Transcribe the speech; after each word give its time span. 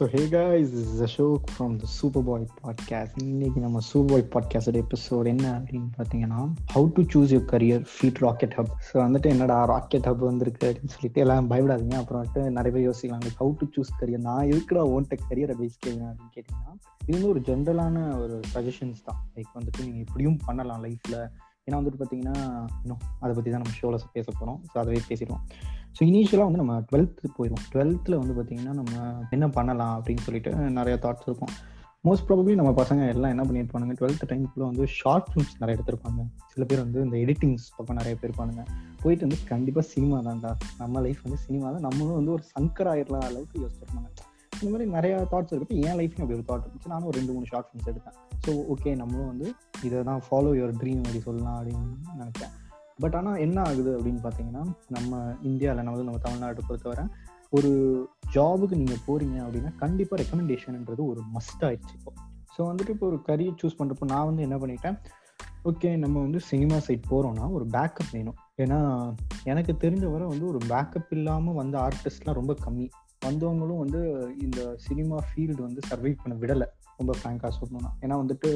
So 0.00 0.06
hey 0.06 0.20
guys 0.26 0.70
is 0.72 0.94
is 0.96 1.02
Ashok 1.02 1.50
from 1.50 1.76
the 1.76 1.84
Super 1.84 2.24
Boy 2.24 2.46
podcast 2.62 3.22
இன்னைக்கு 3.22 3.60
நம்ம 3.60 3.80
super 3.80 4.28
பாய் 4.28 4.28
பாட்காஸ்டோட 4.34 4.82
episode 4.82 5.26
என்ன 5.26 5.58
அப்படின்னு 5.58 5.88
பார்த்தீங்கன்னா 5.98 6.52
how 6.74 6.90
to 6.92 7.02
choose 7.02 7.26
your 7.26 7.50
career 7.52 7.86
feat 7.92 8.18
Rocket 8.18 8.52
Hub 8.56 8.72
so 8.92 8.94
வந்துட்டு 8.94 9.26
என்னடா 9.26 9.64
ராக்கெட் 9.64 10.04
ஹப் 10.04 10.16
வந்திருக்கு 10.16 10.72
அப்படின்னு 10.72 10.88
சொல்லிட்டு 10.88 11.20
எல்லாம் 11.20 11.50
பயப்படாதீங்க. 11.50 11.94
அப்புறம் 11.94 12.24
வந்துட்டு 12.24 12.50
நிறைய 12.50 12.70
பேர் 12.70 12.88
யோசிக்கலாம் 12.88 13.26
ஹவு 13.40 13.54
டு 13.58 13.66
சூஸ் 13.76 13.92
கரியர் 14.00 14.18
நான் 14.18 14.46
எதுக்குடா 14.46 14.84
ஓன்ட்ட 14.94 15.18
கரியரை 15.30 15.56
பேஸ் 15.60 15.78
கேட்குறேன் 15.86 16.10
அப்படின்னு 16.10 16.34
கேட்டிங்கன்னா 16.34 16.74
இது 17.06 17.12
வந்து 17.12 17.28
ஒரு 17.28 17.40
ஜென்ரலான 17.40 18.20
ஒரு 18.22 18.40
சஜஷன்ஸ் 18.54 19.04
தான். 19.04 19.30
லைக் 19.36 19.52
வந்துட்டு 19.54 19.84
நீங்கள் 19.84 20.00
இப்படியும் 20.00 20.40
பண்ணலாம் 20.46 20.84
லைஃப்பில் 20.84 21.30
ஏன்னா 21.66 21.78
வந்துட்டு 21.80 22.00
பார்த்தீங்கன்னா 22.00 22.36
இன்னும் 22.82 23.02
அதை 23.22 23.32
பற்றி 23.36 23.50
தான் 23.50 23.62
நம்ம 23.62 23.74
ஷோவில் 23.80 24.06
பேச 24.16 24.26
போகிறோம் 24.30 24.60
ஸோ 24.70 24.76
அதவே 24.82 25.00
பேசிடுவோம். 25.08 25.42
ஸோ 25.96 26.00
இனிஷியலாக 26.10 26.46
வந்து 26.48 26.62
நம்ம 26.62 26.74
டுவெல்த்து 26.90 27.34
போயிடுவோம். 27.38 27.64
டுவெல்த்தில் 27.72 28.20
வந்து 28.20 28.34
பார்த்திங்கன்னா 28.38 28.74
நம்ம 28.80 28.94
என்ன 29.36 29.48
பண்ணலாம் 29.58 29.94
அப்படின்னு 29.98 30.24
சொல்லிட்டு 30.28 30.52
நிறைய 30.78 30.96
தாட்ஸ் 31.04 31.28
இருக்கும். 31.28 31.52
மோஸ்ட் 32.08 32.26
ப்ராபப்ளி 32.28 32.52
நம்ம 32.58 32.70
பசங்க 32.80 33.02
எல்லாம் 33.14 33.32
என்ன 33.34 33.44
பண்ணியிருப்பானுங்க 33.48 33.94
டுவெல்த் 34.00 34.22
டைம்க்குள்ள 34.30 34.64
வந்து 34.70 34.84
ஷார்ட் 34.98 35.26
ஃபிலிம்ஸ் 35.30 35.58
நிறைய 35.62 35.76
எடுத்திருப்பாங்க. 35.76 36.20
சில 36.52 36.64
பேர் 36.70 36.82
வந்து 36.84 37.00
இந்த 37.06 37.16
எடிட்டிங்ஸ் 37.24 37.66
பக்கம் 37.76 37.98
நிறைய 38.00 38.14
பேர் 38.22 38.38
பண்ணுங்க 38.38 38.62
போயிட்டு 39.02 39.26
வந்து 39.26 39.40
கண்டிப்பாக 39.52 39.86
சினிமா 39.94 40.18
தான்டா. 40.28 40.52
நம்ம 40.82 41.00
லைஃப் 41.06 41.22
வந்து 41.26 41.40
சினிமா 41.46 41.66
தான். 41.74 41.86
நம்மளும் 41.88 42.18
வந்து 42.20 42.34
ஒரு 42.36 42.44
சங்கர் 42.54 42.90
ஆயிடலாம் 42.92 43.26
அளவுக்கு 43.30 43.62
யோசிச்சிருப்பாங்க 43.64 44.10
இந்த 44.60 44.70
மாதிரி 44.72 44.86
நிறைய 44.96 45.14
தாட்ஸ் 45.32 45.54
இருக்கு. 45.56 45.74
என் 45.86 45.98
லைஃப்லையும் 46.00 46.24
அப்படி 46.24 46.38
ஒரு 46.38 46.46
தாட் 46.48 46.64
இருந்துச்சு. 46.66 46.90
நானும் 46.92 47.08
ஒரு 47.10 47.18
ரெண்டு 47.20 47.34
மூணு 47.36 47.46
ஷார்ட் 47.52 47.68
ஃபிலிம்ஸ் 47.68 47.90
எடுத்தேன். 47.92 48.16
ஸோ 48.44 48.52
ஓகே 48.72 48.90
நம்மளும் 49.02 49.30
வந்து 49.32 49.46
இதை 49.86 49.98
தான் 50.10 50.22
ஃபாலோ 50.26 50.50
யுவர் 50.58 50.74
ட்ரீம் 50.80 51.04
மாதிரி 51.06 51.20
சொல்லலாம் 51.28 51.56
அப்படின்னு 51.60 52.18
நினைச்சேன். 52.22 52.52
பட் 53.02 53.14
ஆனால் 53.18 53.38
என்ன 53.44 53.58
ஆகுது 53.68 53.90
அப்படின்னு 53.98 54.22
பார்த்தீங்கன்னா 54.24 54.62
நம்ம 54.96 55.20
இந்தியாவில் 55.50 55.86
நம்ம 55.86 56.02
நம்ம 56.08 56.22
தமிழ்நாட்டை 56.26 56.64
பொறுத்தவரை 56.68 57.04
ஒரு 57.58 57.70
ஜாபுக்கு 58.34 58.80
நீங்கள் 58.80 59.04
போகிறீங்க 59.06 59.38
அப்படின்னா 59.44 59.70
கண்டிப்பாக 59.84 60.18
ரெக்கமெண்டேஷன்ன்றது 60.22 61.02
ஒரு 61.12 61.22
மஸ்ட் 61.36 61.64
ஆயிடுச்சு 61.68 61.94
இப்போ. 61.98 62.12
ஸோ 62.54 62.60
வந்துட்டு 62.70 62.94
இப்போ 62.96 63.06
ஒரு 63.12 63.18
கரியர் 63.28 63.58
சூஸ் 63.62 63.78
பண்ணுறப்போ 63.78 64.06
நான் 64.14 64.28
வந்து 64.30 64.44
என்ன 64.46 64.56
பண்ணிட்டேன்? 64.62 64.98
ஓகே 65.70 65.88
நம்ம 66.02 66.16
வந்து 66.26 66.40
சினிமா 66.50 66.76
சைட் 66.86 67.10
போகிறோம்னா 67.12 67.46
ஒரு 67.56 67.64
பேக்கப் 67.76 68.12
வேணும். 68.16 68.38
ஏன்னா 68.62 68.78
எனக்கு 69.52 69.72
தெரிஞ்ச 69.84 70.04
வரை 70.12 70.26
வந்து 70.32 70.46
ஒரு 70.52 70.60
பேக்கப் 70.72 71.12
இல்லாமல் 71.16 71.58
வந்த 71.60 71.76
ஆர்டிஸ்ட்லாம் 71.86 72.38
ரொம்ப 72.40 72.54
கம்மி. 72.66 72.88
வந்தவங்களும் 73.26 73.82
வந்து 73.84 74.00
இந்த 74.44 74.60
சினிமா 74.86 75.16
ஃபீல்டு 75.28 75.60
வந்து 75.66 75.80
சர்வை 75.88 76.12
பண்ண 76.22 76.34
விடலை 76.42 76.68
ரொம்ப 77.00 77.12
ஃப்ராங்காக 77.18 77.50
சொல்லணும்னா. 77.56 77.90
ஏன்னா 78.04 78.14
வந்துட்டு 78.22 78.48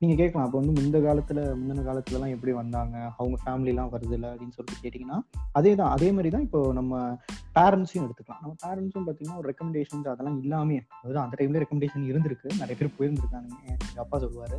நீங்கள் 0.00 0.18
கேட்கலாம் 0.20 0.46
அப்போ 0.46 0.58
வந்து 0.60 0.74
முந்த 0.78 0.96
காலத்தில் 1.06 1.40
முந்தின 1.58 1.84
காலத்துலலாம் 1.88 2.32
எப்படி 2.36 2.52
வந்தாங்க 2.60 2.96
அவங்க 3.18 3.36
ஃபேமிலிலாம் 3.42 3.92
வருது 3.94 4.14
இல்லை 4.18 4.28
அப்படின்னு 4.32 4.56
சொல்லிட்டு 4.56 4.82
கேட்டிங்கன்னா 4.84 5.18
அதே 5.58 5.72
தான் 5.80 5.92
அதே 5.96 6.08
மாதிரி 6.16 6.30
தான் 6.34 6.46
இப்போ 6.48 6.60
நம்ம 6.78 6.92
பேரண்ட்ஸையும் 7.56 8.06
எடுத்துக்கலாம். 8.06 8.42
நம்ம 8.44 8.54
பேரண்ட்ஸும் 8.64 9.06
பார்த்தீங்கன்னா 9.06 9.40
ஒரு 9.42 9.48
ரெக்கமெண்டேஷன்ஸ் 9.50 10.08
அதெல்லாம் 10.12 10.38
இல்லாமே 10.44 10.78
அதாவது 11.00 11.20
அந்த 11.24 11.36
டைம்ல 11.40 11.62
ரெக்கமெண்டேஷன் 11.64 12.08
இருந்திருக்கு. 12.12 12.48
நிறைய 12.62 12.76
பேர் 12.80 12.96
போயிருந்துருக்காங்க 12.98 13.52
எங்கள் 13.74 14.04
அப்பா 14.06 14.18
சொல்லுவார் 14.24 14.56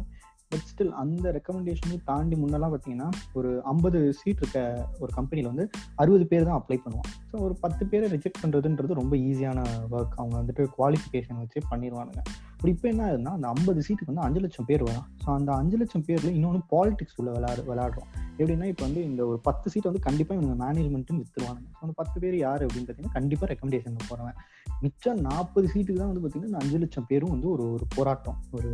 பட் 0.54 0.66
ஸ்டில் 0.68 0.94
அந்த 1.02 1.28
ரெக்கமெண்டேஷனையும் 1.38 2.06
தாண்டி 2.06 2.38
முன்னெல்லாம் 2.38 2.74
பார்த்தீங்கன்னா 2.74 3.10
ஒரு 3.34 3.52
ஐம்பது 3.66 4.00
சீட் 4.18 4.42
இருக்க 4.42 4.60
ஒரு 5.00 5.12
கம்பெனியில் 5.14 5.50
வந்து 5.50 5.66
அறுபது 5.96 6.26
பேர் 6.28 6.48
தான் 6.48 6.58
அப்ளை 6.58 6.78
பண்ணுவான் 6.80 7.12
ஸோ 7.30 7.36
ஒரு 7.42 7.56
பத்து 7.62 7.84
பேரை 7.88 8.08
ரிஜெக்ட் 8.10 8.42
பண்ணுறதுன்றது 8.42 9.00
ரொம்ப 9.00 9.14
ஈஸியான 9.26 9.60
ஒர்க் 9.94 10.18
அவங்க 10.20 10.36
வந்துட்டு 10.36 10.66
குவாலிஃபிகேஷன் 10.76 11.40
வச்சு 11.40 11.62
பண்ணிடுவானுங்க 11.70 12.24
அப்படி 12.56 12.74
இப்போ 12.74 12.88
என்ன 12.90 13.04
ஆகுதுன்னா 13.06 13.32
அந்த 13.34 13.48
ஐம்பது 13.50 13.80
சீட்டுக்கு 13.86 14.12
வந்து 14.12 14.26
அஞ்சு 14.26 14.42
லட்சம் 14.42 14.68
பேர் 14.68 14.84
வரும் 14.84 15.08
ஸோ 15.24 15.30
அந்த 15.34 15.50
அஞ்சு 15.56 15.78
லட்சம் 15.78 16.06
பேரில் 16.06 16.36
இன்னொன்று 16.36 16.62
பாலிடிக்ஸ் 16.72 17.18
உள்ள 17.20 17.32
விளாடு 17.32 17.64
விளாட்றோம் 17.68 18.10
எப்படின்னா 18.38 18.68
இப்போ 18.70 18.84
வந்து 18.86 19.02
இந்த 19.04 19.22
ஒரு 19.26 19.40
பத்து 19.42 19.72
சீட் 19.74 19.90
வந்து 19.90 20.04
கண்டிப்பாக 20.06 20.40
இவங்க 20.40 20.56
மேனேஜ்மெண்ட்டும் 20.62 21.20
வித்துருவாங்க 21.20 21.62
ஸோ 21.70 21.82
அந்த 21.82 21.96
பத்து 21.98 22.18
பேர் 22.24 22.38
யார் 22.40 22.64
அப்படின்னு 22.64 22.88
பார்த்தீங்கன்னா 22.88 23.18
கண்டிப்பாக 23.18 23.50
ரெக்கமெண்டேஷன் 23.52 24.00
போகிறவன் 24.04 24.38
மிச்சம் 24.82 25.22
நாற்பது 25.22 25.68
சீட்டுக்கு 25.68 26.00
தான் 26.00 26.12
வந்து 26.12 26.24
பார்த்தீங்கன்னா 26.24 26.52
இந்த 26.52 26.64
அஞ்சு 26.64 26.80
லட்சம் 26.80 27.10
பேரும் 27.12 27.34
வந்து 27.36 27.50
ஒரு 27.50 27.66
ஒரு 27.72 27.88
போராட்டம் 27.96 28.40
ஒரு 28.52 28.72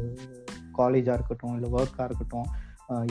காலேஜாக 0.79 1.17
இருக்கட்டும் 1.19 1.55
இல்லை 1.59 1.69
ஒர்க்காக 1.77 2.07
இருக்கட்டும் 2.09 2.49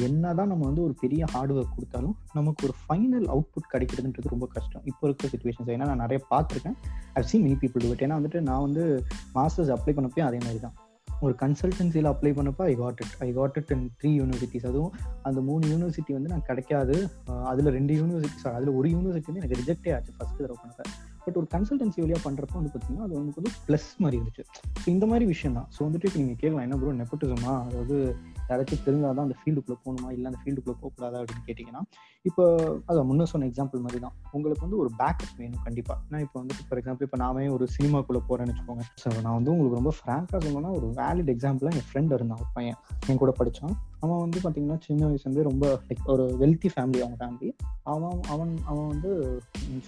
என்ன 0.07 0.33
தான் 0.39 0.51
நம்ம 0.51 0.65
வந்து 0.69 0.83
ஒரு 0.85 0.95
பெரிய 1.03 1.23
ஹார்ட் 1.33 1.53
ஒர்க் 1.57 1.75
கொடுத்தாலும் 1.75 2.15
நமக்கு 2.39 2.65
ஒரு 2.69 2.75
ஃபைனல் 2.81 3.27
அவுட்புட் 3.35 3.69
கிடைக்கிறதுன்றது 3.73 4.33
ரொம்ப 4.33 4.47
கஷ்டம். 4.55 4.83
இப்போ 4.91 5.03
இருக்கிற 5.09 5.29
சுச்சுவேஷன்ஸ் 5.33 5.71
ஏன்னா 5.75 5.87
நான் 5.91 6.03
நிறைய 6.05 6.19
பார்த்துருக்கேன். 6.33 6.77
I've 7.19 7.29
see 7.31 7.39
many 7.45 7.57
people 7.63 7.85
to 7.85 8.05
ஏன்னா 8.07 8.17
வந்துட்டு 8.21 8.41
நான் 8.49 8.65
வந்து 8.67 8.85
மாஸ்டர்ஸ் 9.37 9.73
அப்ளை 9.75 9.95
பண்ணப்போ 9.99 10.25
அதே 10.29 10.41
மாதிரி 10.47 10.61
தான் 10.67 10.77
ஒரு 11.27 11.35
கன்சல்டன்சியில் 11.43 12.09
அப்ளை 12.13 12.33
பண்ணப்போ 12.39 12.65
I 12.71 12.75
got 12.81 13.01
it 13.05 13.15
I 13.27 13.29
got 13.39 13.57
it 13.61 13.71
in 13.75 13.87
three 14.01 14.11
universities 14.21 14.67
அதுவும் 14.71 14.93
அந்த 15.29 15.39
மூணு 15.49 15.65
யூனிவர்சிட்டி 15.73 16.13
வந்து 16.17 16.33
நான் 16.35 16.45
கிடைக்காது. 16.51 16.97
அதில் 17.53 17.71
ரெண்டு 17.79 17.95
யூனிவர்சிட்டி 18.01 18.43
சாரி 18.45 18.57
அதில் 18.61 18.77
ஒரு 18.81 18.89
யூனிவர்சிட்டி 18.97 19.31
வந்து 19.31 19.43
எனக்கு 19.43 19.61
ரிஜெக்டே 19.63 19.93
ஆச்சு 19.97 20.17
ஃபஸ்ட்டு 20.19 20.43
தடவை 20.45 20.59
பண்ணப்போ. 20.63 20.85
பட் 21.29 21.41
ஒரு 21.43 21.49
கன்சல்டன்சி 21.55 22.01
வழியாக 22.05 22.23
பண்ணுறப்போ 22.27 22.59
வந்து 22.61 22.73
பார்த்தீங்கன்னா 22.75 23.07
அது 23.09 23.17
உங்களுக்கு 23.21 23.43
வந்து 23.43 23.55
ப்ளஸ் 23.69 23.89
மாதிரி 23.99 24.19
இருந்துச்சு. 24.21 24.45
ஸோ 24.83 24.89
இந்த 24.97 25.07
மாதிரி 25.07 25.25
விஷயம் 25.35 25.57
தான் 25.59 25.69
ஸோ 25.77 25.81
வந்துட்டு 25.87 26.09
இப்போ 26.11 26.19
நீங்கள் 26.19 26.41
கேட்கலாம் 26.43 26.67
என்ன 26.67 26.77
ப்ரோ 26.77 26.93
நெப்போட்டிசமா 27.03 27.55
அதாவது 27.71 27.97
யாராச்சும் 28.51 28.85
தெரிஞ்சால் 28.87 29.17
தான் 29.19 29.27
அந்த 29.29 29.37
ஃபீல்டுக்குள்ளே 29.41 29.79
போகணுமா? 29.85 30.11
இல்லை 30.17 30.27
அந்த 30.31 30.41
ஃபீல்டுக்குள்ளே 30.43 30.79
போகக்கூடாதா 30.83 31.19
அப்படின்னு 31.23 31.45
கேட்டிங்கன்னா 31.49 31.83
இப்போ 32.29 32.45
அதான் 32.89 33.09
முன்னே 33.09 33.25
சொன்ன 33.33 33.47
எக்ஸாம்பிள் 33.51 33.83
மாதிரி 33.85 33.99
தான் 34.05 34.15
உங்களுக்கு 34.37 34.65
வந்து 34.67 34.79
ஒரு 34.83 34.91
பேக்கப் 35.01 35.37
வேணும் 35.41 35.63
கண்டிப்பாக 35.67 35.99
நான் 36.13 36.25
இப்போ 36.27 36.39
வந்து 36.41 36.55
ஃபார் 36.69 36.81
எக்ஸாம்பிள் 36.81 37.07
இப்போ 37.09 37.19
நாமே 37.25 37.45
ஒரு 37.57 37.65
சினிமாக்குள்ளே 37.77 38.21
போகிறேன்னு 38.29 38.53
வச்சுக்கோங்க. 38.53 38.85
ஸோ 39.03 39.09
நான் 39.25 39.37
வந்து 39.39 39.53
உங்களுக்கு 39.55 39.79
ரொம்ப 39.81 39.93
ஃப்ராங்காக 39.99 40.41
சொல்லணும்னா 40.45 40.73
ஒரு 40.79 40.89
வேலிட் 41.01 41.31
எக்ஸாம்பிளாக 41.35 41.79
என் 41.81 41.89
ஃப்ரெண்ட் 41.91 42.15
இருந்தான் 42.17 42.41
ஒரு 42.45 42.51
பையன். 42.59 42.79
என் 43.11 43.21
கூட 43.23 43.33
படித்தான் 43.41 43.77
அவன் 44.05 44.21
வந்து 44.25 44.39
பார்த்தீங்கன்னா 44.43 44.79
சின்ன 44.87 45.07
வயசுலேருந்து 45.11 45.45
ரொம்ப 45.51 45.67
லைக் 45.89 46.11
ஒரு 46.15 46.25
வெல்த்தி 46.43 46.69
ஃபேமிலி 46.75 47.01
அவங்க 47.05 47.17
ஃபேமிலி 47.23 47.49
அவன் 47.93 48.19
அவன் 48.35 48.53
அவன் 48.71 48.89
வந்து 48.93 49.11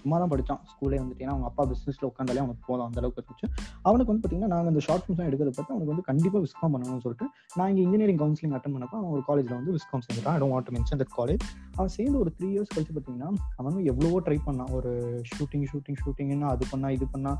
சும்மா 0.01 0.17
தான் 0.23 0.31
படித்தான் 0.33 0.61
ஸ்கூலே 0.71 0.99
வந்துட்டு 1.03 1.25
ஏன்னா 1.25 1.35
அவங்க 1.35 1.49
அப்பா 1.51 1.63
பிஸ்னஸில் 1.73 2.07
உட்காந்தாலே 2.11 2.43
அவனுக்கு 2.45 2.65
போகலாம் 2.69 2.89
அந்த 2.91 3.01
அளவுக்கு 3.03 3.21
இருந்துச்சு. 3.23 3.47
அவனுக்கு 3.89 4.11
வந்து 4.13 4.23
பார்த்தீங்கன்னா 4.23 4.53
நாங்கள் 4.55 4.73
அந்த 4.73 4.83
ஷார்ட் 4.87 5.05
ஃபிலிம்ஸ் 5.05 5.29
எடுக்கிறத 5.29 5.53
பார்த்து 5.57 5.75
அவனுக்கு 5.75 5.93
வந்து 5.95 6.07
கண்டிப்பாக 6.11 6.43
விஸ்காம் 6.47 6.73
பண்ணணும்னு 6.75 7.05
சொல்லிட்டு 7.07 7.29
நான் 7.59 7.71
இங்கே 7.73 7.85
இன்ஜினியரிங் 7.87 8.21
கவுன்சிலிங் 8.23 8.50
அட்டன் 8.57 8.75
பண்ணப்போ 8.77 8.97
அவன் 9.01 9.11
ஒரு 9.11 9.23
காலேஜில் 9.27 9.55
வந்து 9.55 9.73
viscom 9.73 10.05
சேர்ந்துட்டான் 10.07 10.35
I 10.35 10.41
don't 10.41 10.55
want 10.55 10.69
to 10.69 10.75
mention 10.77 11.01
that 11.03 11.15
college 11.19 11.43
அவன் 11.75 11.89
சேர்ந்து 11.89 12.19
ஒரு 12.19 12.33
த்ரீ 12.39 12.49
இயர்ஸ் 12.55 12.73
கழிச்சு 12.75 12.95
பார்த்தீங்கன்னா 12.97 13.31
அவனும் 13.57 13.85
எவ்வளவோ 13.85 14.21
ட்ரை 14.21 14.39
பண்ணான். 14.47 14.71
ஒரு 14.73 15.23
ஷூட்டிங் 15.33 15.67
ஷூட்டிங் 15.73 16.01
ஷூட்டிங்னா 16.05 16.49
அது 16.55 16.67
பண்ணா 16.71 16.91
இது 16.91 17.07
பண்ணா. 17.07 17.33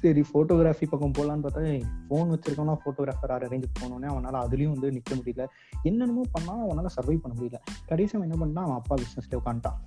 சரி 0.00 0.20
ஃபோட்டோகிராஃபி 0.20 0.86
பக்கம் 0.90 1.12
போகலான்னு 1.18 1.44
பார்த்தா 1.44 1.62
ஃபோன் 2.08 2.30
வச்சிருக்கோம்னா 2.32 2.74
ஃபோட்டோகிராஃபர் 2.82 3.34
அரேஞ்ச் 3.36 3.66
போனோடனே 3.80 4.08
அவனால் 4.12 4.48
அதுலேயும் 4.48 4.74
வந்து 4.74 4.92
நிற்க 4.92 5.14
முடியல. 5.14 5.46
என்னென்னமோ 5.82 6.22
பண்ணால் 6.38 6.62
அவனால் 6.66 6.94
சர்வை 6.96 7.16
பண்ண 7.16 7.40
முடியல. 7.40 7.60
கடைசி 7.86 8.16
அவன் 8.16 8.30
என்ன 8.30 8.38
பண்ணா 8.44 8.62
அவன் 8.62 8.78
அப்பா 8.80 8.94
பிஸ்னஸ்லேயே 8.94 9.40
உட்காந்துட்டான் 9.42 9.78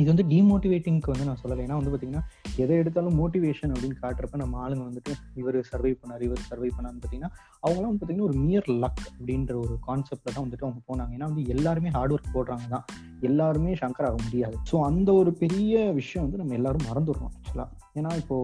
இது 0.00 0.08
வந்து 0.10 0.24
டிமோட்டிவேட்டிங்க்கு 0.32 1.12
வந்து 1.12 1.26
நான் 1.28 1.40
சொல்லலை. 1.42 1.62
ஏன்னா 1.66 1.76
வந்து 1.80 1.92
பார்த்தீங்கன்னா 1.92 2.22
எதை 2.62 2.76
எடுத்தாலும் 2.82 3.16
மோட்டிவேஷன் 3.20 3.72
அப்படின்னு 3.74 3.98
காட்டுறப்ப 4.02 4.40
நம்ம 4.42 4.58
ஆளுங்க 4.64 4.84
வந்துட்டு 4.88 5.12
இவர் 5.40 5.58
சர்வை 5.70 5.92
பண்ணார் 6.00 6.24
இவர் 6.28 6.42
சர்வை 6.50 6.70
பண்ணார்னு 6.76 7.00
பார்த்தீங்கன்னா 7.02 7.32
அவங்களாம் 7.64 7.88
வந்து 7.90 8.00
பார்த்தீங்கன்னா 8.00 8.28
ஒரு 8.30 8.38
மியர் 8.44 8.68
லக் 8.84 9.02
அப்படின்ற 9.10 9.54
ஒரு 9.64 9.76
கான்செப்டில் 9.88 10.34
தான் 10.36 10.44
வந்துட்டு 10.46 10.66
அவங்க 10.68 10.80
போனாங்க. 10.90 11.12
ஏன்னா 11.18 11.28
வந்து 11.30 11.44
எல்லாருமே 11.56 11.92
ஹார்ட் 11.96 12.14
ஒர்க் 12.16 12.34
போடுறாங்க 12.36 12.68
தான் 12.74 12.86
எல்லாருமே 13.28 13.72
ஷங்கர் 13.82 14.08
ஆக 14.10 14.18
முடியாது. 14.24 14.56
ஸோ 14.70 14.76
அந்த 14.90 15.08
ஒரு 15.20 15.32
பெரிய 15.42 15.92
விஷயம் 16.00 16.24
வந்து 16.26 16.40
நம்ம 16.42 16.54
எல்லாரும் 16.60 16.88
மறந்துடுறோம் 16.90 17.32
ஆக்சுவலாக 17.36 17.68
ஏன்னா 18.00 18.12
இப்போ 18.22 18.38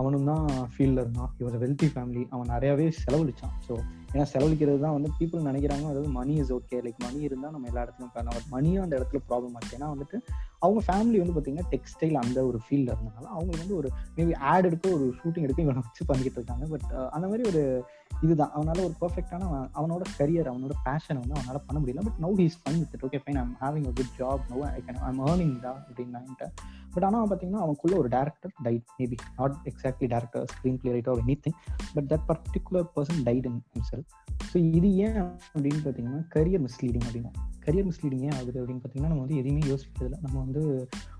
அவனும் 0.00 0.26
தான் 0.30 0.46
ஃபீல்டில் 0.72 1.00
இருந்தான் 1.02 1.30
இவர் 1.40 1.54
வெல்த்தி 1.62 1.86
ஃபேமிலி 1.92 2.22
அவன் 2.34 2.50
நிறையாவே 2.54 2.86
செலவழிச்சான். 3.02 3.54
ஸோ 3.66 3.74
ஏன்னா 4.12 4.24
செலவழிக்கிறது 4.32 4.78
தான் 4.84 4.94
வந்து 4.96 5.10
பீப்புள் 5.18 5.46
நினைக்கிறாங்க 5.48 5.86
அதாவது 5.92 6.10
money 6.16 6.34
is 6.42 6.52
okay 6.56 6.78
like 6.86 7.00
money 7.04 7.18
இருந்தால் 7.28 7.54
நம்ம 7.54 7.68
எல்லா 7.70 7.84
இடத்துலையும் 7.84 8.12
பண்ணலாம். 8.16 8.36
பட் 8.38 8.50
மணியும் 8.56 8.84
அந்த 8.84 8.94
இடத்துல 8.98 9.20
ப்ராப்ளம் 9.28 9.54
ஆச்சு. 9.58 9.72
ஏன்னா 9.78 9.88
வந்துட்டு 9.94 10.16
அவங்க 10.64 10.80
ஃபேமிலி 10.88 11.18
வந்து 11.22 11.34
பார்த்தீங்கன்னா 11.36 11.70
டெக்ஸ்டைல் 11.74 12.16
அந்த 12.24 12.38
ஒரு 12.50 12.60
ஃபீல்டில் 12.64 12.92
இருந்தனால 12.94 13.26
அவங்களுக்கு 13.34 13.64
வந்து 13.64 13.78
ஒரு 13.80 13.90
மேபி 14.18 14.36
ஆட் 14.52 14.68
எடுக்க 14.70 14.86
ஒரு 14.98 15.06
ஷூட்டிங் 15.20 15.46
எடுக்க 15.48 15.66
இவனை 15.66 15.84
வச்சு 15.86 16.04
பண்ணிக்கிட்டு 16.10 16.40
இருக்காங்க. 16.40 16.66
பட் 16.74 16.86
அந்த 17.16 17.26
மாதிரி 17.32 17.44
ஒரு 17.52 17.62
இதுதான். 18.10 18.52
அவனால 18.54 18.78
ஒரு 18.84 18.94
பர்ஃபெக்டான 19.00 19.48
அவனோட 19.78 20.02
கரியர் 20.18 20.48
அவனோட 20.52 20.74
பேஷன் 20.84 21.20
வந்து 21.20 21.34
அவனால 21.34 21.58
பண்ண 21.66 21.78
முடியல. 21.80 22.04
But 22.06 22.20
no 22.24 22.30
he's 22.38 22.56
fun 22.60 22.78
with 22.82 23.04
okay 23.08 23.20
fine 23.24 23.38
I'm 23.42 23.52
having 23.62 23.86
a 23.86 23.92
good 23.92 24.12
job 24.18 24.44
no 24.52 24.58
I 24.70 24.80
can 24.86 25.00
I'm 25.08 25.20
earning 25.26 25.56
தான் 25.60 25.80
அப்படின்னான்ட்டு 25.82 26.48
பட் 26.94 27.04
ஆனால் 27.04 27.26
பார்த்தீங்கன்னா 27.26 27.62
அவனுக்குள்ள 27.64 27.96
ஒரு 27.96 28.08
director 28.08 28.54
died 28.62 28.94
maybe 29.00 29.18
not 29.38 29.56
exactly 29.64 30.08
director 30.14 30.46
screen 30.52 30.78
play 30.82 30.92
writer 30.92 31.22
anything 31.44 31.58
but 31.94 32.08
that 32.12 32.26
particular 32.30 32.88
person 32.96 33.22
died 33.24 33.48
in 33.50 33.60
himself 33.74 34.04
so 34.50 34.56
இது 34.78 34.90
ஏன் 35.04 35.18
அப்படின்னு 35.54 35.82
பார்த்தீங்கன்னா 35.84 36.22
கரியர் 36.28 36.64
மிஸ்லீடிங் 36.66 37.06
அப்படின்னா. 37.08 37.32
கரியர் 37.66 37.88
மிஸ்லீடிங் 37.88 38.24
ஏன் 38.26 38.36
ஆகுது 38.36 38.58
அப்படின்னு 38.60 38.82
பார்த்தீங்கன்னா 38.82 39.12
நம்ம 39.12 39.22
வந்து 39.24 39.38
எதையுமே 39.40 39.62
இல்லை 40.06 40.18
நம்ம 40.22 40.36
வந்து 40.38 40.62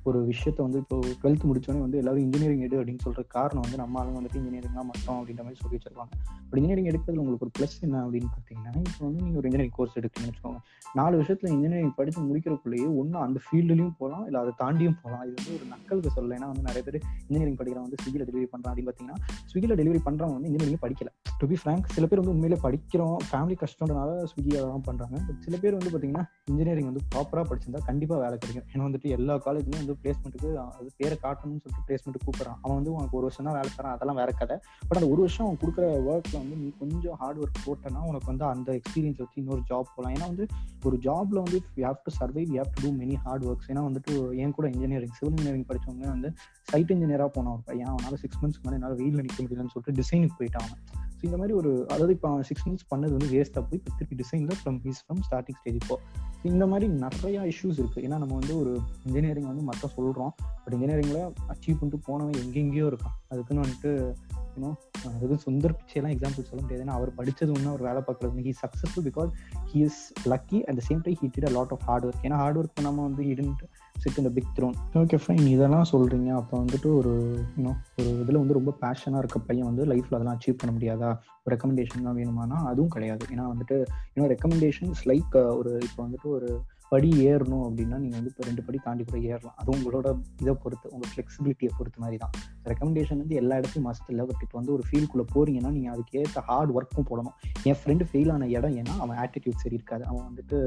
ஒரு 0.03 0.19
விஷயத்த 0.27 0.59
வந்து 0.63 0.79
இப்போ 0.79 0.97
டுவெல்த் 1.23 1.47
முடிச்சோடனே 1.49 1.81
வந்து 1.81 1.99
எல்லாரும் 1.99 2.25
இன்ஜினியரிங் 2.27 2.65
எடு 2.67 2.77
அப்படின்னு 2.81 3.05
சொல்ற 3.05 3.23
காரணம் 3.27 3.65
வந்து 3.65 3.77
நம்ம 3.77 3.99
ஆளுங்க 4.01 4.19
வந்துட்டு 4.21 4.41
இன்ஜினியரிங் 4.41 4.77
தான் 4.79 4.87
மட்டும் 4.87 5.17
அப்படின்ற 5.17 5.43
மாதிரி 5.47 5.61
சொல்லி 5.63 5.77
வச்சிருக்காங்க 5.77 6.13
இப்போ 6.43 6.57
இன்ஜினியரிங் 6.59 6.89
எடுக்கிறதுல 6.91 7.23
உங்களுக்கு 7.23 7.47
ஒரு 7.47 7.55
ப்ளஸ் 7.59 7.77
என்ன 7.87 7.97
அப்படின்னு 8.05 8.31
பார்த்தீங்கன்னா 8.35 8.73
இப்போ 8.91 9.03
வந்து 9.07 9.21
நீங்கள் 9.23 9.41
ஒரு 9.41 9.49
இன்ஜினியரிங் 9.49 9.77
கோர்ஸ் 9.79 9.97
எடுக்கணும்னு 10.01 10.31
வச்சுக்கோங்க. 10.31 10.61
நாலு 10.95 11.15
வருஷத்துல 11.21 11.51
இன்ஜினியரிங் 11.57 11.95
படித்து 11.95 12.21
முடிக்கிறக்குள்ளேயே 12.29 12.89
ஒன்றும் 13.01 13.23
அந்த 13.27 13.41
ஃபீல்டுலையும் 13.45 13.97
போகலாம் 13.99 14.25
இல்லை 14.27 14.41
அதை 14.41 14.53
தாண்டியும் 14.63 14.99
போகலாம் 15.03 15.25
இது 15.27 15.35
வந்து 15.39 15.53
ஒரு 15.59 15.67
நக்கலுக்கு 15.75 16.13
சொல்ல 16.19 16.39
ஏன்னா 16.39 16.49
வந்து 16.53 16.67
நிறைய 16.69 16.83
பேர் 16.89 16.99
இன்ஜினியரிங் 17.29 17.59
படிக்கிறவங்க 17.61 17.89
வந்து 17.89 18.01
ஸ்விக்கியில் 18.03 18.29
டெலிவரி 18.31 18.49
பண்ணுறான் 18.55 18.73
அப்படின்னு 18.73 18.91
பார்த்தீங்கன்னா 18.91 19.19
ஸ்விக்கியில் 19.51 19.79
டெலிவரி 19.83 20.03
பண்ணுறவங்க 20.09 20.37
வந்து 20.39 20.51
இன்ஜினியரிங் 20.51 20.83
படிக்கல. 20.87 21.11
டு 21.41 21.47
பி 21.47 21.57
ஃப்ரங்க் 21.63 21.87
சில 21.97 22.05
பேர் 22.07 22.21
வந்து 22.23 22.35
உண்மையிலே 22.35 22.61
படிக்கிறோம் 22.63 23.17
ஃபேமிலி 23.31 23.57
கஷ்டம்ன்றனால 23.63 24.11
ஸ்விக்கி 24.31 24.53
அதெல்லாம் 24.59 24.87
பண்ணுறாங்க 24.89 25.17
பட் 25.29 25.41
சில 25.47 25.57
பேர் 25.57 25.79
வந்து 25.79 25.91
பார்த்தீங்கன்னா 25.91 26.25
இன்ஜினியரிங் 26.51 26.85
வந்து 26.85 27.01
ப்ராப்பராக 27.15 27.45
படிச்சிருந்தா 27.45 27.85
கண்டிப்பாக 27.85 28.23
வேலை 28.23 28.39
கிடைக்கும். 28.39 28.67
ஏன்னா 28.73 28.87
வந்துட்டு 28.87 29.03
எல்லா 29.03 29.35
காலேஜ்லையும் 29.35 29.81
வந்து 29.81 29.97
பிளேஸ்மெண்ட்டுக்கு 30.03 30.55
அது 30.55 30.91
பேரை 30.97 31.19
காட்டணும்னு 31.23 31.61
சொல்லிட்டு 31.65 31.83
பிளேஸ்மெண்ட் 31.87 32.21
கூப்பிட்றான். 32.27 32.57
அவன் 32.63 32.77
வந்து 32.77 32.93
உனக்கு 32.93 33.17
ஒரு 33.17 33.23
வருஷம் 33.23 33.45
தான் 33.45 33.55
வேலை 33.55 33.71
தரான். 33.71 33.95
அதெல்லாம் 33.95 34.17
வேற 34.17 34.33
கதை. 34.33 34.57
பட் 34.89 34.99
அந்த 34.99 35.11
ஒரு 35.11 35.21
வருஷம் 35.21 35.47
அவன் 35.47 35.59
கொடுக்குற 35.61 35.81
ஒர்க்கில் 35.81 36.39
வந்து 36.39 36.57
நீ 36.57 36.73
கொஞ்சம் 36.79 37.17
ஹார்ட் 37.17 37.39
ஒர்க் 37.39 37.67
போட்டேன்னா 37.67 38.01
உனக்கு 38.03 38.27
வந்து 38.27 38.45
அந்த 38.45 38.73
எக்ஸ்பீரியன்ஸ் 38.73 39.19
வச்சு 39.19 39.43
இன்னொரு 39.43 39.61
ஜாப் 39.61 39.89
போகலாம் 39.97 40.13
ஏன்னா 40.15 40.21
வந்து 40.21 40.47
ஒரு 40.85 40.97
ஜாப்ல 40.97 41.43
வந்து 41.43 41.63
you 41.75 41.87
have 41.87 42.03
to 42.05 42.27
survive 42.27 42.53
you 42.53 42.63
have 42.63 42.73
to 42.75 42.81
do 42.83 42.97
many 42.97 43.15
hard 43.15 43.45
works 43.45 43.69
ஏன்னா 43.69 43.83
வந்துட்டு 43.89 44.37
என் 44.37 44.51
கூட 44.51 44.69
இன்ஜினியரிங் 44.69 45.13
சிவில் 45.13 45.35
இன்ஜினியரிங் 45.37 45.67
படிச்சவங்க 45.67 46.09
வந்து 46.09 46.33
சைட் 46.63 46.93
இன்ஜினியராக 46.93 47.27
போனான் 47.27 47.53
ஒரு 47.53 47.63
பையன். 47.65 47.89
அவனால 47.89 48.15
சிக்ஸ் 48.15 48.37
மந்த்ஸ்க்கு 48.37 48.63
மேலே 48.63 48.77
என்னால் 48.77 48.97
வெயிலில் 48.97 49.21
நிற்க 49.21 49.43
முடியலன்னு 49.43 49.75
சொல்லிட்டு 49.75 50.01
டிசைனுக்கு 50.01 50.43
போயிட்டான் 50.43 50.67
அவன். 50.69 50.83
ஸோ 51.17 51.25
இந்த 51.25 51.37
மாதிரி 51.37 51.55
ஒரு 51.55 51.85
அதாவது 51.89 52.13
இப்போ 52.13 52.43
சிக்ஸ் 52.43 52.69
மந்த்ஸ் 52.69 52.89
பண்ணது 52.95 53.15
வந்து 53.17 53.27
வேஸ்ட்டாக 53.27 53.65
போய் 53.69 53.81
இப்போ 53.81 53.93
திருப்பி 53.99 54.17
டிசைனில் 54.17 54.59
from 54.65 54.79
his 54.85 55.03
from 55.07 55.23
starting 55.31 55.59
stage 55.61 55.75
இப்போ 55.75 56.01
இந்த 56.43 56.67
மாதிரி 56.67 56.93
நிறையா 56.93 57.43
இஷ்யூஸ் 57.51 57.79
இருக்குது 57.79 58.05
ஏன்னா 58.05 58.19
நம்ம 58.23 58.35
வந்து 58.35 58.59
ஒரு 58.59 58.81
இன்ஜினியரிங் 59.05 59.47
வந்து 59.47 59.63
மற்ற 59.63 59.89
சொல்கிறோம் 59.89 60.35
பட் 60.65 60.75
இன்ஜினியரிங்கில் 60.75 61.23
அச்சீவ் 61.49 61.81
பண்ணிட்டு 61.81 61.99
போனவன் 62.05 62.35
எங்கெங்கேயோ 62.35 62.87
இருக்கான். 62.93 63.17
அதுக்குன்னு 63.29 63.63
வந்துட்டு 63.63 64.15
இன்னும் 64.55 64.77
அதுக்கு 65.07 65.51
சுந்தர் 65.51 65.77
பிச்சைலாம் 65.79 66.13
எக்ஸாம்பிள் 66.17 66.49
சொல்ல 66.51 66.61
முடியாது. 66.61 66.85
ஏன்னா 66.85 66.95
அவர் 66.99 67.15
படித்தது 67.15 67.53
ஒன்று 67.53 67.69
அவர் 67.69 67.83
வேலை 67.83 68.03
பார்க்குறது 68.07 68.47
he 68.47 68.55
successful 68.63 69.07
because 69.09 69.31
he 69.73 69.83
is 69.89 70.13
lucky 70.25 70.63
at 70.63 70.79
the 70.79 70.85
same 70.89 71.03
time 71.03 71.19
he 71.23 71.31
did 71.37 71.49
a 71.49 71.51
lot 71.51 71.71
of 71.71 71.81
hard 71.81 72.05
work 72.05 72.23
ஏன்னா 72.23 72.35
ஹார்ட் 72.35 72.59
ஒர்க் 72.59 72.75
பண்ணாமல் 72.75 73.05
வந்து 73.05 73.23
இடன்ட் 73.23 73.63
சிட் 73.99 74.19
இந்த 74.19 74.31
பிக் 74.31 74.53
த்ரோன் 74.57 74.77
ஓகே 74.95 75.19
ஃபைன் 75.27 75.47
இதெல்லாம் 75.47 75.87
சொல்கிறீங்க 75.93 76.29
அப்போ 76.35 76.65
வந்துட்டு 76.65 76.97
ஒரு 76.97 77.13
இன்னும் 77.57 77.79
ஒரு 77.99 78.21
இதில் 78.21 78.37
வந்து 78.37 78.55
ரொம்ப 78.55 78.75
பேஷனாக 78.81 79.19
இருக்க 79.19 79.39
பையன் 79.39 79.67
வந்து 79.67 79.87
லைஃப்பில் 79.87 80.17
அதெல்லாம் 80.19 80.39
அச்சீவ் 80.39 80.61
பண்ண 80.63 80.71
முடியாதா? 80.77 81.11
ஒரு 81.45 81.57
ரெக்கமெண்டேஷன் 81.57 82.03
தான் 82.03 82.17
வேணுமானா 82.17 82.57
அதுவும் 82.71 82.89
கிடையாது. 82.89 83.27
ஏன்னா 83.35 83.45
வந்துட்டு 83.53 83.85
இன்னும் 84.15 84.31
ரெக்கமெண்டேஷன்ஸ் 84.33 85.03
லைக் 85.05 85.57
ஒரு 85.57 85.81
இப்போ 85.83 86.07
வந்துட்டு 86.07 86.29
ஒரு 86.29 86.63
படி 86.89 87.27
ஏறணும் 87.27 87.63
அப்படின்னா 87.67 87.97
நீங்கள் 88.03 88.19
வந்து 88.19 88.31
இப்போ 88.33 88.45
ரெண்டு 88.45 88.63
படி 88.63 88.79
தாண்டி 88.83 89.05
கூட 89.05 89.19
ஏறலாம். 89.19 89.55
அது 89.57 89.73
உங்களோட 89.77 90.07
இதை 90.41 90.55
பொறுத்து 90.55 90.91
உங்கள் 90.91 91.11
ஃப்ளெக்சிபிலிட்டியை 91.13 91.71
பொறுத்த 91.79 91.99
மாதிரி 91.99 92.17
தான். 92.17 92.31
ரெக்கமெண்டேஷன் 92.65 93.17
வந்து 93.17 93.35
எல்லா 93.35 93.57
இடத்துலையும் 93.57 93.89
மஸ்ட் 93.89 94.11
இல்லை. 94.13 94.25
பட் 94.25 94.43
இப்போ 94.43 94.59
வந்து 94.59 94.73
ஒரு 94.73 94.83
ஃபீல்டுக்குள்ளே 94.89 95.27
போறீங்கன்னா 95.35 95.71
நீங்கள் 95.71 95.93
அதுக்கு 95.93 96.19
ஏற்ற 96.19 96.41
ஹார்ட் 96.41 96.75
ஒர்க்கும் 96.79 97.09
போடணும். 97.11 97.37
என் 97.63 97.81
ஃப்ரெண்டு 97.85 98.07
ஃபெயில் 98.13 98.33
ஆன 98.33 98.49
இடம் 98.49 98.77
ஏன்னா 98.77 98.97
அவன் 98.99 99.17
ஆட்டிடியூட் 99.17 99.63
சரி 99.65 99.75
இருக்காது. 99.75 100.05
அவன் 100.05 100.27
வந்துட்டு 100.31 100.59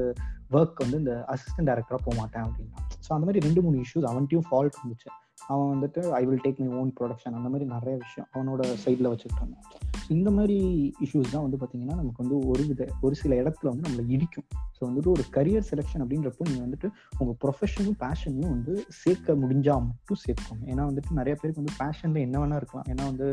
ஒர்க் 0.50 0.82
வந்து 0.84 0.98
இந்த 0.98 1.24
அசிஸ்டன்ட் 1.28 1.70
டேரக்டராக 1.70 2.02
போக 2.04 2.16
மாட்டேன் 2.16 2.42
அப்படின்னா. 2.42 2.80
ஸோ 3.10 3.14
அந்த 3.14 3.26
மாதிரி 3.28 3.40
ரெண்டு 3.46 3.60
மூணு 3.62 3.76
இஷ்யூஸ் 3.84 4.04
அவன்ட்டையும் 4.10 4.44
ஃபால்ட் 4.48 4.76
இருந்துச்சு. 4.78 5.08
அவன் 5.52 5.70
வந்துட்டு 5.72 6.00
I 6.18 6.20
will 6.26 6.42
take 6.44 6.58
my 6.62 6.68
own 6.80 6.90
production 6.98 7.36
அந்த 7.38 7.48
மாதிரி 7.52 7.64
நிறைய 7.76 7.94
விஷயம் 8.04 8.28
அவனோட 8.34 8.60
சைடில் 8.84 9.10
வச்சுக்கிட்டு 9.12 9.42
இருந்தான். 9.42 9.66
இந்த 10.14 10.28
மாதிரி 10.36 10.56
இஷ்யூஸ் 11.04 11.32
தான் 11.34 11.44
வந்து 11.46 11.58
பார்த்தீங்கன்னா 11.60 11.96
நமக்கு 12.00 12.22
வந்து 12.22 12.36
ஒரு 12.50 12.62
வித 12.68 12.86
ஒரு 13.06 13.14
சில 13.20 13.32
இடத்துல 13.42 13.66
வந்து 13.70 13.84
நம்மளை 13.86 14.04
இடிக்கும். 14.14 14.46
ஸோ 14.76 14.80
வந்துட்டு 14.88 15.10
ஒரு 15.16 15.24
கரியர் 15.36 15.66
செலெக்ஷன் 15.70 16.02
அப்படின்றப்போ 16.04 16.46
நீங்கள் 16.48 16.64
வந்துட்டு 16.66 16.88
உங்கள் 17.20 17.36
ப்ரொஃபஷனும் 17.42 17.98
பேஷனையும் 18.02 18.52
வந்து 18.54 18.72
சேர்க்க 19.00 19.36
முடிஞ்சால் 19.42 19.82
மட்டும் 19.88 20.20
சேர்க்கணும் 20.24 20.64
ஏன்னா 20.72 20.84
வந்துட்டு 20.90 21.18
நிறைய 21.20 21.34
பேருக்கு 21.40 21.62
வந்து 21.62 21.74
பேஷனில் 21.82 22.24
என்ன 22.26 22.36
வேணா 22.42 22.58
இருக்கலாம். 22.60 22.86
ஏன்னா 22.92 23.04
வந்து 23.10 23.28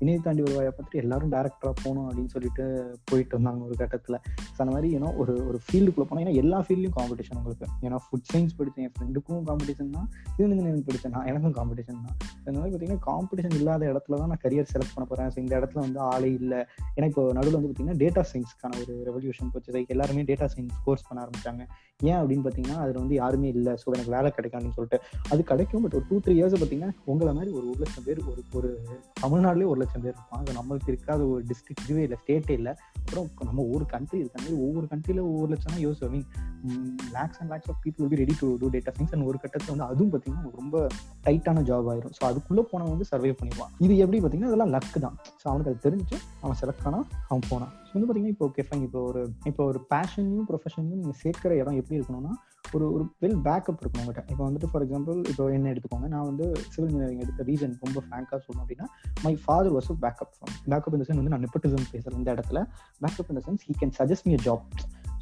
வினய 0.00 0.18
தாண்டி 0.26 0.42
வருவாயை 0.46 0.72
பார்த்துட்டு 0.72 1.02
எல்லாரும் 1.04 1.32
டேரக்டராக 1.36 1.74
போகணும் 1.84 2.06
அப்படின்னு 2.08 2.32
சொல்லிட்டு 2.34 2.64
போயிட்டு 3.10 3.36
வந்தாங்க 3.38 3.62
ஒரு 3.68 3.76
கட்டத்தில். 3.82 4.18
ஸோ 4.54 4.58
அந்த 4.64 4.72
மாதிரி 4.74 4.90
ஏன்னா 4.98 5.10
ஒரு 5.22 5.34
ஒரு 5.48 5.60
ஃபீல்டுக்குள்ளே 5.66 6.08
போனால் 6.10 6.24
ஏன்னா 6.24 6.36
எல்லா 6.42 6.60
ஃபீல்ட்லையும் 6.66 6.96
காம்படிஷன் 6.98 7.38
உங்களுக்கு. 7.40 7.66
ஏன்னா 7.86 8.00
ஃபுட் 8.06 8.28
சயின்ஸ் 8.32 8.56
படித்தேன் 8.60 8.86
என் 8.88 8.94
ஃப்ரெண்டுக்கும் 8.96 9.42
காம்படிஷன் 9.50 9.90
தான். 9.96 10.08
சிவில் 10.36 10.54
இன்ஜினியரிங் 10.54 10.86
படித்தேன் 10.90 11.16
நான் 11.16 11.28
எனக்கும் 11.32 11.56
காம்படிஷன் 11.60 12.04
தான். 12.06 12.16
இந்த 12.46 12.58
மாதிரி 12.58 12.72
பார்த்தீங்கன்னா 12.74 13.04
காம்படிஷன் 13.10 13.56
இல்லாத 13.60 13.82
இடத்துல 13.92 14.20
தான் 14.22 14.32
நான் 14.34 14.44
கரியர் 14.46 14.70
செலக்ட் 14.74 14.94
பண்ண 14.94 15.06
போகிறேன் 15.10 15.32
ஸோ 15.34 15.40
இந்த 15.46 15.54
இடத்துல 15.60 15.80
வந்து 15.86 16.00
ஆளே 16.18 16.30
இல்லை. 16.40 16.60
ஏன்னா 16.96 17.08
இப்போ 17.12 17.24
நடுவில் 17.38 17.56
வந்து 17.58 17.68
பார்த்தீங்கன்னா 17.68 18.00
டேட்டா 18.04 18.24
சயின்ஸ்க்கான 18.32 18.78
ஒரு 18.84 18.94
ரெவல்யூஷன் 19.08 19.52
போச்சு. 19.54 19.72
லைக் 19.76 19.92
எல்லாருமே 19.96 20.24
டேட்டா 20.30 20.48
சயின்ஸ் 20.54 20.78
கோர்ஸ் 20.86 21.06
பண்ண 21.08 21.18
ஆரம்பிச்சாங்க. 21.24 21.62
ஏன் 22.08 22.18
அப்படின்னு 22.20 22.44
பார்த்தீங்கன்னா 22.44 22.78
அதில் 22.82 23.00
வந்து 23.02 23.16
யாருமே 23.22 23.48
இல்லை. 23.56 23.72
ஸோ 23.82 23.86
எனக்கு 23.96 24.12
வேலை 24.16 24.28
கிடைக்காதுன்னு 24.36 24.76
சொல்லிட்டு. 24.78 24.98
அது 25.32 25.40
கிடைக்கும் 25.52 25.82
பட் 25.84 25.96
ஒரு 25.98 26.06
டூ 26.10 26.18
த்ரீ 26.24 26.34
இயர்ஸ் 26.38 26.56
பார்த்தீங்கன்னா 26.62 26.92
உங்களை 27.12 27.32
மாதிரி 27.38 27.50
ஒரு 27.58 27.66
ஒரு 27.70 27.78
லட்சம் 27.84 28.06
பேர் 28.08 28.20
ஒரு 28.32 28.42
ஒரு 28.58 28.70
தமிழ்நாட்டிலே 29.22 29.68
ஒரு 29.72 29.80
லட்சம் 29.82 30.04
பேர் 30.04 30.14
இருப்பான் 30.16 30.42
அது 30.44 30.58
நம்மளுக்கு 30.60 30.90
இருக்காத. 30.92 31.20
ஒரு 31.32 31.42
டிஸ்ட்ரிக்ட் 31.50 31.84
இதுவே 31.86 32.04
இல்லை 32.08 32.18
ஸ்டேட்டே 32.22 32.54
இல்லை. 32.60 32.74
அப்புறம் 33.02 33.28
நம்ம 33.48 33.60
ஒவ்வொரு 33.68 33.84
கண்ட்ரி 33.94 34.18
இருக்க 34.22 34.36
மாதிரி 34.42 34.56
ஒவ்வொரு 34.66 34.86
கண்ட்ரியில் 34.92 35.22
ஒவ்வொரு 35.30 35.50
லட்சம் 35.54 35.82
யோசிச்சு 35.86 36.10
mean 36.14 36.26
lakhs 37.16 37.38
and 37.40 37.50
lakhs 37.52 37.70
of 37.72 37.80
people 37.84 38.08
be 38.12 38.16
ready 38.22 38.34
to 38.40 38.46
do 38.62 38.68
data 38.74 38.92
science 38.96 39.12
and 39.16 39.26
ஒரு 39.30 39.38
கட்டத்தில் 39.44 39.72
வந்து 39.74 39.88
அதுவும் 39.92 40.10
பார்த்தீங்கன்னா 40.12 40.52
ரொம்ப 40.60 40.76
டைட்டான 41.26 41.62
ஜாப் 41.70 41.88
ஆயிரும். 41.92 42.14
ஸோ 42.18 42.22
அதுக்குள்ளே 42.30 42.64
போனவன் 42.72 42.94
வந்து 42.94 43.08
சர்வே 43.12 43.32
பண்ணிடுவான் 43.40 43.72
இது 43.86 43.96
எப்படி 44.04 44.18
பார்த்தீங்கன்னா 44.22 44.50
அதெல்லாம் 44.52 44.72
லக்கு 44.76 45.00
தான். 45.06 45.16
ஸோ 45.40 45.46
அவனுக்கு 45.52 45.70
அது 45.72 45.84
தெரிஞ்சு 45.86 46.07
அவன் 46.40 46.56
செலக்ட் 46.60 46.84
ஆனால் 46.84 47.06
அவன் 47.28 47.42
போனான். 47.48 47.72
ஸோ 47.86 47.92
வந்து 47.92 48.06
பார்த்தீங்கன்னா 48.06 48.28
இப்போ 48.28 48.46
ஓகே 48.46 48.64
ஃபைன் 48.68 48.82
இப்போ 48.82 49.00
ஒரு 49.00 49.30
இப்போ 49.44 49.64
ஒரு 49.64 49.86
பேஷனையும் 49.90 50.46
ப்ரொஃபஷனையும் 50.48 51.00
நீங்கள் 51.00 51.20
சேர்க்கிற 51.22 51.56
இடம் 51.56 51.74
எப்படி 51.74 52.00
இருக்கணும்னா 52.00 52.32
ஒரு 52.72 52.92
ஒரு 52.92 53.04
வெல் 53.20 53.40
பேக்கப் 53.44 53.80
இருக்கும் 53.80 54.02
உங்கள்கிட்ட 54.02 54.30
இப்போ 54.30 54.50
வந்துட்டு 54.50 54.68
ஃபார் 54.72 54.82
எக்ஸாம்பிள் 54.86 55.28
இப்போ 55.28 55.52
என்ன 55.52 55.72
எடுத்துக்கோங்க 55.72 56.08
நான் 56.08 56.24
வந்து 56.24 56.56
சிவில் 56.68 56.90
இன்ஜினியரிங் 56.90 57.18
எடுத்த 57.18 57.44
ரீசன் 57.44 57.76
ரொம்ப 57.80 58.02
ஃப்ராங்காக 58.04 58.40
சொல்லணும் 58.44 58.64
அப்படின்னா 58.64 58.86
my 59.22 59.38
father 59.44 59.72
was 59.72 59.90
backup 60.00 60.32
backup 60.70 60.92
இந்த 60.92 61.04
சென்ஸ் 61.04 61.20
வந்து 61.22 61.28
நான் 61.28 61.40
நெப்பட்டிசம் 61.40 61.88
பேசுகிறேன் 61.92 62.18
இந்த 62.18 62.34
இடத்துல. 62.34 62.66
பேக்கப் 63.00 63.28
இந்த 63.28 63.42
sense 63.46 63.64
he 63.66 63.74
can 63.80 63.94
suggest 63.98 64.24
me 64.24 64.34
job 64.34 64.64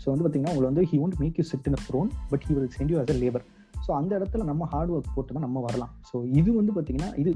so 0.04 0.10
வந்து 0.10 0.24
பார்த்தீங்கன்னா 0.24 0.54
உங்களை 0.56 0.68
வந்து 0.72 0.82
he 0.82 0.96
won't 1.02 1.18
make 1.18 1.34
you 1.36 1.44
sit 1.44 1.66
in 1.66 1.78
throne 1.90 2.10
but 2.30 2.42
he 2.48 2.54
will 2.54 2.70
send 2.78 2.88
you 2.88 2.98
as 2.98 3.10
a 3.10 3.14
labour 3.14 3.44
so 3.86 3.90
அந்த 3.98 4.12
இடத்துல 4.18 4.44
நம்ம 4.50 4.66
ஹார்ட் 4.72 4.92
ஒர்க் 4.94 5.12
போட்டு 5.16 5.34
தான் 5.36 5.46
நம்ம 5.46 5.60
வரலாம். 5.66 5.92
ஸோ 6.10 6.16
இது 6.40 6.50
வந்து 6.60 6.72
பார்த்தீங்கன்னா 6.76 7.10
இது 7.22 7.32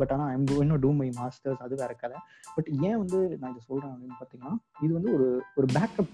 பட் 0.00 0.12
ஆனால் 0.16 0.30
I'm 0.34 0.48
going 0.50 0.74
to 0.84 0.90
my 1.00 1.08
masters 1.20 1.62
அது 1.66 1.74
வேற 1.82 1.92
கதை. 2.02 2.18
பட் 2.56 2.68
ஏன் 2.88 2.98
வந்து 3.02 3.20
நான் 3.40 3.52
இதை 3.54 3.62
சொல்கிறேன் 3.68 3.92
அப்படின்னு 3.94 4.18
பார்த்தீங்கன்னா 4.20 4.54
இது 4.84 4.92
வந்து 4.98 5.12
ஒரு 5.16 5.28
ஒரு 5.60 5.68
பேக்கப் 5.76 6.12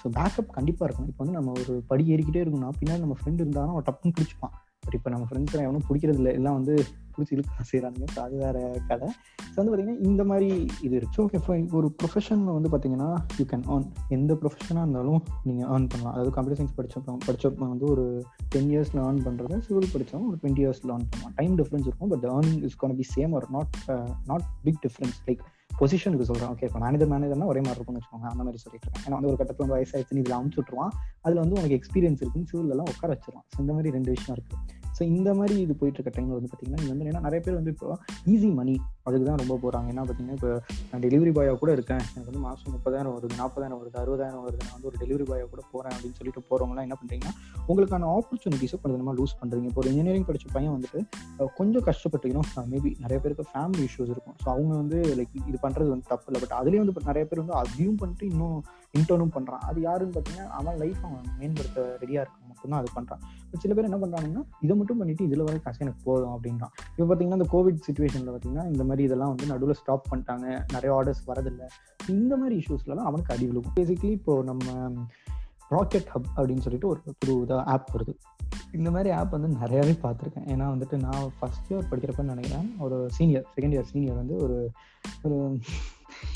ஸோ 0.00 0.08
பேக்கப் 0.18 0.50
கண்டிப்பாக 0.58 0.86
இருக்கும் 0.88 1.08
இப்போ 1.10 1.22
வந்து 1.22 1.38
நம்ம 1.38 1.52
ஒரு 1.62 1.74
படி 1.92 2.04
ஏறிக்கிட்டே 2.14 2.42
இருக்கணும்னா 2.44 2.72
பின்னாடி 2.80 3.04
நம்ம 3.06 3.16
ஃப்ரெண்ட் 3.20 3.42
இருந்தாலும் 3.44 3.74
அவன் 3.74 3.88
டப்புன்னு 3.88 4.16
பிடிச்சிப்பான். 4.18 4.54
பட் 4.90 4.98
இப்போ 4.98 5.10
நம்ம 5.12 5.26
ஃப்ரெண்ட்ஸ் 5.30 5.56
எவனும் 5.64 5.84
பிடிக்கிறது 5.88 6.18
இல்லை 6.20 6.30
எல்லாம் 6.38 6.56
வந்து 6.58 6.74
பிடிச்சி 7.14 7.34
இழுக்க 7.34 7.64
செய்கிறானுங்க 7.68 8.06
ஸோ 8.14 8.18
அது 8.24 8.34
வேறு 8.42 8.60
கதை. 8.88 9.08
ஸோ 9.50 9.56
வந்து 9.58 9.70
பார்த்தீங்கன்னா 9.70 10.02
இந்த 10.08 10.22
மாதிரி 10.30 10.48
இது 10.86 10.94
இருக்கு. 11.00 11.18
ஓகே 11.24 11.38
ஃபைன் 11.44 11.66
ஒரு 11.78 11.88
ப்ரொஃபஷனில் 12.00 12.56
வந்து 12.56 12.70
பார்த்தீங்கன்னா 12.72 13.08
யூ 13.40 13.44
கேன் 13.52 13.64
ஏர்ன் 13.74 13.86
எந்த 14.16 14.32
ப்ரொஃபஷனாக 14.42 14.84
இருந்தாலும் 14.84 15.20
நீங்கள் 15.48 15.68
ஏர்ன் 15.74 15.86
பண்ணலாம். 15.92 16.12
அதாவது 16.14 16.32
கம்ப்யூட்டர் 16.36 16.60
சயின்ஸ் 16.60 16.76
படிச்சப்போ 16.78 17.16
படிச்சப்போ 17.28 17.68
வந்து 17.74 17.86
ஒரு 17.94 18.06
டென் 18.54 18.70
இயர்ஸில் 18.72 19.02
ஏர்ன் 19.06 19.22
பண்ணுறது 19.28 19.60
சிவில் 19.68 19.92
படித்தவங்க 19.94 20.28
ஒரு 20.32 20.40
டுவெண்ட்டி 20.42 20.64
இயர்ஸில் 20.64 20.92
ஏர்ன் 20.96 21.08
பண்ணலாம். 21.12 21.36
டைம் 21.40 21.54
டிஃப்ரென்ஸ் 21.62 21.86
இருக்கும் 21.90 22.12
but 22.14 22.26
earning 22.34 22.60
is 22.68 22.76
gonna 22.82 22.98
be 23.02 23.08
same 23.14 23.34
or 23.38 23.48
not 23.58 23.78
not 24.32 24.46
big 24.66 24.82
difference 24.86 25.20
like 25.28 25.44
பொசிஷனுக்கு 25.80 26.26
சொல்கிறேன் 26.28 26.50
ஓகே 26.54 26.66
இப்போ 26.68 26.80
மேனேஜர் 26.84 27.10
மேனேஜர்னா 27.12 27.46
ஒரே 27.52 27.60
மாதிரி 27.66 27.78
இருக்கும்னு 27.78 28.00
வச்சுக்கோங்க. 28.00 28.28
அந்த 28.32 28.42
மாதிரி 28.46 28.60
சொல்லிட்டு 28.64 28.86
இருக்கேன். 28.86 29.04
ஏன்னா 29.06 29.16
வந்து 29.18 29.30
ஒரு 29.32 29.38
கட்டத்தில் 29.40 29.64
வந்து 29.64 29.76
வயசாயிடுச்சு 29.76 30.20
இதில் 30.22 30.36
அமுச்சு 30.40 30.60
விட்ருவான் 30.60 30.92
அதில் 31.24 31.42
வந்து 31.44 31.56
உனக்கு 31.60 31.78
எக்ஸ்பீரியன்ஸ் 31.80 32.22
இருக்குன்னு 32.22 32.50
சிவில்லாம் 32.52 32.92
உட்கார 32.94 33.10
வச்சிருவான். 33.14 33.46
ஸோ 33.52 33.58
இந்த 33.64 33.72
மாதிரி 33.76 33.96
ரெண்டு 33.98 34.12
விஷயம் 34.16 34.36
இருக்குது 34.36 34.78
ஸோ 35.00 35.04
இந்த 35.16 35.30
மாதிரி 35.36 35.54
இது 35.64 35.74
போயிட்டு 35.80 35.98
இருக்க 35.98 36.10
டைமில் 36.14 36.36
வந்து 36.38 36.48
பார்த்தீங்கன்னா 36.52 36.80
இது 36.82 36.90
வந்து 36.92 37.04
ஏன்னா 37.10 37.20
நிறைய 37.26 37.40
பேர் 37.44 37.54
வந்து 37.58 37.72
இப்போ 37.74 37.86
ஈஸி 38.32 38.48
மணி 38.58 38.74
அதுக்கு 39.06 39.24
தான் 39.28 39.38
ரொம்ப 39.42 39.54
போகிறாங்க 39.62 39.88
ஏன்னா 39.92 40.02
பார்த்தீங்கன்னா 40.08 40.36
இப்போ 40.38 40.50
நான் 40.90 41.02
டெலிவரி 41.04 41.30
பாயாக 41.36 41.56
கூட 41.62 41.70
இருக்கேன். 41.76 42.02
எனக்கு 42.10 42.28
வந்து 42.30 42.42
மாதம் 42.46 42.74
முப்பதாயிரம் 42.74 43.14
வருது 43.16 43.38
நாற்பதாயிரம் 43.38 43.78
வருது 43.82 43.96
அறுபதாயிரம் 44.02 44.42
வருது. 44.46 44.60
நான் 44.66 44.76
வந்து 44.76 44.88
ஒரு 44.90 44.98
டெலிவரி 45.02 45.26
பாயாக 45.30 45.48
கூட 45.52 45.62
போகிறேன் 45.70 45.94
அப்படின்னு 45.96 46.18
சொல்லிட்டு 46.18 46.42
போகிறவங்களாம் 46.50 46.86
என்ன 46.88 46.98
பண்ணுறீங்கன்னா 47.00 47.32
உங்களுக்கான 47.70 48.10
ஆப்பர்ச்சுனிட்டிஸை 48.16 48.78
கொஞ்சம் 48.82 48.96
கொஞ்சமாக 48.96 49.16
லூஸ் 49.20 49.34
பண்ணுறீங்க 49.40 49.70
இப்போ 49.70 49.82
ஒரு 49.84 49.90
இன்ஜினியரிங் 49.92 50.28
படித்த 50.28 50.52
பையன் 50.56 50.74
வந்துட்டு 50.76 51.00
கொஞ்சம் 51.60 51.86
கஷ்டப்பட்டுக்கணும் 51.88 52.50
மேபி 52.74 52.92
நிறைய 53.06 53.18
பேருக்கு 53.24 53.48
ஃபேமிலி 53.54 53.86
இஷ்யூஸ் 53.88 54.12
இருக்கும். 54.16 54.36
ஸோ 54.42 54.48
அவங்க 54.56 54.72
வந்து 54.82 55.00
லைக் 55.20 55.34
இது 55.50 55.60
பண்ணுறது 55.66 55.90
வந்து 55.94 56.08
தப்பு 56.12 56.28
இல்லை. 56.30 56.42
பட் 56.44 56.56
அதுலேயும் 56.60 56.84
வந்து 56.84 57.08
நிறைய 57.10 57.24
பேர் 57.30 57.42
வந்து 57.44 57.58
அதையும் 57.62 57.98
பண்ணிட்டு 58.02 58.26
இன்னும் 58.32 58.58
இன்டர்னும் 58.98 59.34
பண்ணுறான் 59.34 59.64
அது 59.70 59.80
யாருன்னு 59.80 60.14
பார்த்தீங்கன்னா 60.14 60.46
அவன் 60.48 60.76
லைஃப் 60.76 61.02
அவன் 61.02 61.26
மேம்படுத்த 61.38 61.96
ரெடியாக 62.00 62.24
இருக்க 62.24 62.38
மட்டும்தான் 62.46 62.80
அது 62.80 62.88
பண்ணுறான் 62.96 63.22
சில 63.58 63.74
பேர் 63.74 63.88
என்ன 63.90 63.98
பண்ணுறாங்கன்னா 64.06 64.42
இதை 64.60 64.76
மட்டும் 64.76 64.98
பண்ணிட்டு 64.98 65.24
இதில் 65.24 65.42
வர 65.42 65.58
காசு 65.58 65.76
எனக்கு 65.78 66.00
போதும் 66.04 66.32
அப்படின்றான். 66.36 66.72
இப்போ 66.96 67.14
பார்த்தீங்கன்னா 67.14 67.38
இந்த 67.40 67.48
கோவிட் 67.52 67.84
சுச்சுவேஷனில் 67.88 68.32
பார்த்தீங்கன்னா 68.34 68.66
இந்த 68.72 68.84
மாதிரி 68.84 69.02
இதெல்லாம் 69.02 69.28
வந்து 69.28 69.46
நடுவில் 69.46 69.74
ஸ்டாப் 69.74 70.08
பண்ணிட்டாங்க. 70.10 70.46
நிறைய 70.72 70.90
ஆர்டர்ஸ் 70.96 71.22
வரதில்லை. 71.26 71.68
இந்த 72.08 72.36
மாதிரி 72.36 72.64
இஷ்யூஸ்லாம் 72.64 73.08
அவனுக்கு 73.10 73.34
அடி 73.34 73.46
விழுகும். 73.46 73.76
பேசிக்கலி 73.76 74.10
இப்போ 74.10 74.42
நம்ம 74.42 74.92
ராக்கெட் 75.68 76.08
ஹப் 76.14 76.30
அப்படின்னு 76.36 76.64
சொல்லிட்டு 76.66 76.88
ஒரு 76.88 77.00
புது 77.18 77.44
இதாக 77.44 77.64
ஆப் 77.64 77.90
வருது. 77.96 78.14
இந்த 78.72 78.90
மாதிரி 78.90 79.10
ஆப் 79.10 79.30
வந்து 79.30 79.48
நிறையாவே 79.58 79.94
பார்த்துருக்கேன். 80.04 80.48
ஏன்னா 80.52 80.66
வந்துட்டு 80.74 80.96
நான் 81.00 81.30
ஃபர்ஸ்ட் 81.38 81.72
இயர் 81.72 81.90
படிக்கிறப்ப 81.90 82.22
நினைக்கிறேன் 82.22 82.74
ஒரு 82.78 83.06
சீனியர் 83.10 83.46
செகண்ட் 83.56 83.76
இயர் 83.76 83.90
சீனியர் 83.92 84.16
வந்து 84.16 84.36
ஒரு 84.36 84.70
ஒரு 85.22 85.58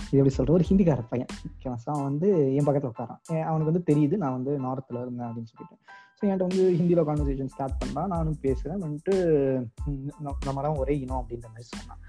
இது 0.08 0.18
எப்படி 0.20 0.34
சொல்கிற 0.36 0.54
ஒரு 0.58 0.66
ஹிந்திக்கார 0.70 1.04
பையன். 1.12 1.30
ஓகேவா 1.52 1.76
அவன் 1.94 2.08
வந்து 2.10 2.28
என் 2.58 2.68
பக்கத்தில் 2.68 2.92
உட்காரான். 2.92 3.20
அவனுக்கு 3.50 3.72
வந்து 3.72 3.88
தெரியுது 3.90 4.22
நான் 4.24 4.36
வந்து 4.38 4.54
நார்த்தில் 4.66 5.02
இருந்தேன் 5.04 5.28
அப்படின்னு 5.28 5.52
சொல்லிட்டு. 5.52 5.76
ஸோ 6.16 6.22
என்கிட்ட 6.24 6.48
வந்து 6.48 6.64
ஹிந்தியில் 6.80 7.06
கான்வர்சேஷன் 7.10 7.52
ஸ்டார்ட் 7.54 7.80
பண்ணான் 7.80 8.12
நானும் 8.14 8.42
பேசுகிறேன் 8.46 8.82
வந்துட்டு 8.86 9.14
நம்மளாம் 10.48 10.82
ஒரே 10.82 10.96
இனம் 11.04 11.20
அப்படின்ற 11.22 11.48
மாதிரி 11.54 11.68
சொன்னான். 11.72 12.02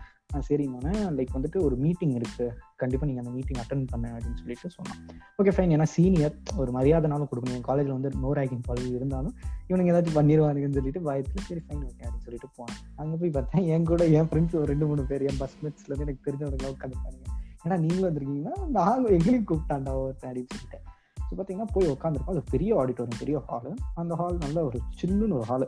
சரிங்கண்ணே 0.48 0.94
லைக் 1.18 1.34
வந்துட்டு 1.36 1.60
ஒரு 1.66 1.76
மீட்டிங் 1.84 2.14
இருக்குது 2.20 2.54
கண்டிப்பாக 2.82 3.08
நீங்கள் 3.10 3.24
அந்த 3.24 3.34
மீட்டிங் 3.36 3.60
அட்டன் 3.62 3.84
பண்ண 3.92 4.06
அப்படின்னு 4.16 4.40
சொல்லிட்டு 4.42 4.70
சொன்னான். 4.76 5.00
ஓகே 5.42 5.52
ஃபைன் 5.56 5.74
ஏன்னா 5.76 5.88
சீனியர் 5.94 6.36
ஒரு 6.62 6.72
மரியாதைனாலும் 6.78 7.30
கொடுக்கணும். 7.32 7.58
என் 7.60 7.68
காலேஜில் 7.70 7.96
வந்து 7.98 8.12
நோ 8.24 8.32
ரேக்கிங் 8.40 8.66
காலேஜ் 8.70 8.90
இருந்தாலும் 8.98 9.36
இவனுங்க 9.70 9.94
ஏதாச்சும் 9.94 10.18
பண்ணிடுவானுங்கன்னு 10.20 10.78
சொல்லிட்டு 10.80 11.04
பயத்தில் 11.08 11.48
சரி 11.50 11.64
ஃபைன் 11.66 11.86
ஓகே 11.90 12.04
அப்படின்னு 12.06 12.28
சொல்லிட்டு 12.28 12.50
போனேன். 12.58 12.82
அங்கே 13.04 13.18
போய் 13.22 13.36
பார்த்தேன் 13.38 13.68
என் 13.76 13.90
கூட 13.92 14.08
என் 14.20 14.30
ஃப்ரெண்ட்ஸ் 14.32 14.60
ஒரு 14.62 14.70
ரெண்டு 14.74 14.88
மூணு 14.92 15.06
பேர் 15.12 15.26
என் 15.32 15.42
பஸ் 15.44 15.58
மேட்ஸ்ல 15.64 16.00
எனக்கு 16.06 16.26
தெரிஞ்சவங்க 16.28 16.74
உட்காந்துருக்காங்க 16.76 17.24
ஏன்னா 17.66 17.78
நீங்களும் 17.84 18.08
வந்திருக்கீங்கன்னா 18.10 18.56
நாங்கள் 18.78 19.16
எங்களையும் 19.18 19.48
கூப்பிட்டாண்டா 19.50 19.94
ஒருத்தன் 20.02 20.30
அப்படின்னு 20.32 20.54
சொல்லிட்டு. 20.56 20.80
ஸோ 21.28 21.32
பார்த்தீங்கன்னா 21.38 21.70
போய் 21.76 21.92
உட்காந்துருக்கோம் 21.94 22.36
அது 22.36 22.44
பெரிய 22.54 22.72
ஆடிட்டோரியம் 22.82 23.22
பெரிய 23.22 23.38
ஹாலு 23.48 23.72
அந்த 24.02 24.16
ஹால் 24.20 24.44
நல்ல 24.44 24.58
ஒரு 24.70 24.80
சில்லுன்னு 25.00 25.38
ஒரு 25.40 25.48
ஹாலு 25.52 25.68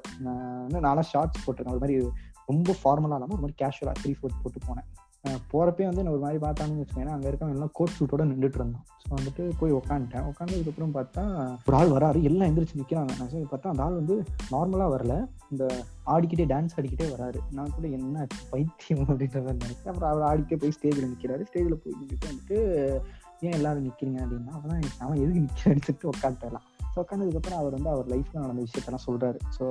நானும் 0.85 1.09
ஷார்ட்ஸ் 1.11 1.43
போட்டிருக்கேன். 1.45 1.75
அது 1.75 1.83
மாதிரி 1.83 1.97
ரொம்ப 2.51 2.75
ஃபார்மலாக 2.79 3.17
இல்லாமல் 3.19 3.35
ஒரு 3.37 3.43
மாதிரி 3.45 3.59
கேஷுவலாக 3.63 3.95
த்ரீ 4.01 4.11
ஃபோர்த் 4.19 4.41
போட்டு 4.43 4.59
போனேன். 4.67 4.87
போகிறப்பே 5.51 5.85
வந்து 5.87 6.01
என்ன 6.01 6.11
ஒரு 6.11 6.21
மாதிரி 6.23 6.39
பார்த்தாங்கன்னு 6.43 6.83
வச்சுக்கோங்க 6.83 7.13
அங்கே 7.15 7.27
இருக்கவங்க 7.29 7.55
எல்லாம் 7.57 7.73
கோட் 7.73 7.95
சூட்டோட 7.97 8.23
நின்றுட்டு 8.29 8.59
இருந்தோம் 8.59 8.85
ஸோ 9.01 9.07
வந்துட்டு 9.15 9.43
போய் 9.59 9.71
உட்காந்துட்டேன் 9.71 10.27
உட்காந்ததுக்கப்புறம் 10.31 10.93
பார்த்தா 10.97 11.23
ஒரு 11.67 11.75
ஆள் 11.79 11.93
வராரு. 11.95 12.19
எல்லாம் 12.29 12.47
எந்திரிச்சு 12.49 12.79
நிற்கிறாங்க 12.81 13.11
நான் 13.19 13.31
சரி 13.33 13.47
பார்த்தா 13.51 13.71
அந்த 13.73 13.83
ஆள் 13.83 13.99
வந்து 14.01 14.15
நார்மலாக 14.51 14.93
வரல. 14.95 15.15
இந்த 15.51 15.65
ஆடிக்கிட்டே 16.13 16.45
டான்ஸ் 16.53 16.75
ஆடிக்கிட்டே 16.77 17.07
வராரு. 17.15 17.39
நான் 17.57 17.73
கூட 17.75 17.87
என்ன 17.97 18.25
பைத்தியம் 18.51 19.05
அப்படின்ற 19.09 19.41
மாதிரி 19.49 19.75
அப்புறம் 19.89 20.09
அவர் 20.11 20.27
ஆடிக்கிட்டே 20.29 20.59
போய் 20.63 20.75
ஸ்டேஜில் 20.77 21.11
நிற்கிறாரு 21.11 21.45
ஸ்டேஜில் 21.49 21.81
போய் 21.83 21.99
நின்றுட்டு 21.99 22.31
வந்துட்டு 22.31 22.57
ஏன் 23.41 23.57
எல்லாரும் 23.59 23.85
நிற்கிறீங்க 23.87 24.19
அப்படின்னா 24.25 24.53
அவன் 24.59 24.91
அவன் 25.05 25.21
எதுக்கு 25.23 25.45
நிற்கிறேன்னு 25.45 25.85
சொல்லிட்டு 25.87 26.11
உட்காந்துடலாம் 26.13 26.65
ஸோ 26.93 26.97
உட்காந்ததுக்கப்புறம் 27.03 27.61
அவர் 27.61 27.75
வந்து 27.77 27.93
அவர் 27.95 28.11
லைஃப்பில் 28.13 28.43
நடந்த 28.45 28.63
விஷயத்தெல்லாம் 28.67 29.07
சொல்கிறாரு 29.07 29.39
ஸோ 29.57 29.65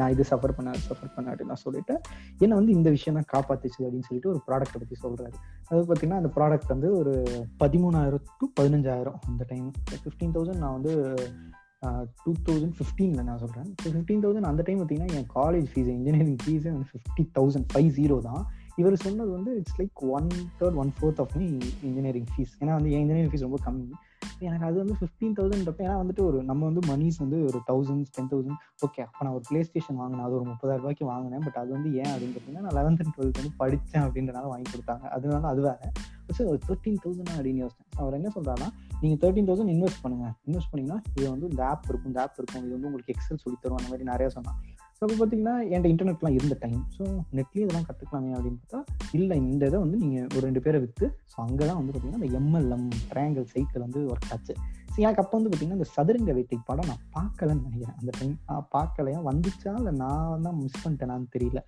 நான் 0.00 0.12
இது 0.14 0.24
சஃபர் 0.30 0.56
பண்ண 0.56 0.74
சஃபர் 0.88 1.12
பண்ண 1.16 1.26
அப்படின்னு 1.32 1.52
நான் 1.54 1.64
சொல்லிட்டேன் 1.64 2.00
என்னை 2.44 2.54
வந்து 2.60 2.72
இந்த 2.78 2.88
விஷயம் 2.96 3.18
தான் 3.18 3.30
காப்பாத்துச்சு 3.34 3.80
அப்படின்னு 3.86 4.08
சொல்லிட்டு 4.08 4.32
ஒரு 4.32 4.40
ப்ராடக்ட்டை 4.48 4.80
பற்றி 4.82 4.98
சொல்கிறாரு 5.04 5.36
அது 5.68 5.80
பார்த்தீங்கன்னா 5.82 6.20
அந்த 6.22 6.32
ப்ராடக்ட் 6.38 6.72
வந்து 6.74 6.90
ஒரு 7.00 7.14
பதிமூணாயிரம் 7.62 8.26
டு 8.40 8.48
பதினஞ்சாயிரம் 8.60 9.20
அந்த 9.30 9.44
டைம் 9.52 9.68
ஃபிஃப்டீன் 10.02 10.34
தௌசண்ட் 10.36 10.62
நான் 10.64 10.76
வந்து 10.78 10.94
டூ 12.22 12.30
தௌசண்ட் 12.46 12.76
ஃபிஃப்டீனில் 12.76 13.26
நான் 13.28 13.40
சொல்கிறேன் 13.42 13.68
ஸோ 13.80 13.86
ஃபிஃப்டீன் 13.94 14.22
தௌசண்ட் 14.24 14.48
அந்த 14.50 14.62
டைம் 14.68 14.78
பார்த்தீங்கன்னா 14.80 15.16
என் 15.18 15.28
காலேஜ் 15.38 15.66
ஃபீஸ் 15.72 15.90
இன்ஜினியரிங் 15.96 16.38
ஃபீஸே 16.44 16.70
வந்து 16.74 16.88
ஃபிஃப்டி 16.92 17.24
தௌசண்ட் 17.38 17.68
ஃபைவ் 17.72 17.90
ஜீரோ 17.98 18.16
தான். 18.28 18.42
இவர் 18.80 18.96
சொன்னது 19.04 19.30
வந்து 19.36 19.50
it's 19.58 19.76
like 19.80 20.00
one 20.16 20.26
third 20.58 20.78
one 20.82 20.90
fourth 20.96 21.20
of 21.24 21.34
me 21.40 21.46
engineering 21.88 22.28
fees 22.32 22.54
ஏன்னா 22.62 22.72
வந்து 22.78 22.90
என் 22.94 23.02
இன்ஜினியரிங் 23.04 23.30
ஃபீஸ் 23.32 23.46
ரொம்ப 23.46 23.58
கம்மி. 23.66 23.86
எனக்கு 24.46 24.66
அது 24.68 24.76
வந்து 24.82 24.96
ஃபிஃப்டீன் 25.00 25.34
தௌசண்ட் 25.38 25.68
ஏன்னா 25.84 25.96
வந்துட்டு 26.02 26.22
ஒரு 26.28 26.38
நம்ம 26.42 26.62
வந்து 26.68 26.82
மணிஸ் 26.92 27.18
வந்து 27.22 27.38
ஒரு 27.48 27.58
தௌசண்ட் 27.68 28.06
டென் 28.16 28.30
தௌசண்ட் 28.32 28.58
ஓகே 28.86 29.02
அப்போ 29.06 29.22
நான் 29.24 29.36
ஒரு 29.38 29.44
பிளே 29.48 29.60
ஸ்டேஷன் 29.68 29.98
வாங்கினேன் 30.00 30.26
அது 30.26 30.36
ஒரு 30.38 30.46
முப்பதாயிரம் 30.50 30.82
ரூபாய்க்கு 30.84 31.04
வாங்கினேன் 31.12 31.44
பட் 31.46 31.58
அது 31.62 31.70
வந்து 31.76 31.90
ஏன் 32.02 32.10
அப்படின்னு 32.14 32.34
பார்த்தீங்கன்னா 32.36 32.64
நான் 32.66 32.76
லெவன்த் 32.80 33.02
அண்ட் 33.04 33.14
டுவெல்த் 33.16 33.40
வந்து 33.40 33.52
படித்தேன் 33.62 34.04
அப்படின்றனால 34.06 34.46
வாங்கி 34.52 34.68
கொடுத்தாங்க. 34.72 35.04
அதனால 35.16 35.48
அது 35.48 35.62
வேறு. 35.68 35.90
ஸோ 36.36 36.46
ஒரு 36.52 36.60
தேர்ட்டீன் 36.68 37.00
தௌசண்ட் 37.04 37.32
அப்படின்னு 37.36 37.62
யோசிச்சேன். 37.64 37.90
அவர் 38.02 38.14
என்ன 38.14 38.30
சொல்கிறாருன்னா 38.36 38.68
நீங்கள் 39.02 39.20
தேர்ட்டின் 39.22 39.48
தௌசண்ட் 39.48 39.72
இன்வெஸ்ட் 39.74 40.02
பண்ணுங்கள் 40.04 40.34
இன்வெஸ்ட் 40.48 40.70
பண்ணிங்கன்னா 40.72 40.98
இது 41.18 41.30
வந்து 41.30 41.48
இந்த 41.48 41.62
ஆப் 41.66 41.88
இருக்கும் 41.88 42.10
இந்த 42.12 42.20
ஆப் 42.22 42.38
இருக்கும். 42.40 42.62
இது 42.66 42.72
வந்து 42.76 42.88
உங்களுக்கு 42.90 43.14
எக்ஸல் 43.14 43.42
சொல்லி 43.44 43.58
தரும் 43.60 43.78
அந்த 43.80 43.90
மாதிரி 43.92 44.08
நிறையா 44.12 44.30
சொன்னான். 44.36 44.58
ஸோ 44.96 45.04
அப்போ 45.04 45.16
பார்த்தீங்கன்னா 45.16 45.54
என்கிட்ட 45.64 45.88
இன்டர்நெட்லாம் 45.92 46.36
இருந்த 46.36 46.54
டைம் 46.60 46.80
ஸோ 46.94 47.04
நெட்லேயும் 47.36 47.64
இதெல்லாம் 47.64 47.88
கற்றுக்கலாமே 47.88 48.30
அப்படின்னு 48.36 48.60
பார்த்தா 48.62 48.78
இல்லை 49.12 49.36
இந்த 49.44 49.62
இதை 49.66 49.78
வந்து 49.82 49.98
நீங்கள் 50.02 50.28
ஒரு 50.30 50.42
ரெண்டு 50.46 50.62
பேரை 50.62 50.78
விற்று 50.80 51.06
ஸோ 51.32 51.36
அங்கே 51.44 51.64
தான் 51.66 51.78
வந்து 51.80 51.92
பார்த்தீங்கன்னா 51.92 52.22
இந்த 52.22 52.38
எம்எல்எம் 52.40 52.86
ட்ரையாங்கல் 53.10 53.48
சைக்கிள் 53.52 53.84
வந்து 53.84 54.00
ஒர்க் 54.12 54.30
ஆச்சு. 54.32 54.54
எனக்கு 55.02 55.20
அப்போ 55.22 55.34
வந்து 55.36 55.50
பார்த்தீங்கன்னா 55.50 55.78
இந்த 55.78 55.88
சதுரங்க 55.94 56.32
வேட்டை 56.36 56.56
படம் 56.68 56.88
நான் 56.90 57.02
பார்க்கலன்னு 57.16 57.64
நினைக்கிறேன். 57.66 57.96
அந்த 58.00 58.10
டைம் 58.18 58.36
நான் 58.48 58.66
பார்க்கலையா 58.76 59.18
வந்துச்சா? 59.28 59.72
இல்லை 59.80 59.92
நான் 60.02 60.44
தான் 60.46 60.56
மிஸ் 60.62 60.82
பண்ணிட்டேனான்னு 60.84 61.28
தெரியல. 61.34 61.60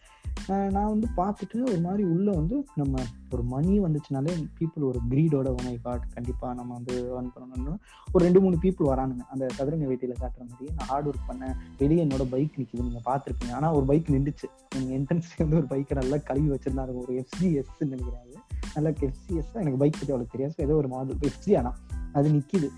நான் 0.75 0.90
வந்து 0.92 1.08
பார்த்துட்டு 1.18 1.56
ஒரு 1.70 1.80
மாதிரி 1.87 2.02
உள்ளே 2.12 2.32
வந்து 2.38 2.56
நம்ம 2.80 3.02
ஒரு 3.35 3.42
மணி 3.52 3.73
வந்துச்சுனாலே 3.87 4.35
பீப்புள் 4.58 4.87
ஒரு 4.90 4.99
க்ரீடோட 5.11 5.49
ஓமை 5.58 5.75
oh 5.75 5.80
காட் 5.87 6.04
கண்டிப்பாக 6.14 6.52
நம்ம 6.58 6.70
வந்து 6.78 6.94
ஏர்ன் 7.16 7.30
பண்ணணும்னு 7.35 7.75
ஒரு 8.14 8.23
ரெண்டு 8.26 8.42
மூணு 8.44 8.56
பீப்புள் 8.64 8.90
வரானுங்க. 8.92 9.25
அந்த 9.35 9.44
சதுரங்க 9.58 9.87
வேட்டையில் 9.90 10.20
காட்டுற 10.23 10.42
மாதிரி 10.50 10.66
நான் 10.78 10.88
ஹார்ட் 10.92 11.08
ஒர்க் 11.11 11.28
பண்ணேன். 11.30 11.54
வெளியே 11.82 12.02
என்னோட 12.06 12.26
பைக் 12.35 12.58
நிற்கிது 12.62 12.87
நீங்கள் 12.88 13.06
பார்த்துருப்பீங்க. 13.11 13.54
ஆனால் 13.61 13.76
ஒரு 13.78 13.87
பைக் 13.92 14.11
நின்றுச்சு. 14.16 14.49
நீங்கள் 14.76 14.97
என்ட்ரன்ஸ்லேயே 15.00 15.44
வந்து 15.47 15.61
ஒரு 15.62 15.70
பைக்கை 15.75 15.97
நல்லா 16.02 16.18
கழுவி 16.30 16.50
வச்சிருந்தாங்க 16.54 16.97
ஒரு 17.04 17.14
எஃப்சிஎஸ் 17.23 17.73
நினைக்கிறாங்க 17.92 18.37
நல்லா 18.75 18.92
எஃப்சிஎஸ் 19.11 19.54
எனக்கு 19.62 19.80
பைக் 19.85 19.99
பற்றி 20.00 20.12
அவ்வளோ 20.14 20.32
தெரியாது. 20.35 20.56
ஏதோ 20.66 20.76
ஒரு 20.82 20.90
மாடல் 20.94 21.26
எஃப்சி 21.30 21.52
ஆனால் 21.62 21.78
அது 22.18 22.28
நிற்கிது 22.37 22.68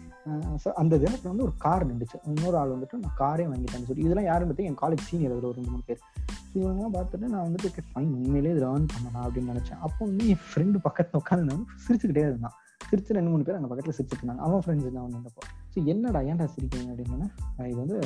ஸோ 0.63 0.69
அந்த 0.83 0.95
தினத்தில் 1.03 1.31
வந்து 1.33 1.47
ஒரு 1.49 1.55
கார் 1.65 1.87
நின்றுச்சு 1.91 2.19
இன்னொரு 2.31 2.57
ஆள் 2.61 2.75
வந்துட்டு 2.75 3.01
நான் 3.03 3.17
காரே 3.23 3.45
வாங்கிட்டேன்னு 3.51 3.89
சொல்லி 3.91 4.05
இதெல்லாம் 4.07 4.29
யாரும் 4.31 4.49
பார்த்து 4.51 4.69
என் 4.71 4.81
காலேஜ் 4.83 5.07
சீனியர் 5.11 5.37
ஒரு 5.39 5.57
ரெண்டு 5.59 5.73
மூணு 5.75 5.85
பேர். 5.91 6.01
ஸோ 6.49 6.55
இவங்கெல்லாம் 6.63 6.97
பார்த்துட்டு 6.97 7.33
நான் 7.35 7.47
வந்துட்டு 7.49 7.69
ஓகே 7.71 7.85
ஃபைன் 7.91 8.11
உண்மையிலே 8.19 8.53
இது 8.57 8.65
ஏர்ன் 8.71 8.91
பண்ணலாம் 8.95 9.25
அப்படின்னு 9.27 9.53
நினச்சேன். 9.55 9.81
அப்போ 9.87 10.01
வந்து 10.09 10.27
என் 10.35 10.43
ஃப்ரெண்டு 10.49 10.81
பக்கத்தில் 10.89 11.21
உட்காந்து 11.23 11.57
சிரிச்சுக்கிட்டே 11.87 12.27
இருந்தான். 12.31 12.57
சிரிச்சு 12.91 13.17
ரெண்டு 13.17 13.31
மூணு 13.33 13.45
பேர் 13.47 13.57
அங்கே 13.57 13.71
பக்கத்தில் 13.71 13.97
சிரிச்சுட்டு 13.97 14.23
இருந்தாங்க 14.23 14.45
அவன் 14.47 14.63
ஃப்ரெண்ட்ஸ் 14.65 14.95
தான் 14.99 15.07
வந்தப்போ 15.09 15.43
ஸோ 15.73 15.79
என்னடா 15.93 16.21
ஏன்டா 16.31 16.47
சிரிக்கிறீங்க? 16.55 16.91
அப்படின்னு 16.93 17.27
இது 17.71 17.79
வந்து 17.83 17.99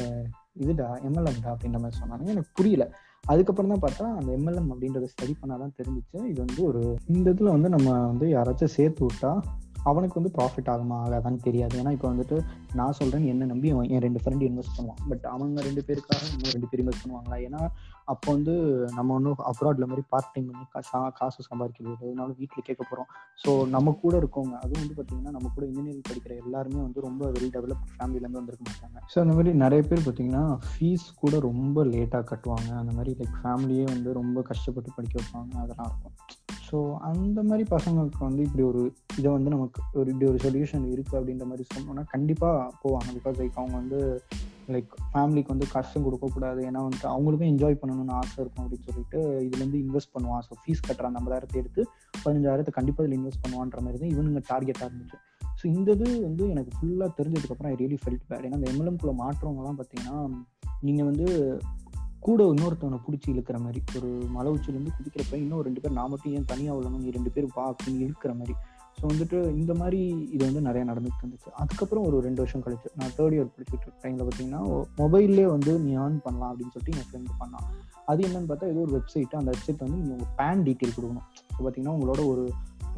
இதுடா 0.63 0.89
எம்எல்எம்டா 1.09 1.51
அப்படின்ற 1.55 1.79
மாதிரி 1.85 1.99
சொன்னாங்க. 2.01 2.25
எனக்கு 2.35 2.51
புரியல. 2.59 2.85
அதுக்கப்புறம் 3.33 3.71
தான் 3.73 3.83
பார்த்தா 3.85 4.07
அந்த 4.19 4.31
எம்எல்எம் 4.39 4.71
அப்படின்றத 4.73 5.07
ஸ்டடி 5.13 5.35
பண்ணாதான் 5.43 5.77
தெரிஞ்சிச்சு. 5.79 6.19
இது 6.31 6.39
வந்து 6.45 6.61
ஒரு 6.71 6.81
இந்த 7.15 7.27
இதில் 7.35 7.55
வந்து 7.57 7.69
நம்ம 7.75 7.91
வந்து 8.11 8.27
யாராச்சும் 8.37 8.75
சேர்த்து 8.79 9.03
விட்டா 9.07 9.31
அவனுக்கு 9.91 10.19
வந்து 10.21 10.33
ப்ராஃபிட் 10.39 10.71
ஆகுமா 10.75 10.97
ஆகாதான்னு 11.05 11.41
தெரியாது. 11.49 11.75
ஏன்னா 11.83 11.93
இப்போ 11.97 12.09
வந்துட்டு 12.13 12.37
நான் 12.81 12.97
சொல்கிறேன் 13.01 13.27
என்ன 13.33 13.49
நம்பி 13.53 13.71
அவன் 13.75 13.91
என் 13.95 14.05
ரெண்டு 14.07 14.23
ஃப்ரெண்டு 14.23 14.49
இன்வெஸ்ட் 14.51 14.77
பண்ணுவான். 14.79 15.03
பட் 15.11 15.25
அவங்க 15.35 15.67
ரெண்டு 15.69 15.85
பேருக்காக 15.89 16.23
இன்னும் 16.35 16.55
ரெண்டு 16.57 16.71
பேர் 16.71 16.83
இன்வெஸ்ட் 16.85 17.05
பண்ணுவாங்களா? 17.05 17.39
ஏன்னா 17.49 17.63
அப்போ 18.13 18.27
வந்து 18.33 18.55
நம்ம 18.97 19.15
ஒன்றும் 19.15 19.43
அப்ராட்ல 19.51 19.87
மாதிரி 19.91 20.03
பார்ட் 20.13 20.31
டைம் 20.35 20.49
பண்ணி 20.51 20.67
காசா 20.75 21.01
காசு 21.19 21.41
சம்பாதிக்கிறது 21.49 21.95
அதனால 22.03 22.29
வீட்டில் 22.41 22.67
கேட்க 22.69 22.83
போகிறோம் 22.83 23.09
ஸோ 23.45 23.51
நம்ம 23.75 23.95
கூட 24.03 24.15
இருக்கவங்க 24.23 24.57
அதுவும் 24.65 24.83
வந்து 24.83 24.97
பார்த்தீங்கன்னா 24.99 25.35
நம்ம 25.37 25.51
கூட 25.55 25.65
இன்ஜினியரிங் 25.71 26.09
படிக்கிற 26.11 26.35
எல்லாருமே 26.45 26.81
வந்து 26.87 27.07
ரொம்ப 27.09 27.31
வெல் 27.37 27.53
டெவலப் 27.57 27.85
ஃபேமிலியிலேருந்து 27.93 28.41
வந்திருக்க 28.41 28.65
மாட்டாங்க. 28.71 28.99
ஸோ 29.13 29.19
அந்த 29.25 29.35
மாதிரி 29.37 29.53
நிறைய 29.65 29.83
பேர் 29.89 30.05
பார்த்தீங்கன்னா 30.07 30.45
ஃபீஸ் 30.69 31.07
கூட 31.23 31.39
ரொம்ப 31.49 31.85
லேட்டாக 31.93 32.25
கட்டுவாங்க. 32.31 32.71
அந்த 32.83 32.95
மாதிரி 32.99 33.13
லைக் 33.21 33.37
ஃபேமிலியே 33.43 33.87
வந்து 33.95 34.13
ரொம்ப 34.21 34.43
கஷ்டப்பட்டு 34.51 34.97
படிக்க 34.97 35.15
வைப்பாங்க. 35.21 35.55
அதெல்லாம் 35.65 35.91
இருக்கும். 35.91 36.17
ஸோ 36.69 36.79
அந்த 37.09 37.39
மாதிரி 37.49 37.65
பசங்களுக்கு 37.75 38.21
வந்து 38.29 38.43
இப்படி 38.43 38.63
ஒரு 38.63 38.83
இதை 39.19 39.29
வந்து 39.33 39.51
நமக்கு 39.51 39.81
ஒரு 40.01 40.09
இப்படி 40.13 40.27
ஒரு 40.31 40.39
சொல்யூஷன் 40.47 40.87
இருக்குது 40.93 41.19
அப்படின்ற 41.19 41.47
மாதிரி 41.51 41.65
சொன்னோன்னா 41.75 42.05
கண்டிப்பாக 42.15 42.71
போவாங்க. 42.83 43.09
பிகாஸ் 43.19 43.39
லைக் 43.43 43.61
அவங்க 43.63 43.77
வந்து 43.83 44.01
லைக் 44.73 44.93
ஃபேமிலிக்கு 45.13 45.53
வந்து 45.53 45.67
கஷ்டம் 45.75 46.05
கொடுக்கக்கூடாது 46.07 46.61
ஏன்னா 46.69 46.81
வந்துட்டு 46.87 47.09
அவங்களுக்கும் 47.13 47.51
என்ஜாய் 47.53 47.79
பண்ணணும்னு 47.81 48.15
ஆசை 48.21 48.39
இருக்கும் 48.43 48.65
அப்படின்னு 48.65 48.87
சொல்லிட்டு 48.89 49.19
இதுலேருந்து 49.47 49.81
இன்வெஸ்ட் 49.85 50.13
பண்ணுவான். 50.15 50.43
ஸோ 50.49 50.55
ஃபீஸ் 50.63 50.85
கட்டுற 50.87 51.09
அந்த 51.11 51.21
ஐம்பதாயிரத்தை 51.23 51.59
எடுத்து 51.63 51.83
பதினஞ்சாயிரத்தை 52.25 52.75
கண்டிப்பாக 52.79 53.07
இதில் 53.07 53.19
இன்வெஸ்ட் 53.21 53.43
பண்ணுவான்ற 53.45 53.81
மாதிரி 53.87 54.01
தான் 54.03 54.13
இவனுங்க 54.15 54.43
டார்கெட்டாக 54.51 54.89
இருந்துச்சு. 54.91 55.19
ஸோ 55.61 55.65
இந்த 55.77 55.89
இது 55.97 56.07
வந்து 56.29 56.45
எனக்கு 56.55 56.73
ஃபுல்லாக 56.77 57.11
தெரிஞ்சதுக்கப்புறம் 57.19 57.73
ஐ 57.73 57.77
ரியலி 57.83 57.99
ஃபெல்ட் 58.03 58.27
பேட் 58.31 58.47
ஏன்னா 58.47 58.59
அந்த 58.61 58.71
எம்எல்எம்குள்ளே 58.73 59.17
மாற்றவங்கலாம் 59.23 59.79
பார்த்தீங்கன்னா 59.81 60.19
நீங்கள் 60.89 61.09
வந்து 61.11 61.27
கூட 62.27 62.43
இன்னொருத்தவனை 62.53 62.99
பிடிச்சி 63.07 63.29
இழுக்கிற 63.33 63.57
மாதிரி 63.65 63.81
ஒரு 63.99 64.11
மலை 64.37 64.51
உச்சிலேருந்து 64.53 64.95
குதிக்கிறப்ப 64.99 65.35
இன்னும் 65.43 65.65
ரெண்டு 65.67 65.81
பேர் 65.81 65.99
நான் 65.99 66.11
மட்டும் 66.13 66.35
ஏன் 66.37 66.47
தனியாக 66.53 66.77
உள்ளணும் 66.79 67.03
நீ 67.05 67.11
ரெண்டு 67.11 67.31
பேர் 67.35 67.49
வா 67.57 67.65
அப்படின்னு 67.73 68.05
இழுக்கிற 68.07 68.33
மாதிரி. 68.39 68.55
ஸோ 68.99 69.05
வந்துட்டு 69.13 69.39
இந்த 69.61 69.73
மாதிரி 69.81 70.01
இது 70.35 70.43
வந்து 70.49 70.61
நிறைய 70.67 70.83
நடந்துட்டு 70.91 71.23
இருந்துச்சு. 71.23 71.51
அதுக்கப்புறம் 71.63 72.05
ஒரு 72.09 72.19
ரெண்டு 72.27 72.41
வருஷம் 72.43 72.63
கழிச்சு 72.67 72.91
நான் 73.01 73.15
தேர்ட் 73.17 73.35
இயர் 73.37 73.51
படிச்சுட்டு 73.55 73.85
இருக்க 73.87 74.03
டைமில் 74.05 74.25
பார்த்தீங்கன்னா 74.27 74.63
மொபைல்லே 75.03 75.47
வந்து 75.55 75.73
நீ 75.87 75.91
ஏர்ன் 76.05 76.21
பண்ணலாம் 76.27 76.51
அப்படின்னு 76.53 76.75
சொல்லிட்டு 76.75 77.01
என் 77.01 77.09
ஃப்ரெண்டு 77.11 77.41
பண்ணான். 77.43 77.67
அது 78.13 78.23
என்னன்னு 78.29 78.51
பார்த்தா 78.51 78.71
ஏதோ 78.73 78.81
ஒரு 78.87 78.95
வெப்சைட் 78.99 79.41
அந்த 79.41 79.51
வெப்சைட் 79.55 79.85
வந்து 79.87 79.99
நீங்கள் 80.01 80.17
உங்கள் 80.19 80.33
பேன் 80.41 80.65
டீட்டெயில் 80.69 80.97
கொடுக்கணும். 80.97 81.27
ஸோ 81.55 81.59
பார்த்தீங்கன்னா 81.65 81.97
உங்களோட 81.99 82.23
ஒரு 82.33 82.45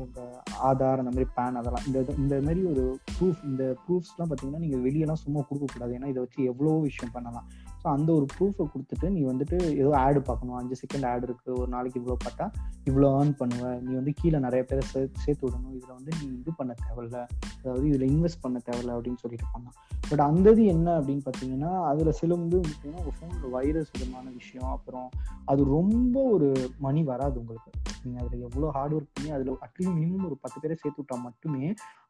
உங்கள் 0.04 0.32
ஆதார் 0.68 1.00
அந்த 1.02 1.12
மாதிரி 1.14 1.28
பேன் 1.36 1.58
அதெல்லாம் 1.60 1.86
இந்த 1.88 2.14
இந்த 2.22 2.34
மாதிரி 2.46 2.62
ஒரு 2.72 2.84
ப்ரூஃப் 3.16 3.40
இந்த 3.50 3.62
ப்ரூஃப்ஸ்லாம் 3.84 4.28
பார்த்தீங்கன்னா 4.30 4.64
நீங்கள் 4.64 4.82
வெளியெல்லாம் 4.86 5.22
சும்மா 5.22 5.40
கொடுக்கக்கூடாது. 5.48 5.94
ஏன்னா 5.98 6.10
இதை 6.12 6.22
வச்சு 6.24 6.40
எவ்வளோ 6.52 6.74
விஷயம் 6.88 7.14
பண்ணலாம். 7.16 7.46
ஸோ 7.86 7.90
அந்த 7.96 8.10
ஒரு 8.12 8.26
ப்ரூஃபை 8.36 8.64
கொடுத்துட்டு 8.70 9.08
நீ 9.16 9.20
வந்துட்டு 9.22 9.56
ஏதோ 9.80 9.90
ஆடு 9.96 10.20
பார்க்கணும் 10.20 10.56
அஞ்சு 10.60 10.76
செகண்ட் 10.80 11.06
ஆடு 11.10 11.24
இருக்குது 11.28 11.58
ஒரு 11.58 11.68
நாளைக்கு 11.74 11.98
இவ்வளோ 12.00 12.16
பார்த்தா 12.24 12.46
இவ்வளோ 12.88 13.08
ஏர்ன் 13.18 13.32
பண்ணுவ. 13.40 13.64
நீ 13.84 13.90
வந்து 13.94 14.12
கீழே 14.20 14.38
நிறைய 14.38 14.62
பேரை 14.64 14.82
சே 14.92 15.00
சேர்த்து 15.24 15.42
விடணும். 15.46 15.74
இதில் 15.76 15.94
வந்து 15.98 16.10
நீ 16.20 16.26
இது 16.40 16.52
பண்ண 16.56 16.74
தேவையில்ல. 16.86 17.18
அதாவது 17.60 17.84
இதில் 17.88 18.06
இன்வெஸ்ட் 18.12 18.42
பண்ண 18.42 18.60
தேவையில்ல 18.68 18.96
அப்படின்னு 18.96 19.22
சொல்லிட்டு 19.22 19.48
பண்ணான் 19.54 19.76
பட் 20.10 20.20
அந்த 20.20 20.50
இது 20.50 20.64
என்ன 20.64 20.88
அப்படின்னு 21.00 21.24
பார்த்தீங்கன்னா 21.28 21.70
அதில் 21.90 22.12
சில 22.12 22.34
வந்து 22.34 22.58
பார்த்தீங்கன்னா 22.58 23.02
உங்கள் 23.02 23.18
ஃபோனில் 23.18 23.50
வைரஸ் 23.50 23.92
விதமான 23.96 24.26
விஷயம். 24.30 24.70
அப்புறம் 24.70 25.08
அது 25.44 25.64
ரொம்ப 25.64 26.16
ஒரு 26.34 26.50
மணி 26.78 27.02
வராது 27.02 27.38
உங்களுக்கு. 27.40 27.70
நீங்கள் 28.06 28.24
அதில் 28.24 28.44
எவ்வளோ 28.48 28.70
ஹார்ட் 28.76 28.94
ஒர்க் 28.96 29.14
பண்ணி 29.16 29.30
அதில் 29.36 29.52
அட்லீஸ்ட் 29.66 29.98
மினிமம் 30.00 30.26
ஒரு 30.30 30.36
பத்து 30.44 30.58
பேரை 30.62 30.74
சேர்த்து 30.82 31.00
விட்டா 31.02 31.16
மட்டுமே 31.26 31.62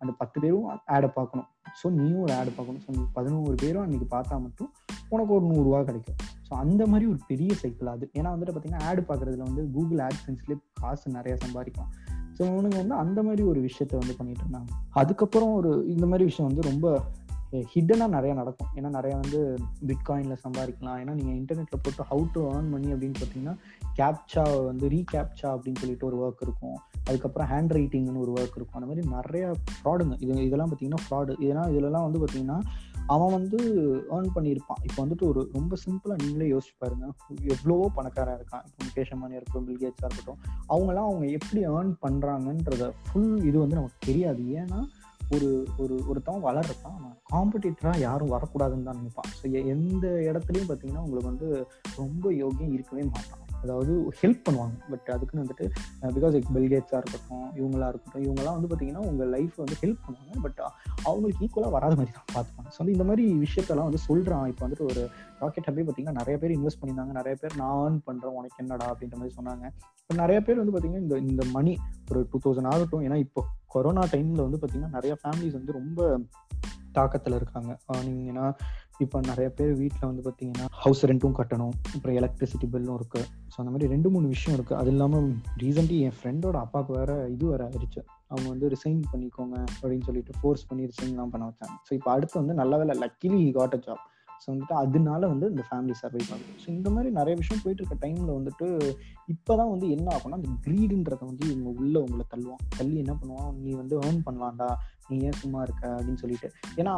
அந்த 0.02 0.12
பத்து 0.20 0.36
பேரும் 0.44 0.66
ஆடை 0.96 1.08
பார்க்கணும். 1.18 1.48
ஸோ 1.80 1.86
நீயும் 1.98 2.22
ஒரு 2.26 2.34
ஆடை 2.38 2.52
பார்க்கணும். 2.58 2.82
ஸோ 2.86 2.90
நீ 2.96 3.02
பதினோரு 3.18 3.56
பேரும் 3.64 3.84
அன்றைக்கி 3.84 4.08
பார்த்தா 4.16 4.38
மட்டும் 4.46 4.70
உனக்கு 5.14 5.32
ஒரு 5.38 5.44
நூறுரூவா 5.50 5.80
கிடைக்கும். 5.88 6.18
ஸோ 6.46 6.52
அந்த 6.62 6.82
மாதிரி 6.92 7.06
ஒரு 7.12 7.20
பெரிய 7.30 7.52
சைக்கிள் 7.62 7.92
அது. 7.94 8.04
ஏன்னா 8.18 8.30
வந்துட்டு 8.34 8.54
பார்த்தீங்கன்னா 8.54 8.86
ஆடு 8.88 9.02
பார்க்குறதுல 9.10 9.46
வந்து 9.50 9.64
கூகுள் 9.76 10.02
ஆட் 10.06 10.22
சென்ஸ்லேயே 10.26 10.58
காசு 10.82 11.16
நிறையா 11.18 11.36
சம்பாதிக்கலாம் 11.44 11.92
ஸோ 12.36 12.42
அவனுங்க 12.52 12.78
வந்து 12.82 12.96
அந்த 13.02 13.20
மாதிரி 13.26 13.42
ஒரு 13.50 13.60
விஷயத்த 13.66 13.94
வந்து 14.00 14.16
பண்ணிட்டு 14.16 14.42
இருந்தாங்க. 14.44 14.70
அதுக்கப்புறம் 15.00 15.52
ஒரு 15.60 15.70
இந்த 15.94 16.06
மாதிரி 16.10 16.24
விஷயம் 16.30 16.48
வந்து 16.50 16.64
ரொம்ப 16.70 16.86
ஹிட்டனாக 17.72 18.14
நிறைய 18.16 18.34
நடக்கும். 18.34 18.70
ஏன்னா 18.74 18.88
நிறைய 18.88 19.16
வந்து 19.16 19.58
பிட்காயினில் 19.86 20.42
சம்பாதிக்கலாம். 20.44 20.98
ஏன்னா 21.02 21.12
நீங்கள் 21.18 21.38
இன்டர்நெட்டில் 21.40 21.82
போட்டு 21.82 22.04
ஹவு 22.10 22.24
டு 22.32 22.42
ஏர்ன் 22.52 22.70
பண்ணி 22.74 22.92
அப்படின்னு 22.94 23.18
பார்த்தீங்கன்னா 23.20 23.56
கேப்சா 24.00 24.64
வந்து 24.64 24.88
ரீகேப்சா 24.88 25.48
அப்படின்னு 25.56 25.82
சொல்லிட்டு 25.82 26.06
ஒரு 26.06 26.18
ஒர்க் 26.24 26.42
இருக்கும். 26.42 26.78
அதுக்கப்புறம் 27.04 27.48
ஹேண்ட் 27.50 27.74
ரைட்டிங்னு 27.78 28.24
ஒரு 28.24 28.32
ஒர்க் 28.32 28.58
இருக்கும். 28.58 28.78
அந்த 28.82 28.88
மாதிரி 28.90 29.08
நிறைய 29.08 29.52
ஃப்ராடுங்க 29.76 30.16
இது 30.18 30.44
இதெல்லாம் 30.48 30.72
பார்த்தீங்கன்னா 30.72 31.02
ஃப்ராடு 31.06 31.34
இதெல்லாம் 31.44 31.70
இதுலலாம் 31.74 32.06
வந்து 32.08 32.22
பார்த்தீங்கன்னா 32.24 32.60
அவன் 33.14 33.32
வந்து 33.32 33.58
ஏர்ன் 34.14 34.30
பண்ணியிருப்பான். 34.34 34.80
இப்போ 34.82 35.04
வந்துட்டு 35.04 35.26
ஒரு 35.28 35.50
ரொம்ப 35.52 35.76
சிம்பிளாக 35.84 36.22
நீங்களே 36.22 36.52
யோசிச்சு 36.52 36.74
பாருங்க. 36.78 37.06
எவ்வளவோ 37.42 37.90
பணக்காரன் 37.94 38.38
இருக்கான். 38.38 38.64
இப்போ 38.68 38.84
முகேஷ் 38.86 39.12
இருக்கட்டும் 39.32 39.66
பில்கேட்ஸாக 39.68 40.08
இருக்கட்டும். 40.08 40.40
அவங்களாம் 40.68 41.08
அவங்க 41.10 41.26
எப்படி 41.26 41.66
ஏர்ன் 41.66 41.92
பண்ணுறாங்கன்றத 42.04 42.90
ஃபுல் 43.06 43.44
இது 43.44 43.58
வந்து 43.58 43.74
நமக்கு 43.74 43.98
தெரியாது. 44.06 44.42
ஏன்னா 44.62 44.80
ஒரு 45.34 45.48
ஒரு 45.82 45.94
ஒருத்தவன் 46.10 46.46
வளர்றப்பான் 46.48 46.96
அவன் 46.98 47.16
காம்படிட்டராக 47.32 47.98
யாரும் 47.98 48.32
வரக்கூடாதுன்னு 48.34 48.88
தான் 48.88 49.00
நினைப்பான். 49.00 49.30
ஸோ 49.38 49.44
எந்த 49.74 50.06
இடத்துலையும் 50.28 50.68
பார்த்தீங்கன்னா 50.68 51.04
உங்களுக்கு 51.06 51.32
வந்து 51.32 51.48
ரொம்ப 51.96 52.30
யோகியம் 52.42 52.74
இருக்கவே 52.76 53.04
மாட்டான். 53.14 53.42
அதாவது 53.66 53.92
ஹெல்ப் 54.22 54.42
பண்ணுவாங்க. 54.48 54.76
பட் 54.92 55.08
அதுக்குன்னு 55.16 55.44
வந்துட்டு 55.44 55.66
பிகாஸ் 56.16 56.34
பில்கேட்ஸாக 56.56 57.00
இருக்கட்டும் 57.02 57.46
இவங்களா 57.60 57.88
இருக்கட்டும் 57.92 58.24
இவங்கெல்லாம் 58.26 58.56
வந்து 58.58 58.70
பார்த்தீங்கன்னா 58.70 59.04
உங்கள் 59.10 59.30
லைஃப் 59.36 59.56
வந்து 59.64 59.78
ஹெல்ப் 59.82 60.02
பண்ணுவாங்க. 60.06 60.42
பட் 60.46 60.60
அவங்களுக்கு 61.08 61.42
ஈக்குவலாக 61.46 61.72
வராத 61.76 61.94
மாதிரி 62.00 62.14
தான் 62.18 62.30
பார்த்துப்பாங்க. 62.34 62.70
ஸோ 62.74 62.80
வந்து 62.82 62.96
இந்த 62.96 63.06
மாதிரி 63.10 63.24
விஷயத்தெல்லாம் 63.44 63.88
வந்து 63.90 64.02
சொல்கிறான் 64.08 64.46
இப்போ 64.52 64.64
வந்துட்டு 64.66 64.88
ஒரு 64.90 65.02
ராக்கெட் 65.42 65.68
ஹப்பே 65.68 65.84
பார்த்தீங்கன்னா 65.86 66.18
நிறைய 66.20 66.36
பேர் 66.42 66.56
இன்வெஸ்ட் 66.58 66.80
பண்ணியிருந்தாங்க. 66.80 67.14
நிறைய 67.20 67.34
பேர் 67.42 67.58
நான் 67.62 67.76
ஏர்ன் 67.84 68.00
பண்ணுறேன் 68.08 68.36
உனக்கு 68.40 68.60
என்னடா? 68.64 68.88
அப்படின்ற 68.92 69.16
மாதிரி 69.20 69.36
சொன்னாங்க. 69.38 69.64
இப்போ 70.02 70.16
நிறைய 70.22 70.38
பேர் 70.46 70.60
வந்து 70.62 70.74
பார்த்தீங்கன்னா 70.74 71.04
இந்த 71.06 71.16
இந்த 71.30 71.44
மணி 71.56 71.74
ஒரு 72.10 72.22
டூ 72.32 72.40
தௌசண்ட் 72.46 72.70
ஆகட்டும். 72.72 73.04
ஏன்னா 73.06 73.18
இப்போ 73.26 73.42
கொரோனா 73.74 74.04
டைமில் 74.14 74.44
வந்து 74.46 74.60
பார்த்தீங்கன்னா 74.60 74.96
நிறைய 74.98 75.14
ஃபேமிலிஸ் 75.22 75.58
வந்து 75.58 75.78
ரொம்ப 75.80 76.00
தாக்கத்தில் 76.98 77.36
இருக்காங்க. 77.38 77.72
நீங்கன்னா 78.08 78.44
இப்போ 79.04 79.20
நிறைய 79.28 79.48
பேர் 79.58 79.72
வீட்டில் 79.80 80.08
வந்து 80.10 80.22
பார்த்தீங்கன்னா 80.26 80.66
ஹவுஸ் 80.84 81.02
ரெண்ட்டும் 81.10 81.36
கட்டணும் 81.38 81.74
அப்புறம் 81.94 82.16
எலக்ட்ரிசிட்டி 82.20 82.66
பில்லும் 82.74 82.96
இருக்குது 82.98 83.26
ஸோ 83.52 83.56
அந்த 83.62 83.70
மாதிரி 83.72 83.90
ரெண்டு 83.94 84.10
மூணு 84.14 84.26
விஷயம் 84.34 84.56
இருக்குது 84.58 84.78
அது 84.80 84.90
இல்லாமல் 84.94 85.28
ரீசெண்ட்லி 85.62 85.98
என் 86.08 86.16
ஃப்ரெண்டோட 86.18 86.56
அப்பாவுக்கு 86.64 86.92
வேற 86.98 87.12
இது 87.34 87.46
வேற 87.52 87.62
ஆயிடுச்சு. 87.68 88.02
அவங்க 88.32 88.48
வந்து 88.54 88.68
ரிசைன் 88.74 89.00
பண்ணிக்கோங்க 89.12 89.56
அப்படின்னு 89.80 90.06
சொல்லிட்டு 90.10 90.34
ஃபோர்ஸ் 90.40 90.68
பண்ணி 90.68 90.90
ரிசைன்லாம் 90.92 91.32
பண்ண 91.34 91.46
வச்சாங்க. 91.50 91.76
ஸோ 91.88 91.92
இப்போ 91.98 92.10
அடுத்து 92.16 92.36
வந்து 92.42 92.60
நல்ல 92.60 92.76
வேலை 92.82 92.96
luckily 93.04 93.40
got 93.58 93.76
a 93.78 93.80
job 93.86 94.04
so 94.42 94.46
வந்துட்டு 94.52 94.74
அதனால 94.80 95.20
வந்து 95.32 95.46
இந்த 95.52 95.62
ஃபேமிலி 95.68 95.94
சர்வைவ் 96.00 96.32
ஆகுது. 96.34 96.50
ஸோ 96.62 96.66
இந்த 96.74 96.88
மாதிரி 96.94 97.10
நிறைய 97.18 97.34
விஷயம் 97.42 97.62
போயிட்டு 97.62 97.82
இருக்க 97.82 97.96
டைமில் 98.02 98.34
வந்துட்டு 98.38 98.66
இப்போதான் 99.34 99.70
வந்து 99.74 99.86
என்ன 99.96 100.08
ஆகும்னா 100.16 100.38
அந்த 100.40 100.50
க்ரீடுன்றத 100.64 101.22
வந்து 101.30 101.44
இவங்க 101.52 101.70
உள்ள 101.80 101.94
உங்களை 102.06 102.24
தள்ளுவான் 102.32 102.66
தள்ளி 102.78 102.98
என்ன 103.04 103.14
பண்ணுவான்? 103.20 103.54
நீ 103.64 103.72
வந்து 103.82 103.96
ஏர்ன் 104.04 104.20
பண்ணலாம்டா. 104.26 104.68
நீ 105.08 105.16
ஏன் 105.28 105.38
சும்மா 105.42 105.62
இருக்க 105.62 105.84
அப்படின்னு 105.96 106.22
சொல்லிட்டு. 106.22 106.48
ஏன்னா 106.76 106.94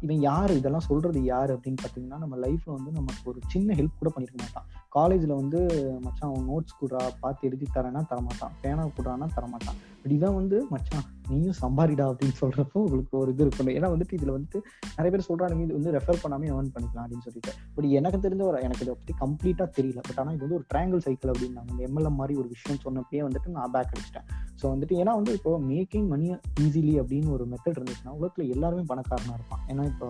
இவன் 0.00 0.20
யார்? 0.20 0.52
இதெல்லாம் 0.60 0.86
சொல்றது 0.88 1.22
யார் 1.24 1.50
அப்படின்னு 1.56 1.80
பார்த்தீங்கன்னா 1.82 2.18
நம்ம 2.24 2.36
லைஃப்ல 2.46 2.70
வந்து 2.78 2.92
நமக்கு 2.98 3.30
ஒரு 3.32 3.40
சின்ன 3.46 3.74
ஹெல்ப் 3.74 4.00
கூட 4.00 4.12
பண்ணிருக்க 4.14 4.40
மாட்டான். 4.44 4.66
காலேஜில் 4.88 5.38
வந்து 5.40 5.58
மச்சான் 6.00 6.30
அவன் 6.30 6.48
நோட்ஸ் 6.50 6.78
கூடா 6.78 7.00
பார்த்து 7.20 7.46
எழுதி 7.48 7.66
தரேன்னா 7.74 8.02
தரமாட்டான். 8.12 8.54
பேனா 8.62 8.84
கூடானா 8.96 9.28
தரமாட்டான். 9.36 9.78
பட் 10.02 10.14
இதான் 10.16 10.38
வந்து 10.40 10.66
மச்சான் 10.70 11.06
நீயும் 11.30 11.58
சம்பாரிடா 11.62 12.04
அப்படின்னு 12.10 12.36
சொல்றப்போ 12.40 12.78
உங்களுக்கு 12.84 13.14
ஒரு 13.18 13.32
இது 13.34 13.44
இருக்கணும் 13.46 13.74
ஏன்னா 13.78 13.88
வந்துட்டு 13.94 14.16
இதுல 14.18 14.32
வந்துட்டு 14.36 14.58
நிறைய 14.96 15.10
பேர் 15.14 15.28
சொல்றாங்க 15.28 15.64
இது 15.66 15.76
வந்து 15.78 15.92
ரெஃபர் 15.96 16.22
பண்ணாமே 16.22 16.46
ஏர்ன் 16.54 16.72
பண்ணிக்கலாம் 16.74 17.04
அப்படின்னு 17.04 17.26
சொல்லிட்டு. 17.28 17.52
பட் 17.74 17.88
எனக்கு 17.98 18.18
தெரிஞ்ச 18.26 18.42
ஒரு 18.50 18.62
எனக்கு 18.66 18.84
இதை 18.86 18.94
பத்தி 18.94 19.14
கம்ப்ளீட்டா 19.24 19.66
தெரியல. 19.78 20.00
பட் 20.08 20.20
ஆனால் 20.22 20.34
இது 20.34 20.44
வந்து 20.46 20.58
ஒரு 20.60 20.66
ட்ரையாங்கிள் 20.72 21.04
சைக்கிள் 21.06 21.32
அப்படின்னாங்க 21.34 21.70
இந்த 21.74 21.82
எம்எல்எம் 21.88 22.18
மாதிரி 22.20 22.36
ஒரு 22.42 22.48
விஷயம் 22.48 22.82
சொன்னப்பே 22.86 23.22
வந்துட்டு 23.28 23.54
நான் 23.56 23.70
பேக் 23.76 23.92
அடிச்சிட்டேன். 23.94 24.26
ஸோ 24.62 24.66
வந்துட்டு 24.72 24.94
ஏன்னா 25.02 25.12
வந்து 25.20 25.32
இப்போ 25.32 25.52
மேக்கிங் 25.72 26.08
மணி 26.14 26.26
ஈஸிலி 26.64 26.94
அப்படின்னு 27.02 27.30
ஒரு 27.36 27.44
மெத்தட் 27.52 27.78
இருந்துச்சுன்னா 27.78 28.14
உலகத்தில் 28.18 28.52
எல்லாருமே 28.54 28.84
பணக்காரனாக 28.92 29.38
இருப்பான் 29.38 29.62
ஏன்னா 29.70 29.84
இப்போ 29.92 30.08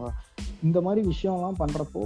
இந்த 0.69 0.79
மாதிரி 0.87 1.01
விஷயம்லாம் 1.13 1.61
பண்ணுறப்போ 1.63 2.03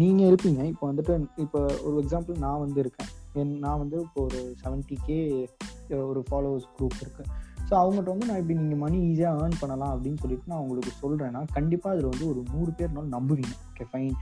நீங்கள் 0.00 0.28
இருப்பீங்க. 0.30 0.60
இப்போ 0.72 0.84
வந்துட்டு 0.90 1.14
இப்போ 1.44 1.60
ஒரு 1.86 1.94
எக்ஸாம்பிள் 2.02 2.42
நான் 2.46 2.62
வந்து 2.64 2.80
இருக்கேன். 2.84 3.10
என் 3.40 3.54
நான் 3.64 3.80
வந்து 3.82 3.96
இப்போ 4.06 4.20
ஒரு 4.28 4.40
செவன்டி 4.62 4.96
கே 5.06 5.18
ஒரு 6.10 6.20
ஃபாலோவர்ஸ் 6.28 6.68
குரூப் 6.76 7.00
இருக்குது 7.04 7.28
ஸோ 7.68 7.74
அவங்ககிட்ட 7.80 8.10
வந்து 8.12 8.28
நான் 8.28 8.40
இப்படி 8.40 8.56
நீங்கள் 8.60 8.80
மணி 8.82 8.98
ஈஸியாக 9.08 9.40
ஏர்ன் 9.42 9.60
பண்ணலாம் 9.60 9.92
அப்படின்னு 9.94 10.20
சொல்லிட்டு 10.22 10.50
நான் 10.52 10.62
உங்களுக்கு 10.64 10.92
சொல்கிறேன்னா 11.02 11.40
கண்டிப்பாக 11.56 11.92
அதில் 11.94 12.10
வந்து 12.12 12.26
ஒரு 12.32 12.40
நூறு 12.52 12.70
பேர்னாலும் 12.78 13.14
நம்புவீங்க. 13.16 13.54
ஓகே 13.70 13.86
ஃபைன் 13.90 14.14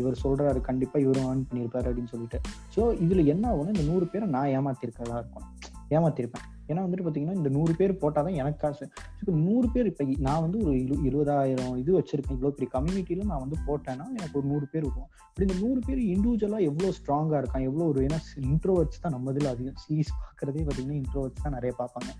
இவர் 0.00 0.22
சொல்கிறாரு 0.22 0.60
கண்டிப்பாக 0.68 1.04
இவரும் 1.04 1.26
ஏர்ன் 1.30 1.44
பண்ணியிருப்பாரு 1.48 1.88
அப்படின்னு 1.90 2.12
சொல்லிட்டு. 2.12 2.38
ஸோ 2.74 2.82
இதில் 3.04 3.30
என்ன 3.32 3.44
ஆகும்னா 3.50 3.74
இந்த 3.76 3.84
நூறு 3.90 4.06
பேரை 4.12 4.28
நான் 4.36 4.52
ஏமாத்திருக்கிறதா 4.58 5.18
இருக்கணும். 5.22 5.50
ஏமாத்திருப்பேன். 5.96 6.46
ஏன்னா 6.70 6.82
வந்துட்டு 6.84 7.04
பார்த்தீங்கன்னா 7.06 7.36
இந்த 7.40 7.50
நூறு 7.56 7.72
பேர் 7.80 7.92
போட்டால் 8.02 8.26
தான் 8.26 8.38
எனக்கு 8.42 8.60
காசு. 8.64 8.84
இப்போ 9.20 9.32
நூறு 9.46 9.68
பேர் 9.74 9.88
இப்போ 9.90 10.04
நான் 10.26 10.42
வந்து 10.44 10.58
ஒரு 10.64 10.74
இரு 10.84 10.96
இருபதாயிரம் 11.08 11.74
இது 11.82 11.90
வச்சிருக்கேன். 11.98 12.36
இவ்வளோ 12.38 12.52
பெரிய 12.56 12.70
கம்யூனிட்டியில் 12.76 13.30
நான் 13.32 13.42
வந்து 13.44 13.58
போட்டேன்னா 13.68 14.06
எனக்கு 14.18 14.38
ஒரு 14.40 14.48
நூறு 14.52 14.68
பேர் 14.72 14.84
இருக்கும் 14.84 15.08
அப்படி 15.28 15.46
இந்த 15.48 15.58
நூறு 15.64 15.80
பேர் 15.88 16.02
இண்டிவிஜுவலாக 16.14 16.68
எவ்வளோ 16.70 16.90
ஸ்ட்ராங்காக 16.98 17.40
இருக்கான் 17.42 17.66
எவ்வளோ 17.70 17.86
ஒரு 17.92 18.02
ஏன்னா 18.08 18.20
இன்ட்ரோவர்ட்ஸ் 18.52 19.02
தான் 19.04 19.14
நம்ம 19.16 19.34
இதில் 19.34 19.52
அதிகம். 19.54 19.80
சீஸ் 19.86 20.12
பார்க்குறதே 20.22 20.62
பார்த்தீங்கன்னா 20.66 21.00
இன்ட்ரோவர்ட்ஸ் 21.02 21.44
தான் 21.46 21.56
நிறைய 21.58 21.74
பார்ப்பாங்க 21.82 22.10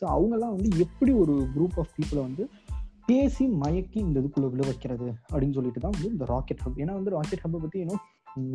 ஸோ 0.00 0.06
அவங்கெல்லாம் 0.16 0.54
வந்து 0.56 0.70
எப்படி 0.84 1.14
ஒரு 1.22 1.36
குரூப் 1.56 1.78
ஆஃப் 1.82 1.94
பீப்புளை 1.96 2.22
வந்து 2.28 2.44
பேசி 3.08 3.44
மயக்கி 3.62 3.98
இந்த 4.06 4.16
இதுக்குள்ள 4.20 4.48
விழ 4.52 4.62
வைக்கிறது 4.68 5.06
அப்படின்னு 5.30 5.56
சொல்லிட்டு 5.58 5.80
தான் 5.84 5.94
வந்து 5.96 6.10
இந்த 6.14 6.24
ராக்கெட் 6.32 6.62
ஹப் 6.64 6.78
ஏன்னா 6.82 6.94
வந்து 6.98 7.12
ராக்கெட் 7.14 7.42
ஹப்பை 7.44 7.60
பற்றி 7.62 7.78
இன்னும் 7.84 8.02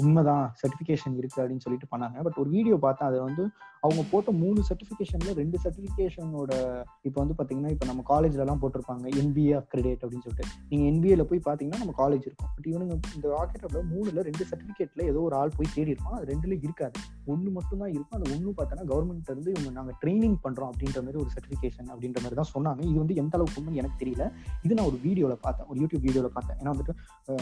உண்மைதான் 0.04 0.46
சர்டிஃபிகேஷன் 0.60 1.16
இருக்கு 1.20 1.40
அப்படின்னு 1.42 1.64
சொல்லிட்டு 1.64 1.88
பண்ணாங்க. 1.94 2.18
பட் 2.26 2.38
ஒரு 2.42 2.50
வீடியோ 2.50 2.76
பார்த்தேன் 2.86 3.10
அதை 3.10 3.20
வந்து 3.20 3.44
அவங்க 3.86 4.04
போட்ட 4.12 4.30
மூணு 4.44 4.60
சர்டிஃபிகேஷன்ல 4.70 5.32
ரெண்டு 5.40 5.58
சர்டிஃபிகேஷனோட 5.64 6.52
இப்போ 7.08 7.18
வந்து 7.22 7.36
பாத்தீங்கன்னா 7.40 7.72
இப்போ 7.76 7.86
நம்ம 7.90 8.04
காலேஜ்ல 8.12 8.44
எல்லாம் 8.46 8.62
போட்டிருப்பாங்க 8.62 9.06
என்பிஏ 9.22 9.54
அக்ரிடேட் 9.62 10.04
அப்படின்னு 10.04 10.26
சொல்லிட்டு. 10.28 10.52
நீங்க 10.70 10.86
என்பிஏல 10.92 11.24
போய் 11.32 11.42
பாத்தீங்கன்னா 11.48 11.82
நம்ம 11.84 11.96
காலேஜ் 12.02 12.26
இருக்கும். 12.28 12.52
பட் 12.56 12.68
இவனுங்க 12.72 12.96
இந்த 13.18 13.28
ராக்கெட்ல 13.36 13.82
மூணுல 13.94 14.24
ரெண்டு 14.30 14.44
சர்டிஃபிகேட்ல 14.52 15.04
ஏதோ 15.12 15.22
ஒரு 15.28 15.36
ஆள் 15.42 15.56
போய் 15.58 15.74
தேடி 15.76 15.94
இருப்பான். 15.96 16.16
அது 16.20 16.28
ரெண்டுல 16.34 16.54
இருக்காது. 16.66 16.96
ஒன்று 17.34 17.50
மட்டும் 17.58 17.82
தான் 17.84 17.92
இருக்கும். 17.96 18.18
அந்த 18.20 18.28
ஒன்று 18.36 18.56
பார்த்தோன்னா 18.60 18.86
கவர்மெண்ட் 18.94 19.32
இருந்து 19.34 19.52
இவங்க 19.56 19.72
நாங்கள் 19.80 19.98
ட்ரைனிங் 20.04 20.38
பண்றோம் 20.46 20.72
அப்படின்ற 20.72 21.00
மாதிரி 21.06 21.22
ஒரு 21.24 21.32
சர்டிஃபிகேஷன் 21.36 21.90
அப்படின்ற 21.94 22.18
மாதிரி 22.26 22.40
தான் 22.42 22.52
சொன்னாங்க. 22.56 22.82
இது 22.90 22.98
வந்து 23.04 23.16
எந்த 23.24 23.34
அளவுக்கு 23.38 23.60
உண்மை 23.62 23.78
எனக்கு 23.84 24.00
தெரியல. 24.04 24.26
இது 24.66 24.78
நான் 24.80 24.90
ஒரு 24.92 25.00
வீடியோவில் 25.06 25.44
பார்த்தேன். 25.46 25.68
ஒரு 25.72 25.80
யூடியூப் 25.84 26.06
வீடியோவில் 26.08 26.36
பார்த்தேன். 26.38 26.60
ஏன்னா 26.62 26.74
வந்துட்டு 26.76 26.96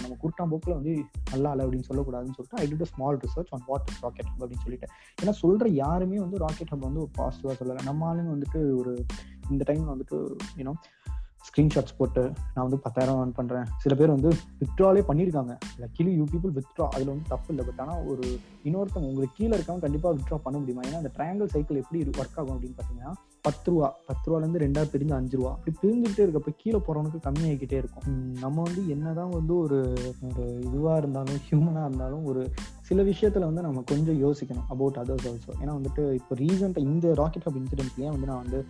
நம்ம 0.03 0.17
குருட்டாம்போக்கில் 0.23 0.77
வந்து 0.79 0.93
நல்லா 1.33 1.51
இல்லை 1.53 1.65
அப்படின்னு 1.67 1.89
சொல்லக்கூடாதுன்னு 1.91 2.37
சொல்லிட்டு 2.39 2.59
I 2.63 2.65
did 2.73 2.91
small 2.93 3.19
research 3.25 3.51
on 3.57 3.65
what 3.71 3.89
is 3.93 4.01
rocket 4.05 4.31
அப்படின்னு 4.41 4.65
சொல்லிட்டு. 4.67 4.89
ஏன்னா 5.23 5.35
சொல்ற 5.43 5.67
யாருமே 5.83 6.19
வந்து 6.25 6.32
ராக்கெட் 6.37 6.71
ஹப் 6.73 6.87
வந்து 6.89 6.99
ஒரு 6.99 7.11
பாசிட்டிவாக 7.17 7.55
சொல்லலை. 7.59 7.83
நம்ம 7.83 8.07
ஆளுங்க 8.09 8.31
வந்துட்டு 8.35 8.59
ஒரு 8.79 9.05
இந்த 9.49 9.63
டைம்ல 9.69 9.93
வந்துட்டு 9.95 10.17
யூனோ 10.57 10.73
ஸ்க்ரீன்ஷாட்ஸ் 11.47 11.95
போட்டு 11.97 12.21
நான் 12.53 12.65
வந்து 12.65 12.79
பத்தாயிரம் 12.79 13.17
ஏர்ன் 13.21 13.33
பண்ணுறேன் 13.39 13.65
சில 13.77 13.95
பேர் 13.95 14.13
வந்து 14.15 14.29
வித்ட்ராலே 14.59 15.01
பண்ணியிருக்காங்க 15.09 15.53
லக்கிலி 15.81 16.11
யூ 16.19 16.25
பீப்புள் 16.33 16.53
வித்ட்ரா 16.57 16.85
அதில் 16.95 17.11
வந்து 17.13 17.27
தப்பு 17.27 17.49
இல்லை. 17.53 17.65
பட் 17.65 17.81
ஆனால் 17.85 18.03
ஒரு 18.11 18.23
இன்னொருத்தவங்க 18.63 19.09
உங்களுக்கு 19.11 19.37
கீழே 19.37 19.53
இருக்கவங்க 19.57 19.85
கண்டிப்பாக 19.85 20.15
வித்ட்ரா 20.17 20.39
பண்ண 20.45 20.57
முடியுமா? 20.59 20.83
ஏன்னா 20.89 21.01
அந்த 21.03 21.11
ட்ரையாங்கிள் 21.17 21.51
சைக்கிள் 21.55 21.81
எப்படி 21.83 22.03
ஒர்க் 22.21 22.39
ஆகும் 22.39 22.55
அப்படின்னு 22.55 22.77
பார்த்தீங்கன்னா 22.79 23.13
பத்து 23.45 23.71
ரூபா 23.71 23.87
பத்து 24.07 24.25
ரூபாலேருந்து 24.27 24.61
ரெண்டாவது 24.63 24.89
பிரிஞ்சு 24.91 25.13
அஞ்சு 25.17 25.35
ரூபா 25.37 25.49
அப்படி 25.55 25.71
பிரிஞ்சுக்கிட்டே 25.81 26.23
இருக்கப்ப 26.25 26.51
கீழே 26.61 26.77
போகிறவனுக்கு 26.77 27.19
கம்மியாகிக்கிட்டே 27.25 27.77
இருக்கும். 27.81 28.05
நம்ம 28.43 28.55
வந்து 28.67 28.81
என்னதான் 28.93 29.33
வந்து 29.37 29.53
ஒரு 29.63 29.79
ஒரு 30.27 30.43
இதுவாக 30.67 30.95
இருந்தாலும் 31.01 31.39
ஹியூமனாக 31.47 31.87
இருந்தாலும் 31.89 32.23
ஒரு 32.31 32.41
சில 32.89 33.03
விஷயத்துல 33.09 33.47
வந்து 33.49 33.65
நம்ம 33.65 33.83
கொஞ்சம் 33.91 34.19
யோசிக்கணும் 34.25 34.67
அபவுட் 34.73 34.99
அதர்ஸ் 35.01 35.27
ஆல்சோ 35.31 35.51
ஏன்னா 35.61 35.73
வந்துட்டு 35.79 36.03
இப்போ 36.19 36.35
ரீசெண்டாக 36.41 36.87
இந்த 36.89 37.13
ராக்கெட் 37.21 37.47
ஹப் 37.47 37.59
இன்சிடென்ட்லேயே 37.61 38.11
வந்து 38.15 38.29
நான் 38.31 38.41
வந்து 38.43 38.61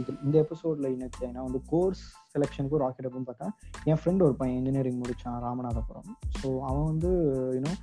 இது 0.00 0.10
இந்த 0.26 0.36
எபிசோட்ல 0.44 0.92
இணைச்சேன் 0.94 1.28
ஏன்னா 1.30 1.44
வந்து 1.48 1.60
கோர்ஸ் 1.72 2.04
செலெக்ஷனுக்கும் 2.34 2.82
ராக்கெட் 2.84 3.08
ஹப்னு 3.08 3.28
பார்த்தா 3.28 3.48
என் 3.90 4.00
ஃப்ரெண்ட் 4.00 4.24
ஒரு 4.28 4.36
பையன் 4.40 4.56
இன்ஜினியரிங் 4.60 5.02
முடிச்சான் 5.02 5.38
ராமநாதபுரம். 5.46 6.08
ஸோ 6.40 6.48
அவன் 6.70 6.88
வந்து 6.92 7.10
யூனோ 7.58 7.74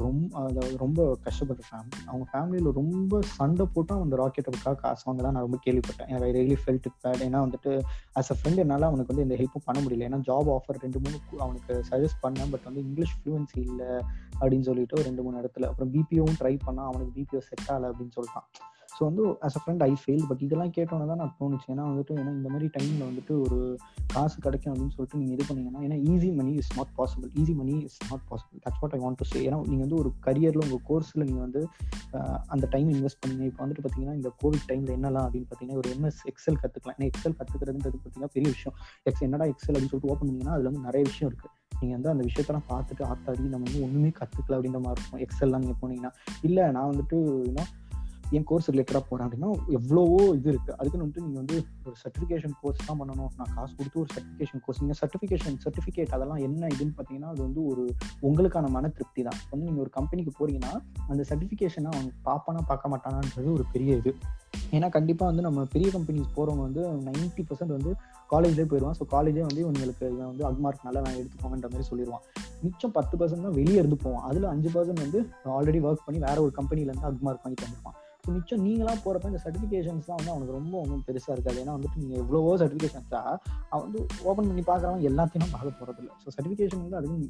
ரொம்ப 0.00 0.38
அதாவது 0.40 0.76
ரொம்ப 0.82 1.00
கஷ்டப்பட்ட 1.24 1.62
ஃபேமிலி 1.68 1.98
அவங்க 2.10 2.24
ஃபேமிலியில் 2.30 2.70
ரொம்ப 2.78 3.18
சண்டை 3.38 3.64
போட்டு 3.72 3.92
அந்த 3.94 4.16
ராக்கெட்டை 4.20 4.50
ஹப்புக்காக 4.50 4.78
காசு 4.82 5.02
வாங்க 5.06 5.22
தான் 5.22 5.34
நான் 5.36 5.44
ரொம்ப 5.46 5.58
கேள்விப்பட்டேன். 5.66 6.08
எனக்கு 6.08 6.28
ஐ 6.28 6.32
ரியலி 6.38 6.56
ஃபெல்ட் 6.62 6.88
பேட் 7.02 7.24
ஏன்னா 7.26 7.40
வந்துட்டு 7.46 7.72
ஆஸ் 8.20 8.30
அ 8.34 8.36
ஃப்ரெண்ட் 8.38 8.62
என்னால் 8.64 8.88
அவனுக்கு 8.88 9.12
வந்து 9.12 9.26
இந்த 9.26 9.36
ஹெல்ப்பும் 9.40 9.66
பண்ண 9.68 9.80
முடியல. 9.84 10.08
ஏன்னா 10.08 10.20
ஜாப் 10.30 10.50
ஆஃபர் 10.56 10.80
ரெண்டு 10.84 11.00
மூணு 11.00 11.18
அவனுக்கு 11.38 11.74
சஜஸ்ட் 11.90 12.22
பண்ணேன். 12.24 12.50
பட் 12.50 12.64
வந்து 12.64 12.80
இங்கிலீஷ் 12.80 13.16
ஃப்ளூவன்சி 13.18 13.58
இல்லை 13.68 13.90
அப்படின்னு 14.40 14.68
சொல்லிட்டு 14.70 15.06
ரெண்டு 15.08 15.22
மூணு 15.22 15.42
இடத்துல. 15.42 15.68
அப்புறம் 15.72 15.92
பிபிஓவும் 15.94 16.38
ட்ரை 16.42 16.54
பண்ணால் 16.66 16.90
அவனுக்கு 16.90 17.14
பிபிஓ 17.18 17.42
செட் 17.50 17.66
ஆகலை 17.68 17.90
அப்படின்னு 17.92 18.16
சொல்லிட்டான். 18.18 18.48
ஸோ 18.94 19.00
வந்து 19.08 19.22
as 19.46 19.56
a 19.58 19.60
friend 19.62 19.82
I 19.88 19.90
fail 20.02 20.24
but 20.30 20.42
இதெல்லாம் 20.46 20.72
கேட்டோன்னே 20.76 21.06
தான் 21.10 21.20
நான் 21.22 21.34
தோணுச்சு. 21.40 21.66
ஏன்னா 21.74 21.84
வந்துட்டு 21.90 22.12
ஏன்னா 22.22 22.32
இந்த 22.38 22.48
மாதிரி 22.54 22.66
டைமில் 22.76 23.04
வந்துட்டு 23.08 23.34
ஒரு 23.44 23.58
காசு 24.14 24.36
கிடைக்கும் 24.46 24.72
அப்படின்னு 24.72 24.94
சொல்லிட்டு 24.96 25.20
நீங்கள் 25.20 25.36
இது 25.36 25.46
பண்ணீங்கன்னா 25.48 25.82
ஏன்னா 25.86 25.98
easy 26.12 26.30
money 26.40 26.52
is 26.62 26.72
not 26.78 26.92
possible 26.98 27.30
easy 27.42 27.54
money 27.60 27.74
is 27.88 27.98
not 28.10 28.24
possible 28.30 28.62
that's 28.66 28.82
what 28.82 28.96
I 28.98 29.00
want 29.04 29.20
to 29.22 29.28
say 29.32 29.38
ஏன்னா 29.48 29.58
நீங்கள் 29.70 29.84
வந்து 29.86 29.98
ஒரு 30.02 30.12
கரியரில் 30.26 30.64
உங்கள் 30.66 30.84
கோர்ஸில் 30.90 31.26
நீங்கள் 31.28 31.44
வந்து 31.46 31.62
அந்த 32.54 32.64
டைம் 32.74 32.88
இன்வெஸ்ட் 32.94 33.20
பண்ணீங்க. 33.22 33.44
இப்போ 33.50 33.62
வந்துட்டு 33.64 33.84
பார்த்தீங்கன்னா 33.84 34.16
இந்த 34.20 34.30
கோவிட் 34.42 34.66
டைமில் 34.70 34.94
என்னலாம் 34.98 35.26
அப்படின்னு 35.26 35.48
பார்த்தீங்கன்னா 35.50 35.80
ஒரு 35.82 35.90
எம்எஸ் 35.96 36.20
எக்ஸல் 36.32 36.60
கற்றுக்கலாம் 36.62 36.96
ஏன்னா 36.98 37.08
எக்ஸல் 37.12 37.36
கற்றுக்கிறதுன்றது 37.40 37.96
பார்த்தீங்கன்னா 37.96 38.32
பெரிய 38.36 38.48
விஷயம். 38.54 38.76
எக்ஸ் 39.10 39.24
என்னடா 39.28 39.46
எக்ஸல் 39.52 39.74
அப்படின்னு 39.74 39.92
சொல்லிட்டு 39.94 40.12
ஓப்பன் 40.14 40.26
பண்ணீங்கன்னா 40.28 40.54
அதில் 40.56 40.70
வந்து 40.70 40.86
நிறைய 40.88 41.02
விஷயம் 41.10 41.30
இருக்குது 41.30 41.52
நீங்கள் 41.80 41.96
வந்து 41.98 42.10
அந்த 42.14 42.24
விஷயத்தெல்லாம் 42.28 42.66
பார்த்துட்டு 42.72 43.02
ஆத்தாடி 43.12 43.46
நம்ம 43.52 43.64
வந்து 43.68 43.80
ஒன்றுமே 43.86 44.10
கற்றுக்கல 44.18 44.56
அப்படின்ற 44.58 44.80
மாதிரி 44.84 45.00
இருக்கும். 45.00 45.22
எக்ஸல்லாம் 45.26 45.62
நீங்கள் 45.64 45.80
போனீங்கன்னா. 45.80 46.12
இல்லை 46.48 46.64
நான் 46.76 46.90
வந்துட்டு 46.90 47.18
இன்னும் 47.50 47.70
என் 48.36 48.46
கோர்ஸ் 48.50 48.68
ரிலேட்டடாக 48.72 49.02
போகிறேன் 49.08 49.26
அப்படின்னா 49.26 49.48
எவ்வளவோ 49.78 50.18
இது 50.38 50.48
இருக்குது 50.52 50.76
அதுக்குன்னு 50.78 51.04
வந்துட்டு 51.04 51.24
நீங்கள் 51.26 51.42
வந்து 51.42 51.56
ஒரு 51.86 51.96
சர்டிஃபிகேஷன் 52.02 52.54
கோர்ஸ் 52.60 52.84
தான் 52.88 52.98
பண்ணணும். 53.00 53.30
நான் 53.38 53.52
காசு 53.56 53.72
கொடுத்து 53.78 54.00
ஒரு 54.02 54.10
சர்டிஃபிகேஷன் 54.14 54.62
கோர்ஸ் 54.66 54.80
நீங்கள் 54.82 55.00
சர்டிஃபிகேஷன் 55.00 55.58
சர்டிஃபிகேட் 55.64 56.14
அதெல்லாம் 56.18 56.42
என்ன 56.48 56.70
இதுன்னு 56.74 56.94
பார்த்தீங்கன்னா 56.98 57.32
அது 57.34 57.42
வந்து 57.46 57.62
ஒரு 57.72 57.84
உங்களுக்கான 58.28 58.70
மன 58.76 58.90
திருப்தி 58.98 59.22
தான். 59.28 59.40
வந்து 59.52 59.64
நீங்கள் 59.68 59.84
ஒரு 59.86 59.92
கம்பெனிக்கு 59.98 60.32
போறீங்கன்னா 60.38 60.72
அந்த 61.12 61.22
சர்டிஃபிகேஷனை 61.30 61.90
அவங்க 61.94 62.12
பார்ப்பானா 62.28 62.62
பார்க்க 62.70 62.92
மாட்டானான்றது 62.94 63.50
ஒரு 63.58 63.66
பெரிய 63.74 64.00
இது. 64.02 64.12
ஏன்னா 64.76 64.88
கண்டிப்பாக 64.96 65.28
வந்து 65.30 65.44
நம்ம 65.46 65.60
பெரிய 65.74 65.88
கம்பெனிஸ் 65.96 66.34
போகிறவங்க 66.36 66.62
வந்து 66.68 66.82
நைன்ட்டி 67.08 67.42
பர்சன்ட் 67.48 67.74
வந்து 67.76 67.90
காலேஜ்லேயே 68.32 68.68
போயிடுவான் 68.70 68.96
ஸோ 68.98 69.04
காலேஜே 69.14 69.42
வந்து 69.48 69.62
இவங்களுக்கு 69.64 70.04
இவன் 70.14 70.30
வந்து 70.30 70.44
அக்மார்க் 70.50 70.86
நல்லா 70.88 71.00
நான் 71.06 71.18
எடுத்துக்கோங்கன்ற 71.20 71.68
மாதிரி 71.72 71.86
சொல்லிடுவான் 71.90 72.24
மிச்சம் 72.64 72.94
பத்து 72.96 73.14
பர்சன்ட் 73.20 73.46
தான் 73.46 73.58
வெளியே 73.58 73.78
இருந்து 73.82 73.98
போவான். 74.04 74.24
அதில் 74.28 74.48
அஞ்சு 74.54 74.70
பர்சன்ட் 74.76 75.04
வந்து 75.04 75.20
ஆல்ரெடி 75.58 75.80
ஒர்க் 75.88 76.06
பண்ணி 76.06 76.20
வேற 76.28 76.36
ஒரு 76.46 76.54
கம்பெனிலேருந்து 76.60 77.08
அக்மார்க் 77.10 77.44
வாங்கிட்டு 77.44 77.66
வந்திருப்பான் 77.66 77.98
மிச்சம் 78.30 78.60
நீங்களாம் 78.64 79.00
போகிறப்ப 79.04 79.30
இந்த 79.30 79.38
சர்டிஃபிகேஷன்ஸ் 79.44 80.04
தான் 80.08 80.18
வந்து 80.18 80.30
அவனுக்கு 80.32 80.54
ரொம்ப 80.58 80.74
ஒன்றும் 80.82 81.02
பெருசாக 81.06 81.34
இருக்காது. 81.36 81.56
ஏன்னா 81.62 81.72
வந்துட்டு 81.76 82.00
நீங்கள் 82.02 82.20
எவ்வளவோ 82.22 82.50
சர்டிஃபிகேஷன்ஸா 82.60 83.20
அவன் 83.72 83.82
வந்து 83.86 84.00
ஓப்பன் 84.28 84.48
பண்ணி 84.50 84.62
பார்க்குறவன் 84.68 85.02
எல்லாத்தையும் 85.10 85.52
பார்க்க 85.54 85.78
போகிறது 85.78 86.00
இல்லை. 86.02 86.12
ஸோ 86.22 86.28
சர்டிஃபிகேஷன் 86.36 86.82
வந்து 86.84 86.98
அதுவும் 87.00 87.24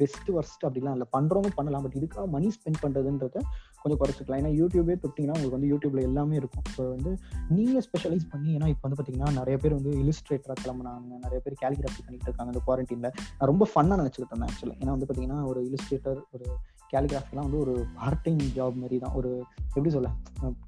பெஸ்ட் 0.00 0.30
ஒர்ஸ்ட் 0.36 0.64
அப்படிலாம் 0.68 0.96
இல்லை. 0.96 1.08
பண்ணுறவங்க 1.16 1.52
பண்ணலாம். 1.58 1.84
பட் 1.86 1.98
இதுக்காக 2.00 2.26
மணி 2.34 2.50
ஸ்பெண்ட் 2.56 2.80
பண்ணுறதுன்றத 2.84 3.36
கொஞ்சம் 3.82 4.00
குறைச்சிக்கலாம். 4.02 4.40
ஏன்னா 4.42 4.52
யூடியூபே 4.60 4.96
தொட்டிங்கன்னா 5.04 5.36
உங்களுக்கு 5.38 5.58
வந்து 5.58 5.70
யூடியூப்ல 5.72 6.02
எல்லாமே 6.08 6.36
இருக்கும். 6.42 6.66
ஸோ 6.76 6.82
வந்து 6.96 7.12
நீங்கள் 7.56 7.84
ஸ்பெஷலைஸ் 7.88 8.26
பண்ணி 8.34 8.50
ஏன்னா 8.58 8.70
இப்போ 8.74 8.84
வந்து 8.86 8.98
பார்த்தீங்கன்னா 9.00 9.30
நிறைய 9.40 9.56
பேர் 9.64 9.78
வந்து 9.78 9.92
இலிஸ்ட்ரேட்டராக 10.02 10.58
கிளம்புனாங்க. 10.64 11.14
நிறைய 11.26 11.40
பேர் 11.46 11.60
கேலிகிராஃபி 11.64 12.02
பண்ணிட்டு 12.06 12.28
இருக்காங்க 12.30 12.50
இந்த 12.54 12.64
குவாரண்டைனில் 12.68 13.10
நான் 13.38 13.50
ரொம்ப 13.52 13.68
ஃபன்னாக 13.74 14.00
நினச்சிக்கிட்டு 14.02 14.34
இருந்தேன் 14.34 14.52
ஆக்சுவலாக 14.52 14.80
ஏன்னா 14.82 14.94
வந்து 14.96 15.08
பார்த்தீங்கன்னா 15.08 15.40
ஒரு 15.52 15.62
இலிஸ்ட்ரேட்டர் 15.70 16.20
ஒரு 16.36 16.46
கேலிகிராஃபிலாம் 16.94 17.46
வந்து 17.48 17.60
ஒரு 17.64 17.74
பார்ட் 17.98 18.22
டைம் 18.26 18.42
ஜாப் 18.58 18.80
மாதிரி 18.82 18.98
தான் 19.04 19.16
ஒரு 19.20 19.30
எப்படி 19.76 19.92
சொல்ல 19.96 20.08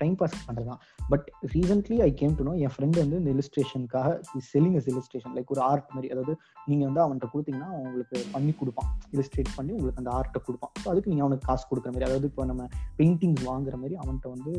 டைம் 0.00 0.14
பாஸ் 0.20 0.36
பண்ணுறது 0.46 0.68
தான் 0.70 0.80
but 1.10 1.26
recently 1.54 1.96
I 2.06 2.10
came 2.20 2.34
to 2.38 2.44
know 2.48 2.52
N 2.66 2.72
friend 2.74 2.98
வந்து 3.02 3.18
இந்த 3.20 3.30
இலிஸ்ட்ரேஷனுக்காக 3.34 4.10
செல்லிங் 4.50 4.76
அஸ் 4.80 4.88
இலிஸ்ட்ரேஷன் 4.92 5.34
லைக் 5.36 5.52
ஒரு 5.54 5.62
ஆர்ட் 5.70 5.92
மாதிரி 5.96 6.10
அதாவது 6.14 6.32
நீங்கள் 6.68 6.88
வந்து 6.88 7.02
அவன்கிட்ட 7.04 7.28
கொடுத்தீங்கன்னா 7.32 7.70
உங்களுக்கு 7.82 8.16
பண்ணி 8.34 8.52
கொடுப்பான். 8.60 8.88
இலிஸ்ட்ரேட் 9.14 9.52
பண்ணி 9.58 9.72
உங்களுக்கு 9.76 10.02
அந்த 10.02 10.12
ஆர்ட்டை 10.18 10.40
கொடுப்பான். 10.46 10.72
ஸோ 10.82 10.86
அதுக்கு 10.92 11.10
நீங்கள் 11.12 11.26
அவனுக்கு 11.26 11.46
காசு 11.50 11.64
கொடுக்குற 11.70 11.92
மாதிரி 11.94 12.08
அதாவது 12.08 12.28
இப்போ 12.30 12.44
நம்ம 12.50 12.62
பெயிண்டிங்ஸ் 13.00 13.44
வாங்குற 13.50 13.76
மாதிரி 13.82 13.96
அவன்கிட்ட 14.02 14.30
வந்து 14.34 14.52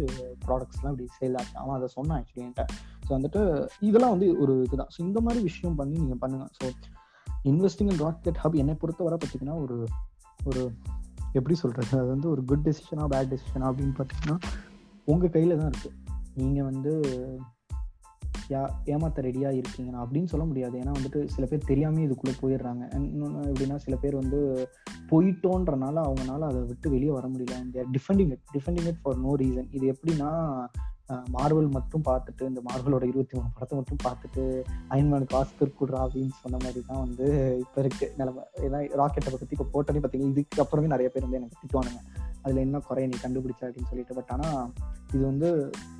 ப்ராடக்ட்ஸ்லாம் 0.45 0.93
இப்படி 0.95 1.09
சேல் 1.19 1.37
ஆச்சு. 1.41 1.55
அவன் 1.63 1.75
அதை 1.79 1.89
சொன்னான் 1.97 2.17
ஆக்சுவலி 2.19 2.45
என்கிட்ட. 2.45 2.65
ஸோ 3.05 3.11
வந்துட்டு 3.17 3.41
இதெல்லாம் 3.89 4.13
வந்து 4.15 4.29
ஒரு 4.43 4.55
இதுதான். 4.67 4.91
ஸோ 4.95 4.99
இந்த 5.07 5.21
மாதிரி 5.27 5.41
விஷயம் 5.49 5.77
பண்ணி 5.81 5.97
நீங்கள் 6.03 6.21
பண்ணுங்கள் 6.23 6.51
so 6.59 6.67
investing 7.51 7.91
in 7.93 8.01
rocket 8.05 8.39
hub 8.43 8.59
என்னை 8.63 8.75
பொறுத்தவரை 8.83 9.17
பார்த்தீங்கன்னா 9.23 9.57
ஒரு 9.65 9.77
ஒரு 10.49 10.63
எப்படி 11.39 11.57
சொல்கிறது 11.63 11.99
அது 11.99 12.09
வந்து 12.15 12.29
ஒரு 12.33 12.43
குட் 12.49 12.65
டெசிஷனா 12.67 13.05
பேட் 13.13 13.31
டெசிஷனா 13.33 13.67
அப்படின்னு 13.69 13.95
பார்த்தீங்கன்னா 13.99 14.37
உங்கள் 15.11 15.35
கையில் 15.35 15.59
தான் 15.61 15.71
இருக்குது 15.71 15.95
நீங்கள் 16.41 16.67
வந்து 16.71 16.93
யா 18.51 18.59
ஏமாத்த 18.93 19.23
ரெடியாக 19.25 19.57
இருக்கீங்கன்னா 19.59 20.01
அப்படின்னு 20.03 20.29
சொல்ல 20.31 20.43
முடியாது. 20.49 20.75
ஏன்னா 20.81 20.91
வந்துட்டு 20.97 21.19
சில 21.33 21.45
பேர் 21.45 21.67
தெரியாமல் 21.71 22.03
இதுக்குள்ளே 22.05 22.33
போயிடுறாங்க. 22.41 22.83
இன்னொன்று 22.97 23.51
எப்படின்னா 23.51 23.77
சில 23.85 23.95
பேர் 24.03 24.15
வந்து 24.15 24.39
போயிட்டோன்றனால 25.09 26.03
அவங்களால 26.07 26.47
அதை 26.49 26.61
விட்டு 26.69 26.87
வெளியே 26.93 27.11
வர 27.17 27.25
முடியல. 27.33 27.57
They're 27.75 27.91
defending 27.95 28.31
it 28.35 28.45
defending 28.55 28.87
it 28.91 29.01
for 29.01 29.19
no 29.25 29.33
reason 29.41 29.67
இது 29.77 29.85
எப்படின்னா 29.93 30.29
மார்வல் 31.35 31.69
மட்டும் 31.75 32.05
பார்த்துட்டு 32.09 32.43
இந்த 32.51 32.61
மார்வலோட 32.67 33.03
இருபத்தி 33.11 33.35
மூணு 33.37 33.53
படத்தை 33.55 33.75
மட்டும் 33.79 34.01
பார்த்துட்டு 34.05 34.43
அயன்மேனுக்கு 34.93 35.37
ஆஸ்கர் 35.39 35.77
கொடுறா 35.79 35.99
அப்படின்னு 36.05 36.33
சொன்ன 36.43 36.59
மாதிரி 36.63 36.81
தான் 36.89 37.03
வந்து 37.05 37.25
இப்போ 37.63 37.81
இருக்கு. 37.83 38.07
நிலம. 38.19 38.43
ஏன்னா 38.67 38.79
ராக்கெட்டை 39.01 39.31
பற்றி 39.33 39.55
இப்போ 39.57 39.67
போட்டோன்னே 39.73 40.01
பார்த்தீங்கன்னா 40.01 40.33
இதுக்கு 40.35 40.63
அப்புறமே 40.63 40.93
நிறைய 40.95 41.09
பேர் 41.13 41.25
வந்து 41.25 41.39
எனக்கு 41.41 41.59
திட்டுவானுங்க. 41.61 42.01
அதில் 42.43 42.63
என்ன 42.65 42.79
குறைய 42.87 43.07
நீ 43.11 43.17
கண்டுபிடிச்ச 43.23 43.61
அப்படின்னு 43.67 43.91
சொல்லிட்டு. 43.91 44.17
பட் 44.19 44.31
ஆனால் 44.35 44.59
இது 45.13 45.23
வந்து 45.31 45.49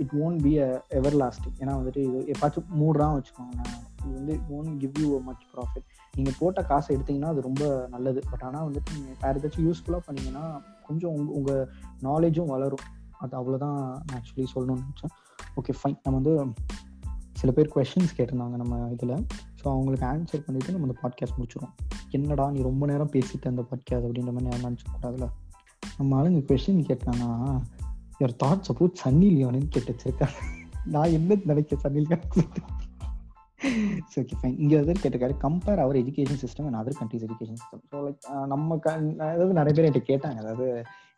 it 0.03 0.15
won't 0.25 0.41
be 0.45 0.53
a 0.65 0.67
everlasting 1.23 1.57
ஏன்னா 1.63 1.75
வந்துட்டு 1.79 2.03
இது 2.09 2.19
எப்பாச்சும் 2.33 2.69
மூடுறா 2.81 3.07
வச்சுக்கோங்க 3.17 3.63
இது 4.05 4.13
வந்து 4.19 4.33
it 4.39 4.51
won't 4.57 4.75
give 4.83 4.99
you 5.03 5.09
much 5.29 5.45
profit 5.53 5.87
நீங்கள் 6.17 6.37
போட்ட 6.41 6.59
காசை 6.71 6.89
எடுத்தீங்கன்னா 6.97 7.31
அது 7.33 7.47
ரொம்ப 7.49 7.63
நல்லது. 7.95 8.19
பட் 8.31 8.45
ஆனால் 8.49 8.67
வந்துட்டு 8.69 8.95
நீங்கள் 8.97 9.17
வேறு 9.23 9.39
ஏதாச்சும் 9.41 9.67
யூஸ்ஃபுல்லாக 9.67 10.03
பண்ணீங்கன்னா 10.07 10.45
கொஞ்சம் 10.89 11.15
உங்கள் 11.17 11.35
உங்கள் 11.39 11.65
நாலேஜும் 12.07 12.53
வளரும். 12.55 12.85
அது 13.23 13.33
அவ்வளோதான் 13.39 13.77
நான் 13.79 14.17
ஆக்சுவலி 14.17 14.47
சொல்லணும்னு 14.55 14.85
நினச்சேன். 14.85 15.13
ஓகே 15.59 15.73
ஃபைன் 15.79 15.97
நம்ம 16.03 16.19
வந்து 16.19 16.33
சில 17.39 17.51
பேர் 17.51 17.73
கொஷின்ஸ் 17.75 18.13
கேட்டிருந்தாங்க 18.17 18.55
நம்ம 18.61 18.75
இதில். 18.93 19.15
ஸோ 19.59 19.65
அவங்களுக்கு 19.73 20.05
ஆன்சர் 20.11 20.45
பண்ணிவிட்டு 20.45 20.73
நம்ம 20.75 20.87
இந்த 20.87 20.97
பாட்காஸ்ட் 21.03 21.37
முடிச்சிடும் 21.37 21.73
என்னடா 22.09 22.45
நீ 22.51 22.61
ரொம்ப 22.61 22.85
நேரம் 22.91 23.11
பேசிட்டு 23.15 23.51
அந்த 23.51 23.63
பாட்காஸ்ட் 23.71 24.07
அப்படின்ற 24.07 24.31
மாதிரி 24.37 24.49
நான் 24.49 24.65
நினச்சக்கூடாதுல 24.67 25.27
நம்ம 25.97 26.17
ஆளுங்க 26.19 26.41
கொஷின் 26.51 26.81
கேட்டாங்கன்னா 26.89 27.31
யுவர் 28.19 28.35
தாட்ஸ் 28.43 28.71
அபவுட் 28.73 29.01
சன்னி 29.03 29.27
லியோனு 29.35 29.59
கேட்டு 29.75 29.91
வச்சிருக்காங்க. 29.93 30.37
நான் 30.95 31.13
என்ன 31.17 31.39
நினைக்க 31.51 31.77
சன்னி 31.83 32.01
லியோன் 32.07 32.27
ஓகே 34.19 34.35
ஃபைன் 34.41 34.57
இங்கே 34.63 34.75
வந்து 34.79 34.93
கேட்டிருக்காரு 35.01 35.35
compare 35.43 35.81
our 35.83 35.97
education 36.01 36.39
system 36.43 36.67
and 36.69 36.79
other 36.81 36.97
countries 36.99 37.25
education 37.27 37.59
system 37.61 37.83
so 37.91 37.97
like 38.05 38.45
நம்ம 38.53 38.77
க 38.85 38.93
அதாவது 39.27 39.53
நிறைய 39.59 39.73
பேர் 39.77 39.87
என்கிட்ட 39.87 40.09
கேட்டாங்க. 40.11 40.39
அதாவது 40.43 40.67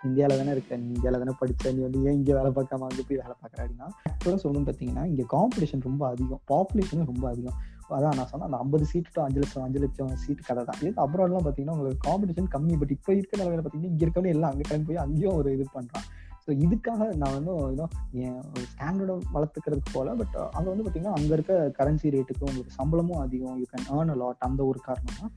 இந்தியாவில் 0.08 0.40
தானே 0.42 0.52
இருக்க 0.56 0.78
நீ 0.82 0.88
இந்தியாவில் 0.96 1.22
தானே 1.24 1.34
படித்த 1.40 1.72
நீ 1.76 1.82
வந்து 1.86 2.00
ஏன் 2.10 2.16
இங்கே 2.20 2.34
வேலை 2.38 2.52
பார்க்காம 2.58 2.86
அங்கே 2.90 3.04
போய் 3.08 3.20
வேலை 3.22 3.34
பார்க்குற 3.42 3.60
அப்படின்னா 3.64 3.88
ஆக்சுவலாக 4.12 4.40
சொல்லணும்னு 4.44 4.68
பார்த்தீங்கன்னா 4.70 5.04
இங்கே 5.12 5.26
காம்படிஷன் 5.34 5.84
ரொம்ப 5.88 6.04
அதிகம். 6.14 6.42
பாப்புலேஷனும் 6.52 7.10
ரொம்ப 7.12 7.26
அதிகம். 7.34 7.58
அதான் 7.98 8.16
நான் 8.18 8.30
சொன்னேன் 8.32 8.48
அந்த 8.48 8.58
ஐம்பது 8.64 8.86
சீட்டு 8.92 9.14
டு 9.16 9.22
அஞ்சு 9.26 9.40
லட்சம் 9.44 9.64
அஞ்சு 9.66 9.80
லட்சம் 9.84 10.10
சீட்டு 10.24 10.48
கதை 10.50 10.64
தான். 10.70 10.80
இது 10.82 11.02
அப்ராட்லாம் 11.06 11.46
பார்த்தீங்கன்னா 11.46 11.76
உங்களுக்கு 11.78 12.02
காம்படிஷன் 12.08 12.50
கம்மி. 12.56 12.76
பட் 12.82 12.94
இப்போ 12.98 13.12
இருக்க 13.20 13.34
நிலையில 13.42 13.62
பார்த்தீங்கன்னா 13.64 13.92
இங்கே 13.94 14.06
இருக்கவங்க 14.06 14.34
எல்லாம் 14.36 14.52
அங்கே 14.54 14.66
கிளம்பி 14.70 14.90
போய் 14.90 15.04
அங்கேயும் 15.06 15.38
ஒரு 15.40 15.52
இது 15.58 15.66
பண்ணுறான் 15.78 16.08
ஸோ 16.44 16.50
இதுக்காக 16.66 17.02
நான் 17.22 17.36
வந்து 17.38 17.54
இன்னும் 17.74 17.92
என் 18.26 18.40
ஸ்டாண்டர்டை 18.74 19.16
வளர்த்துக்கிறதுக்கு 19.36 19.92
போல 19.98 20.14
பட் 20.22 20.36
அங்கே 20.58 20.70
வந்து 20.72 20.84
பார்த்தீங்கன்னா 20.86 21.16
அங்கே 21.20 21.34
இருக்க 21.38 21.56
கரன்சி 21.80 22.14
ரேட்டுக்கு 22.16 22.48
உங்களுக்கு 22.50 22.78
சம்பளமும் 22.80 23.22
அதிகம். 23.26 23.58
You 23.62 23.68
can 23.74 23.88
earn 23.98 24.14
a 24.16 24.18
lot 24.24 24.48
அந்த 24.50 24.64
ஒரு 24.72 24.82
காரணம் 24.88 25.20
தான். 25.22 25.34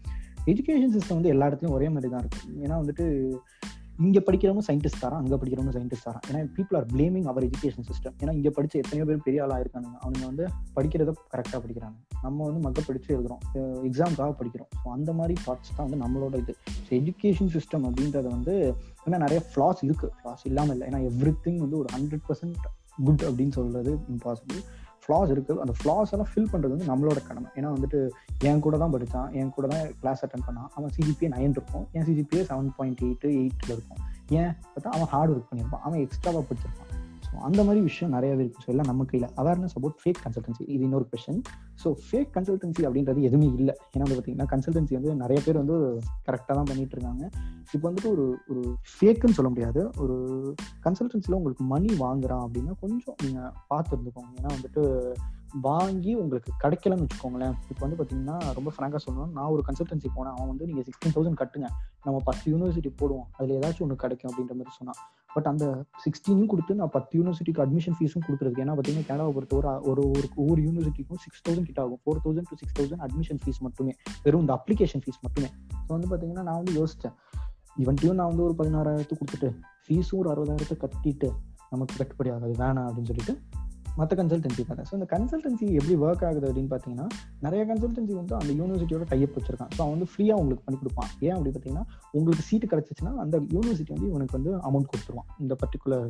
எஜுகேஷன் 0.52 0.94
சிஸ்டம் 0.96 1.18
வந்து 1.18 1.32
எல்லா 1.34 1.48
இடத்துலையும் 1.50 1.78
ஒரே 1.78 1.88
மாதிரி 1.94 2.10
தான் 2.14 2.24
இருக்கும். 2.24 2.54
ஏன்னா 2.64 2.76
வந்துட்டு 2.82 3.06
இங்க 4.02 4.18
படிக்கிறவங்க 4.26 4.62
சயின்டிஸ்ட் 4.66 5.00
தரான் 5.02 5.20
அங்க 5.22 5.34
படிக்கிறவங்க 5.40 5.72
சயின்டிஸ்ட் 5.76 6.06
தரான் 6.06 6.24
ஏன்னா 6.28 6.38
people 6.56 6.76
are 6.78 6.86
blaming 6.92 7.26
our 7.30 7.44
education 7.48 7.86
system 7.88 8.14
ஏன்னா 8.22 8.32
இங்க 8.38 8.50
படிச்சு 8.56 8.76
எத்தனையோ 8.82 9.04
பேர் 9.08 9.24
பெரிய 9.26 9.42
ஆளா 9.44 9.56
இருக்காங்க 9.62 9.88
அவங்க 10.04 10.22
வந்து 10.30 10.44
படிக்கிறத 10.76 11.12
கரெக்டா 11.32 11.58
படிக்கிறாங்க. 11.64 11.96
நம்ம 12.24 12.38
வந்து 12.48 12.62
மக்க 12.66 12.80
படிச்சு 12.88 13.10
எழுதுறோம். 13.16 13.42
எக்ஸாமுக்காக 13.88 14.34
படிக்கிறோம். 14.40 14.70
ஸோ 14.82 14.86
அந்த 14.96 15.12
மாதிரி 15.18 15.34
தாட்ஸ் 15.46 15.74
தான் 15.76 15.86
வந்து 15.86 16.00
நம்மளோட 16.04 16.34
இது. 16.44 16.54
ஸோ 16.86 16.90
எஜுகேஷன் 17.00 17.52
சிஸ்டம் 17.56 17.84
அப்படின்றத 17.88 18.26
வந்து 18.36 18.54
ஏன்னா 19.06 19.18
நிறைய 19.26 19.40
ஃப்ளாஸ் 19.50 19.82
இருக்கு. 19.88 20.10
ஃப்ளாஸ் 20.18 20.44
இல்லாமல் 20.50 20.74
இல்லை. 20.76 20.86
ஏன்னா 20.90 21.00
எவ்ரி 21.10 21.34
திங் 21.46 21.60
வந்து 21.64 21.78
ஒரு 21.82 21.90
ஹண்ட்ரட் 21.96 22.24
பர்சன்ட் 22.30 22.66
குட் 23.04 23.22
அப்படின்னு 23.22 23.52
சொல்கிறது 23.52 23.98
இம்பாசிபிள் 24.10 24.62
ஃப்ளாஸ் 25.06 25.30
இருக்குது 25.32 25.56
அந்த 25.56 25.72
ஃப்ளாஸ் 25.84 26.10
எல்லாம் 26.10 26.28
ஃபில் 26.34 26.48
பண்ணுறது 26.52 26.76
வந்து 26.76 26.84
நம்மளோட 26.84 27.26
கடமை. 27.26 27.50
ஏன்னா 27.54 27.76
வந்துட்டு 27.78 28.10
என் 28.38 28.60
கூட 28.60 28.78
தான் 28.78 28.92
படித்தான் 28.92 29.32
என் 29.32 29.50
கூட 29.50 29.66
தான் 29.66 29.86
கிளாஸ் 30.00 30.26
அட்டன் 30.26 30.50
பண்ணான். 30.50 30.68
அவன் 30.74 30.90
சிஜிபிஏ 30.96 31.22
நைன் 31.22 31.50
இருக்கும். 31.50 31.88
என் 31.92 32.02
சிஜிபிஏ 32.02 32.38
செவன் 32.38 32.68
பாயிண்ட் 32.76 33.02
எயிட் 33.02 33.24
எயிட்டில் 33.24 33.72
இருக்கும். 33.72 33.98
ஏன்? 34.28 34.50
பார்த்தா 34.50 34.84
அவன் 34.84 35.06
ஹார்ட் 35.06 35.30
ஒர்க் 35.30 35.44
பண்ணியிருப்பான். 35.54 35.82
அவன் 35.82 35.98
எக்ஸ்ட்ராவாக 35.98 36.44
படிச்சிருப்பான். 36.50 37.01
ஸோ 37.32 37.38
அந்த 37.48 37.60
மாதிரி 37.66 37.80
விஷயம் 37.88 38.14
நிறையவே 38.14 38.42
இருக்கு. 38.44 38.62
ஸோ 38.64 38.70
எல்லாம் 38.72 38.88
நம்ம 38.90 39.04
கையில் 39.10 39.28
அவேர்னஸ் 39.42 39.76
அபவுட் 39.78 39.98
ஃபேக் 40.00 40.22
கன்சல்டன்சி 40.24 40.64
இது 40.74 40.82
இன்னொரு 40.88 41.06
கொஸ்டின் 41.12 41.42
ஸோ 41.82 41.90
ஃபேக் 42.06 42.30
கன்சல்டன்சி 42.36 42.82
அப்படின்றது 42.88 43.20
எதுவுமே 43.28 43.46
இல்லை. 43.60 43.74
ஏன்னா 43.92 44.04
வந்து 44.04 44.16
பார்த்தீங்கன்னா 44.16 44.48
கன்சல்டன்சி 44.54 44.94
வந்து 44.98 45.12
நிறைய 45.22 45.38
பேர் 45.46 45.60
வந்து 45.62 45.76
கரெக்டாக 46.28 46.56
தான் 46.58 46.68
பண்ணிட்டு 46.70 46.96
இருக்காங்க. 46.96 47.24
இப்போ 47.74 47.84
வந்துட்டு 47.88 48.10
ஒரு 48.14 48.26
ஒரு 48.52 48.62
ஃபேக்குன்னு 48.94 49.38
சொல்ல 49.38 49.50
முடியாது. 49.54 49.82
ஒரு 50.04 50.16
கன்சல்டன்சியில் 50.86 51.38
உங்களுக்கு 51.40 51.66
மணி 51.74 51.90
வாங்குறான் 52.04 52.44
அப்படின்னா 52.46 52.74
கொஞ்சம் 52.82 53.18
நீங்கள் 53.24 53.52
பார்த்து 53.70 53.94
இருந்துக்கோங்க. 53.96 54.32
ஏன்னா 54.40 54.52
வந்துட்டு 54.56 54.82
வாங்கி 55.64 56.12
உங்களுக்கு 56.20 56.50
கிடைக்கலன்னு 56.62 57.06
வச்சுக்கோங்களேன். 57.06 57.56
இப்போ 57.70 57.82
வந்து 57.84 57.96
பார்த்தீங்கன்னா 57.98 58.36
ரொம்ப 58.58 58.70
ஃப்ராங்காக 58.74 59.00
சொல்லணும் 59.06 59.32
நான் 59.38 59.50
ஒரு 59.54 59.62
கன்சல்டன்சி 59.68 60.08
போனேன். 60.18 60.36
அவன் 60.36 60.50
வந்து 60.52 60.68
நீங்கள் 60.68 60.86
சிக்ஸ்டீன் 60.86 61.14
தௌசண்ட் 61.16 61.40
கட்டுங்க. 61.40 61.68
நம்ம 62.06 62.20
பத்து 62.28 62.44
யூனிவர்சிட்டி 62.52 62.92
போடுவோம். 63.00 63.26
அதில் 63.36 63.56
ஏதாச்சும் 63.58 63.84
ஒன்று 63.86 64.02
கிடைக்கும் 64.04 64.30
அப்படின்ற 64.30 64.54
மாதிரி 64.60 64.78
சொன்னான். 64.78 65.00
பட் 65.34 65.48
அந்த 65.50 65.64
சிக்ஸ்டீனும் 66.04 66.50
கொடுத்து 66.52 66.72
நான் 66.80 66.92
பத்து 66.96 67.12
யூனிவர்சிட்டிக்கு 67.18 67.62
அட்மிஷன் 67.64 67.96
ஃபீஸும் 67.98 68.24
கொடுக்குறதுக்கு 68.26 68.62
ஏன்னா 68.64 68.74
பார்த்தீங்கன்னா 68.78 69.08
கனடாவை 69.10 69.32
பொறுத்த 69.36 69.56
ஒரு 69.56 69.70
ஒரு 69.90 70.02
ஒரு 70.16 70.26
ஒவ்வொரு 70.42 70.60
யூனிவர்சிட்டிக்கும் 70.66 71.20
சிக்ஸ் 71.24 71.42
தௌசண்ட் 71.46 71.68
கிட்ட 71.70 71.80
ஆகும். 71.84 72.00
Four 72.04 72.22
thousand 72.24 72.48
to 72.50 72.58
six 72.62 72.76
thousand 72.78 73.02
admission 73.06 73.40
fees 73.44 73.60
மட்டுமே. 73.66 73.94
வெறும் 74.26 74.44
இந்த 74.44 74.54
அப்ளிகேஷன் 74.58 75.04
ஃபீஸ் 75.06 75.20
மட்டுமே. 75.26 75.50
ஸோ 75.86 75.90
வந்து 75.96 76.10
பார்த்தீங்கன்னா 76.12 76.44
நான் 76.48 76.60
வந்து 76.60 76.74
யோசித்தேன் 76.80 77.16
இவன்ட்டையும் 77.82 78.18
நான் 78.20 78.30
வந்து 78.32 78.46
ஒரு 78.48 78.56
பதினாறாயிரத்து 78.60 79.16
கொடுத்துட்டு 79.20 79.50
ஃபீஸும் 79.86 80.20
ஒரு 80.22 80.30
அறுபதாயிரத்தை 80.34 80.76
கட்டிட்டு 80.84 81.30
நமக்கு 81.74 81.94
கட்டுப்படி 82.00 82.30
ஆகாது. 82.34 82.54
வேணாம் 82.62 82.88
அப்படின்னு 82.88 83.10
சொல்லிட்டு 83.12 83.34
மற்ற 83.98 84.12
கன்சல்டன்சி 84.20 84.62
பார்த்தேன் 84.68 84.88
ஸோ 84.90 84.94
இந்த 84.98 85.06
கன்சல்டன்சி 85.12 85.66
எப்படி 85.78 85.94
ஒர்க் 86.04 86.24
ஆகுது 86.28 86.46
அப்படின்னு 86.50 86.70
பார்த்தீங்கன்னா 86.72 87.06
நிறைய 87.44 87.62
கன்சல்டன்சி 87.70 88.14
வந்து 88.20 88.34
அந்த 88.40 88.50
யூனிவர்சிட்டியோட 88.60 89.06
டைப் 89.12 89.36
வச்சிருக்கான் 89.38 89.72
ஸோ 89.76 89.80
அவன் 89.84 89.94
வந்து 89.96 90.08
ஃப்ரீயாக 90.12 90.42
உங்களுக்கு 90.42 90.64
பண்ணி 90.66 90.78
கொடுப்பான். 90.82 91.10
ஏன் 91.26 91.34
அப்படி 91.36 91.52
பார்த்தீங்கன்னா 91.54 91.84
உங்களுக்கு 92.18 92.46
சீட்டு 92.48 92.70
கிடச்சிச்சின்னா 92.72 93.12
அந்த 93.24 93.36
யூனிவர்சிட்டி 93.54 93.92
வந்து 93.96 94.08
இவனுக்கு 94.12 94.36
வந்து 94.38 94.52
அமௌண்ட் 94.68 94.90
கொடுத்துருவான். 94.92 95.28
இந்த 95.44 95.56
பர்டிகுலர் 95.62 96.06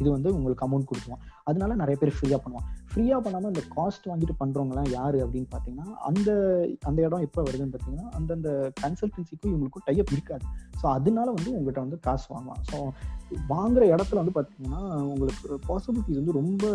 இது 0.00 0.08
வந்து 0.16 0.30
உங்களுக்கு 0.38 0.66
அமௌண்ட் 0.68 0.88
கொடுத்துருவான். 0.90 1.22
அதனால 1.50 1.74
நிறைய 1.82 1.96
பேர் 2.02 2.16
ஃப்ரீயாக 2.18 2.40
பண்ணுவான். 2.44 2.68
ஃப்ரீயாக 2.92 3.20
பண்ணாமல் 3.24 3.52
இந்த 3.52 3.62
காஸ்ட் 3.74 4.08
வாங்கிட்டு 4.08 4.34
பண்ணுறவங்களாம் 4.40 4.88
யார் 4.96 5.16
அப்படின்னு 5.24 5.48
பார்த்தீங்கன்னா 5.52 5.88
அந்த 6.08 6.30
அந்த 6.88 6.98
இடம் 7.06 7.24
எப்போ 7.26 7.42
வருதுன்னு 7.46 7.72
பார்த்தீங்கன்னா 7.74 8.08
அந்தந்த 8.18 8.48
கன்சல்டன்சிக்கும் 8.82 9.52
இவங்களுக்கும் 9.52 9.86
டைப் 9.88 10.12
இருக்காது. 10.16 10.44
ஸோ 10.80 10.84
அதனால 10.96 11.28
வந்து 11.36 11.50
உங்கள்கிட்ட 11.56 11.84
வந்து 11.86 11.98
காசு 12.06 12.26
வாங்குவான் 12.34 12.64
ஸோ 12.70 12.78
வாங்குற 13.52 13.82
இடத்துல 13.94 14.20
வந்து 14.22 14.34
பார்த்தீங்கன்னா 14.38 14.82
உங்களுக்கு 15.12 15.60
பாசிபிலிட்டிஸ் 15.68 16.20
வந்து 16.20 16.38
ரொம்ப 16.40 16.66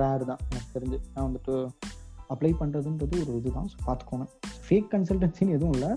ரேர் 0.00 0.24
தான். 0.30 0.42
எனக்கு 0.52 0.74
தெரிஞ்சு. 0.76 0.98
நான் 1.14 1.26
வந்துட்டு 1.28 1.54
அப்ளை 2.34 2.52
பண்ணுறதுன்றது 2.60 3.16
ஒரு 3.24 3.32
இதுதான். 3.40 3.70
ஸோ 3.72 3.78
பார்த்துக்கோங்க 3.88 4.26
ஃபேக் 4.66 4.90
கன்சல்டன்சின்னு 4.94 5.56
எதுவும் 5.58 5.74
இல்லை. 5.76 5.90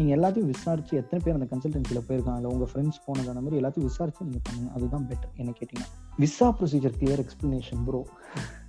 நீங்கள் 0.00 0.14
எல்லாத்தையும் 0.16 0.50
விசாரிச்சு 0.52 0.94
எத்தனை 1.00 1.18
பேர் 1.24 1.36
அந்த 1.38 1.48
கன்சல்டன்சியில் 1.52 2.06
போயிருக்காங்க 2.08 2.38
இல்லை 2.40 2.52
உங்கள் 2.54 2.70
ஃப்ரெண்ட்ஸ் 2.70 3.00
போனது 3.06 3.32
அந்த 3.32 3.42
மாதிரி 3.46 3.60
எல்லாத்தையும் 3.60 3.88
விசாரிச்சு 3.90 4.26
நீங்கள் 4.28 4.46
பண்ணுங்க. 4.48 4.70
அதுதான் 4.76 5.06
பெட்டர் 5.10 5.38
என்ன 5.42 5.54
கேட்டிங்கன்னா. 5.60 5.90
Visa 6.22 6.48
procedure 6.58 6.96
clear 6.98 7.20
explanation 7.22 7.80
bro 7.86 8.00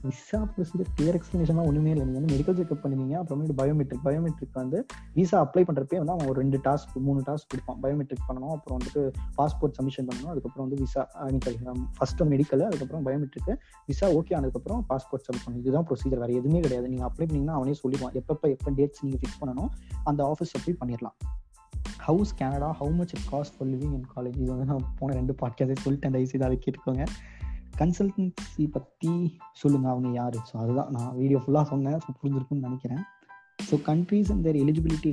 visa 0.05 0.37
procedure 0.53 0.89
clear 0.95 1.17
எக்ஸ்பிளேஷன்லாம் 1.17 1.67
ஒன்றுமே 1.69 1.91
இல்லை. 1.93 2.05
நீங்கள் 2.07 2.19
வந்து 2.19 2.31
மெடிக்கல் 2.33 2.57
செக்அப் 2.59 2.81
பண்ணுவீங்க 2.83 3.15
அப்புறமேட்டு 3.19 3.55
பயோமெட்ரிக் 3.59 4.01
பயோமெட்ரிக் 4.07 4.57
வந்து 4.61 4.79
விசா 5.17 5.37
அப்ளை 5.45 5.63
பண்ணுறப்பே 5.67 5.99
வந்து 6.01 6.13
அவன் 6.15 6.29
ஒரு 6.31 6.37
ரெண்டு 6.43 6.59
டாஸ்க் 6.67 6.95
மூணு 7.07 7.21
டாஸ்க் 7.27 7.49
கொடுப்பான். 7.53 7.79
பயோமெட்ரிக் 7.83 8.25
பண்ணணும் 8.29 8.53
அப்புறம் 8.55 8.77
வந்துட்டு 8.79 9.03
பாஸ்போர்ட் 9.37 9.77
சப்மிஷன் 9.79 10.07
பண்ணணும் 10.09 10.31
அதுக்கப்புறம் 10.33 10.65
வந்து 10.67 10.81
விசா 10.83 11.03
ஃபர்ஸ்ட் 11.99 12.23
மெடிக்கல் 12.33 12.65
அதுக்கப்புறம் 12.69 13.05
பயோமெட்ரிக் 13.09 13.53
விசா 13.91 14.09
ஓகே 14.19 14.35
ஆனதுக்கப்புறம் 14.39 14.83
பாஸ்போர்ட் 14.91 15.25
சப்மிட் 15.27 15.45
பண்ணணும் 15.45 15.63
இதுதான் 15.65 15.87
ப்ரொசீஜர் 15.91 16.21
வேறு 16.25 16.39
எதுவுமே 16.41 16.61
கிடையாது. 16.67 16.89
நீங்கள் 16.95 17.09
அப்ளை 17.11 17.27
பண்ணிங்கன்னா 17.29 17.57
அவனே 17.59 17.77
சொல்லிடுவான். 17.83 18.15
எப்பப்போ 18.21 18.49
எப்போ 18.57 18.71
டேட்ஸ் 18.81 19.03
நீங்கள் 19.07 19.23
ஃபிக்ஸ் 19.23 19.41
பண்ணணும் 19.43 19.71
அந்த 20.11 20.21
ஆஃபீஸ் 20.33 20.55
அப்ளை 20.59 20.75
பண்ணிடலாம். 20.83 21.17
How's 22.07 22.31
Canada 22.39 22.69
how 22.79 22.93
much 22.95 23.13
it 23.15 23.27
cost 23.31 23.53
for 23.55 23.69
living 23.71 23.95
in 23.97 24.07
college 24.15 24.37
இது 24.41 24.49
வந்து 24.51 24.65
நான் 24.65 24.93
போன 24.99 25.13
ரெண்டு 25.13 25.33
பாட்காஸ்டே 25.41 25.75
சொல்லிட்டேன். 25.85 26.13
தயவுசெய்து 26.15 26.47
அதை 26.47 26.57
கேட்டுக்கோங்க. 26.65 27.05
கன்சல்டன்சி 27.79 28.65
பற்றி 28.71 29.13
சொல்லுங்கள் 29.51 29.91
அவங்க 29.91 30.09
யார்? 30.09 30.37
ஸோ 30.49 30.55
அதுதான் 30.63 30.91
நான் 30.91 31.15
வீடியோ 31.15 31.39
ஃபுல்லாக 31.45 31.63
சொன்னேன். 31.63 31.97
ஸோ 32.05 32.13
புரிஞ்சிருக்குன்னு 32.21 32.67
நினைக்கிறேன். 32.67 33.03
So 33.69 33.75
countries 33.89 34.31
and 34.31 34.43
their 34.43 34.55
eligibility 34.55 35.11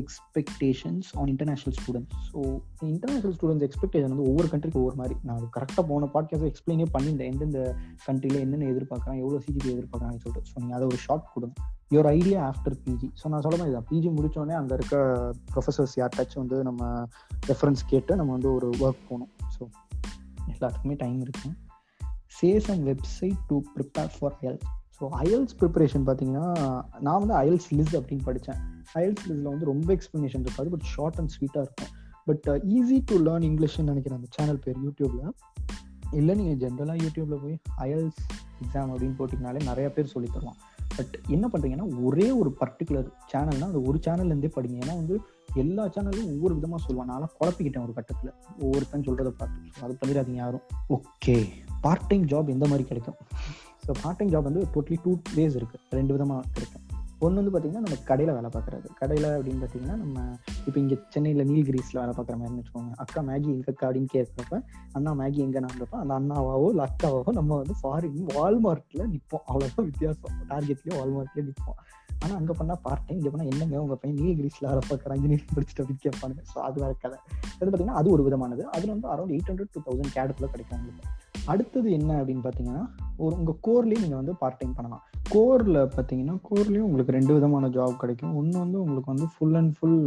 expectations 0.00 1.08
on 1.20 1.26
international 1.26 1.76
students 1.78 2.16
so 2.28 2.40
international 2.80 3.34
students 3.36 3.66
expectation 3.68 4.12
வந்து 4.14 4.28
ஒவ்வொரு 4.30 4.48
கண்ட்ரிக்கு 4.52 4.80
ஒவ்வொரு 4.82 4.96
மாதிரி. 4.96 5.16
நான் 5.22 5.36
அது 5.36 5.48
கரெக்டாக 5.56 5.84
போன 5.88 6.08
பாட்காஸ்ட் 6.14 6.48
எக்ஸ்பிளைனே 6.50 6.86
பண்ணியிருந்தேன். 6.94 7.30
எந்தெந்த 7.32 7.60
கண்ட்ரியில் 8.06 8.40
என்னென்ன 8.40 8.68
எதிர்பார்க்குறேன் 8.72 9.20
எவ்வளோ 9.22 9.40
சிஜிபி 9.46 9.70
எதிர்பார்க்குறாங்கன்னு 9.76 10.24
சொல்லிட்டு. 10.24 10.50
ஸோ 10.50 10.58
நீங்கள் 10.58 10.76
அதை 10.76 10.86
ஒரு 10.86 10.96
ஷார்ட் 10.96 11.32
கொடுங்க. 11.34 11.54
Your 11.90 12.08
idea 12.18 12.52
after 12.52 12.76
PG 12.84 13.08
so 13.22 13.28
நான் 13.28 13.40
சொல்ல 13.40 13.56
மாதிரி 13.56 13.82
பிஜி 13.92 14.10
முடித்தோடனே 14.18 14.56
அங்கே 14.60 14.74
இருக்க 14.74 14.96
ப்ரொஃபஸர்ஸ் 15.54 15.96
யார்ட்டாச்சும் 15.96 16.42
வந்து 16.44 16.62
நம்ம 16.62 17.08
ரெஃபரன்ஸ் 17.46 17.82
கேட்டு 17.86 18.16
நம்ம 18.16 18.32
வந்து 18.32 18.54
ஒரு 18.54 18.70
ஒர்க் 18.84 19.02
போகணும். 19.08 19.32
ஸோ 19.56 19.62
எல்லாத்துக்குமே 20.54 20.96
டைம் 20.96 21.20
இருக்கும் 21.20 21.56
chase 22.42 22.70
and 22.70 22.84
website 22.88 23.40
to 23.48 23.62
prepare 23.76 24.12
for 24.18 24.36
health 24.40 24.64
so 25.02 25.08
IELTS 25.22 25.54
preparation 25.60 26.04
பார்த்தீங்கன்னா 26.08 26.46
நான் 27.06 27.20
வந்து 27.22 27.34
ஐஎல்ஸ் 27.42 27.68
லிஸ் 27.78 27.94
அப்படின்னு 28.00 28.24
படித்தேன். 28.28 28.58
ஐஎல்ஸ் 29.00 29.24
லிஸ்டில் 29.28 29.48
வந்து 29.52 29.68
ரொம்ப 29.70 29.88
எக்ஸ்ப்ளனேஷன் 29.96 30.44
இருக்காது 30.46 30.68
பட் 30.74 30.86
ஷார்ட் 30.94 31.18
அண்ட் 31.20 31.32
ஸ்வீட்டாக 31.36 31.64
இருக்கும். 31.66 31.92
பட் 32.28 32.46
ஈஸி 32.76 32.98
டு 33.10 33.16
லேர்ன் 33.28 33.46
இங்கிலீஷ்னு 33.48 33.88
நினைக்கிறேன் 33.92 34.18
அந்த 34.18 34.28
சேனல் 34.36 34.60
பேர் 34.66 34.78
யூடியூப்பில் 34.84 35.32
இல்லை 36.18 36.34
நீங்கள் 36.40 36.60
ஜென்ரலாக 36.62 36.98
யூடியூப்பில் 37.04 37.42
போய் 37.44 37.56
ஐஎல்ஸ் 37.86 38.20
எக்ஸாம் 38.64 38.90
அப்படின்னு 38.92 39.16
போட்டிங்கனாலே 39.20 39.60
நிறைய 39.70 39.86
பேர் 39.94 40.12
சொல்லி 40.12 40.28
தருவான் 40.34 40.60
பட் 40.96 41.14
என்ன 41.34 41.44
பண்ணுறீங்கன்னா 41.52 41.86
ஒரே 42.06 42.26
ஒரு 42.40 42.50
பர்டிகுலர் 42.60 43.08
சேனல்னா 43.32 43.68
அந்த 43.70 43.80
ஒரு 43.88 43.98
சேனல்லேருந்தே 44.06 44.50
படிங்க. 44.56 44.76
ஏன்னா 44.82 44.94
வந்து 45.00 45.16
எல்லா 45.62 45.84
சேனலும் 45.94 46.30
ஒவ்வொரு 46.34 46.54
விதமாக 46.58 46.80
சொல்லுவான் 46.86 47.10
நான் 47.12 47.34
குழப்பிக்கிட்டேன் 47.40 47.84
ஒரு 47.86 47.94
கட்டத்தில். 47.98 48.32
ஒவ்வொருத்தன் 48.64 49.06
சொல்கிறத 49.08 49.32
பார்த்து. 49.40 49.82
அது 49.86 49.98
பண்ணிடாதீங்க 50.00 50.42
யாரும். 50.44 50.64
ஓகே 50.96 51.36
பார்ட் 51.80 52.08
டைம் 52.10 52.26
ஜாப் 52.32 52.54
எந்த 52.56 52.66
மாதிரி 52.68 52.86
கிடைக்கும்? 52.88 53.18
ஸோ 53.86 53.92
பார்ட் 54.02 54.18
டைம் 54.18 54.32
ஜாப் 54.32 54.48
வந்து 54.48 54.64
டோட்டலி 54.74 54.96
டூ 55.04 55.12
வேஸ் 55.36 55.56
இருக்குது 55.60 55.96
ரெண்டு 55.98 56.12
விதமாக 56.16 56.42
கிடைக்கும் 56.54 56.80
ஒன்று 57.24 57.38
வந்து 57.40 57.52
பார்த்தீங்கன்னா 57.54 57.82
நம்ம 57.84 57.96
கடையில் 58.08 58.32
வேலை 58.36 58.48
பார்க்குறது 58.54 58.88
கடையில் 59.00 59.26
அப்படின்னு 59.34 59.60
பார்த்தீங்கன்னா 59.62 59.96
நம்ம 60.02 60.22
இப்போ 60.66 60.78
இங்கே 60.80 60.96
சென்னையில் 61.14 61.44
நீல்கிரிஸில் 61.50 61.98
வேலை 62.00 62.12
பார்க்குற 62.16 62.36
மாதிரி 62.40 62.56
வச்சுக்கோங்க. 62.58 62.92
அக்கா 63.02 63.20
மேகி 63.28 63.48
எங்கக்கா 63.54 63.84
அப்படின்னு 63.88 64.10
கேட்குறப்ப 64.14 64.56
அண்ணா 64.92 65.10
மேகி 65.20 65.40
எங்கே 65.46 65.60
நாங்கிறப்ப 65.64 65.98
அந்த 66.02 66.14
அண்ணாவாவோ 66.20 66.66
இல்லை 66.72 66.84
அக்காவாவோ 66.88 67.32
நம்ம 67.38 67.56
வந்து 67.56 67.76
ஃபாரின் 67.80 68.18
வால்மார்ட்டில் 68.38 69.04
நிற்போம் 69.12 69.44
அவ்வளோதான் 69.50 69.88
வித்தியாசம். 69.90 70.38
டார்கெட்லேயே 70.52 70.96
வால்மார்ட்லேயே 71.00 71.46
நிற்போம் 71.48 71.78
ஆனால் 72.22 72.36
அங்கே 72.40 72.54
பண்ணால் 72.58 72.80
பார்ட் 72.86 73.04
டைம் 73.06 73.18
இங்கே 73.18 73.32
பண்ணால் 73.34 73.50
என்னங்க 73.52 73.76
உங்கள் 73.84 74.00
பையன் 74.02 74.18
நீல்கிரிஸில் 74.22 74.68
வேலை 74.70 74.82
பார்க்குற 74.90 75.14
இன்ஜினியரிங் 75.18 75.54
படிச்சுட்டு 75.56 75.82
அப்படின்னு 75.84 76.04
கேட்பானுங்க. 76.06 76.42
ஸோ 76.54 76.58
அது 76.68 76.80
வேறு 76.84 76.96
கதை. 77.04 77.18
அது 77.58 77.70
பார்த்தீங்கன்னா 77.70 78.00
அது 78.02 78.10
ஒரு 78.10 78.24
விதமானது. 78.28 78.64
அதில் 78.76 78.94
வந்து 78.96 79.08
around 79.14 79.34
eight 79.36 79.50
hundred 79.52 79.72
two 79.76 79.82
thousand 79.88 80.14
கேடத்தில் 80.18 80.52
கிடைக்கும் 80.54 80.78
உங்களுக்கு. 80.80 81.08
அடுத்தது 81.50 81.88
என்ன 81.98 82.10
அப்படின்னு 82.18 82.42
பார்த்தீங்கன்னா 82.44 82.82
ஒரு 83.24 83.32
உங்கள் 83.38 83.58
கோர்லேயும் 83.66 84.04
நீங்கள் 84.04 84.20
வந்து 84.20 84.34
பார்ட் 84.40 84.58
டைம் 84.60 84.74
பண்ணலாம். 84.78 85.02
கோரில் 85.34 85.78
பார்த்தீங்கன்னா 85.94 86.34
கோர்லேயும் 86.48 86.86
உங்களுக்கு 86.88 87.16
ரெண்டு 87.16 87.32
விதமான 87.36 87.68
ஜாப் 87.76 88.00
கிடைக்கும். 88.02 88.34
ஒன்று 88.40 88.56
வந்து 88.64 88.78
உங்களுக்கு 88.84 89.12
வந்து 89.12 89.28
full 89.34 89.56
and 89.60 89.74
full 89.76 90.00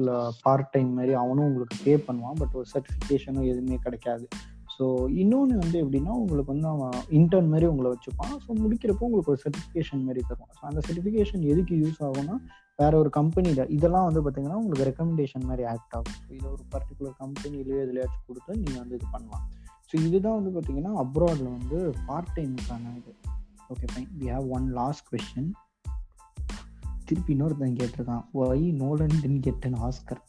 part 0.46 0.72
time 0.74 0.92
மாதிரி 0.98 1.14
அவனும் 1.22 1.48
உங்களுக்கு 1.50 1.78
பே 1.86 1.96
பண்ணுவான். 2.08 2.38
பட் 2.42 2.56
ஒரு 2.62 2.68
சர்டிஃபிகேஷனும் 2.74 3.48
எதுவுமே 3.52 3.80
கிடைக்காது. 3.86 4.28
ஸோ 4.76 4.86
இன்னொன்று 5.22 5.56
வந்து 5.64 5.78
எப்படின்னா 5.84 6.14
உங்களுக்கு 6.22 6.54
வந்து 6.54 6.68
அவன் 6.74 6.96
இன்டர்ன் 7.18 7.52
மாதிரி 7.52 7.68
உங்களை 7.72 7.90
வச்சுப்பான். 7.94 8.34
ஸோ 8.46 8.50
முடிக்கிறப்போ 8.64 9.08
உங்களுக்கு 9.10 9.34
ஒரு 9.34 9.42
சர்டிஃபிகேஷன் 9.46 10.06
மாதிரி 10.08 10.24
தருவான். 10.30 10.54
ஸோ 10.60 10.64
அந்த 10.72 10.82
சர்டிஃபிகேஷன் 10.88 11.44
எதுக்கு 11.54 11.76
யூஸ் 11.84 12.02
ஆகும்னா 12.08 12.36
வேற 12.82 12.94
ஒரு 13.02 13.10
கம்பெனியில் 13.20 13.70
இதெல்லாம் 13.76 14.08
வந்து 14.08 14.22
பார்த்தீங்கன்னா 14.24 14.58
உங்களுக்கு 14.62 14.88
ரெக்கமெண்டேஷன் 14.92 15.46
மாதிரி 15.50 15.64
ஆக்ட் 15.74 15.96
ஆகும். 15.98 16.18
ஸோ 16.24 16.32
இதை 16.40 16.48
ஒரு 16.56 16.64
பர்டிகுலர் 16.74 17.16
கம்பெனிலேயோ 17.24 17.80
எதுலையாச்சும் 17.86 18.26
கொடுத்து 18.30 18.52
நீங்கள் 18.64 18.82
வந்து 18.84 18.98
இது 19.00 19.08
பண்ணலாம். 19.16 19.46
ஸோ 19.96 20.00
இதுதான் 20.08 20.38
வந்து 20.38 20.52
பார்த்தீங்கன்னா 20.54 20.94
அப்ராடில் 21.02 21.50
வந்து 21.58 21.78
பார்ட் 22.08 22.32
டைமுக்கான 22.36 22.90
இது. 23.00 23.12
Okay 23.74 23.86
fine 23.92 24.10
we 24.22 24.26
have 24.34 24.48
one 24.56 24.66
last 24.78 25.06
question 25.12 25.52
திருப்பி 27.08 27.32
இன்னொருத்தன் 27.36 27.78
கேட்டிருக்கான். 27.80 28.24
Why 28.40 28.66
Nolan 28.82 29.16
didn't 29.22 29.40
get 29.46 29.66
an 29.70 29.78
Oscar 29.88 30.22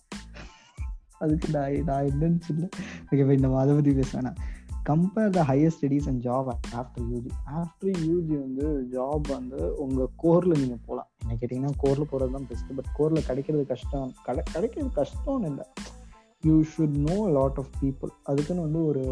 அதுக்கு 1.25 1.49
நான் 1.55 1.89
நான் 1.89 2.09
என்னன்னு 2.11 2.41
சொல்ல. 2.49 2.69
ஓகே 3.09 3.25
ஃபைன் 3.27 3.43
நம்ம 3.45 3.59
அதை 3.63 3.75
பற்றி 3.75 3.95
பேச 4.01 4.11
வேணாம். 4.19 4.39
Compare 4.91 5.35
the 5.37 5.45
higher 5.51 5.75
studies 5.77 6.09
and 6.11 6.23
job 6.29 6.51
after 6.81 7.07
UG 7.13 7.33
after 7.61 7.99
UG 8.11 8.35
வந்து 8.45 8.67
ஜாப் 8.95 9.27
வந்து 9.39 9.61
உங்கள் 9.85 10.13
கோரில் 10.25 10.61
நீங்கள் 10.63 10.83
போகலாம் 10.87 11.11
என்ன 11.23 11.39
கேட்டிங்கன்னா 11.41 11.75
கோரில் 11.85 12.11
போகிறது 12.13 12.35
தான் 12.39 12.49
பெஸ்ட்டு 12.53 12.79
பட் 12.81 12.93
கோரில் 13.01 13.27
கிடைக்கிறது 13.31 13.67
கஷ்டம். 13.67 14.13
கடை 14.29 14.45
கிடைக்கிறது 14.55 14.93
கஷ்டம்னு 15.03 15.51
இல்லை. 15.53 15.67
You 16.42 16.57
should 16.72 16.96
know 17.09 17.16
lot 17.37 17.59
of 17.59 17.70
people 17.83 18.11
அதுக்குன்னு 18.22 18.66
வந்து 18.66 18.81
ஒரு 18.87 19.03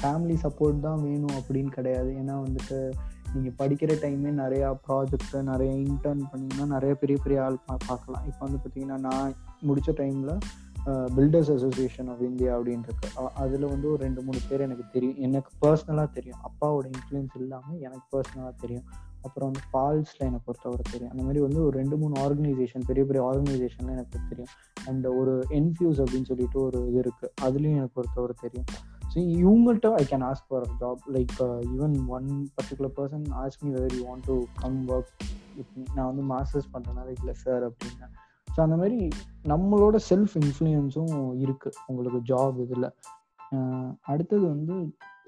ஃபேமிலி 0.00 0.36
சப்போர்ட் 0.42 0.80
தான் 0.80 1.02
வேணும் 1.02 1.36
அப்படின்னு 1.38 1.70
கிடையாது. 1.76 2.10
ஏன்னா 2.20 2.34
வந்துட்டு 2.46 2.78
நீங்கள் 3.34 3.56
படிக்கிற 3.60 3.92
டைமே 4.02 4.30
நிறையா 4.42 4.68
ப்ராஜெக்ட் 4.86 5.34
நிறைய 5.42 5.72
இன்டர்ன் 5.86 6.22
பண்ணிங்கன்னா 6.32 6.66
நிறைய 6.74 6.94
பெரிய 6.94 7.16
பெரிய 7.22 7.44
ஆள் 7.44 7.58
பா 7.66 7.76
பார்க்கலாம். 7.86 8.24
இப்போ 8.30 8.42
வந்து 8.46 8.60
பார்த்தீங்கன்னா 8.62 8.98
நான் 9.08 9.34
முடித்த 9.60 9.92
டைமில் 9.98 10.34
பில்டர்ஸ் 11.16 11.50
அசோசியேஷன் 11.54 12.08
ஆஃப் 12.08 12.22
இந்தியா 12.22 12.50
அப்படின்னு 12.56 12.86
இருக்கு 12.88 13.08
அதில் 13.34 13.66
வந்து 13.68 13.86
ஒரு 13.92 14.00
ரெண்டு 14.04 14.22
மூணு 14.22 14.40
பேர் 14.48 14.60
எனக்கு 14.60 14.84
தெரியும் 14.92 15.18
எனக்கு 15.26 15.50
பர்சனலாக 15.64 16.08
தெரியும். 16.12 16.40
அப்பாவோட 16.48 16.86
இன்ஃப்ளூயன்ஸ் 16.94 17.36
இல்லாமல் 17.40 17.80
எனக்கு 17.80 18.06
பர்சனலாக 18.16 18.54
தெரியும். 18.60 18.86
அப்புறம் 19.22 19.48
வந்து 19.48 19.62
ஃபால்ஸில் 19.70 20.26
எனக்கு 20.28 20.44
பொறுத்தவரை 20.44 20.84
தெரியும். 20.90 21.12
அந்த 21.12 21.22
மாதிரி 21.22 21.40
வந்து 21.40 21.60
ஒரு 21.64 21.74
ரெண்டு 21.78 21.96
மூணு 21.96 22.14
ஆர்கனைசேஷன் 22.24 22.84
பெரிய 22.86 23.04
பெரிய 23.06 23.22
ஆர்கனைசேஷன்லாம் 23.30 23.96
எனக்கு 23.98 24.20
தெரியும். 24.32 24.52
அண்ட் 24.88 25.06
ஒரு 25.20 25.32
என்ஃபியூஸ் 25.60 26.02
அப்படின்னு 26.04 26.30
சொல்லிட்டு 26.32 26.60
ஒரு 26.60 26.80
இது 26.90 27.00
இருக்குது 27.04 27.32
அதுலேயும் 27.46 27.78
எனக்கு 27.78 27.96
பொறுத்தவரை 28.00 28.36
தெரியும். 28.44 28.68
ஸோ 29.12 29.18
இவங்கள்ட்ட 29.40 29.90
I 29.92 30.04
can 30.12 30.26
ask 30.28 30.48
for 30.48 30.68
job 30.82 31.02
like 31.16 31.34
even 31.74 31.96
one 32.16 32.28
particular 32.56 32.94
person 32.98 33.26
ask 33.42 33.64
me 33.64 33.70
whether 33.70 33.96
you 33.98 34.04
want 34.10 34.26
to 34.26 34.36
come 34.62 34.78
work 34.88 35.12
with 35.56 35.72
me 35.76 35.84
நான் 35.94 36.08
வந்து 36.10 36.24
மாஸ்டர்ஸ் 36.34 36.70
பண்ணுறதுனால 36.74 37.08
இல்லை 37.18 37.34
சார் 37.44 37.64
அப்படின்னா 37.70 38.08
ஸோ 38.56 38.60
அந்த 38.60 38.76
மாதிரி 38.76 39.08
நம்மளோட 39.44 39.96
செல்ஃப் 40.10 40.34
இன்ஃப்ளூயன்ஸும் 40.40 41.16
இருக்குது 41.44 41.78
உங்களுக்கு 41.86 42.20
ஜாப் 42.30 42.60
இதில். 42.60 42.88
அடுத்தது 44.02 44.44
வந்து 44.46 44.74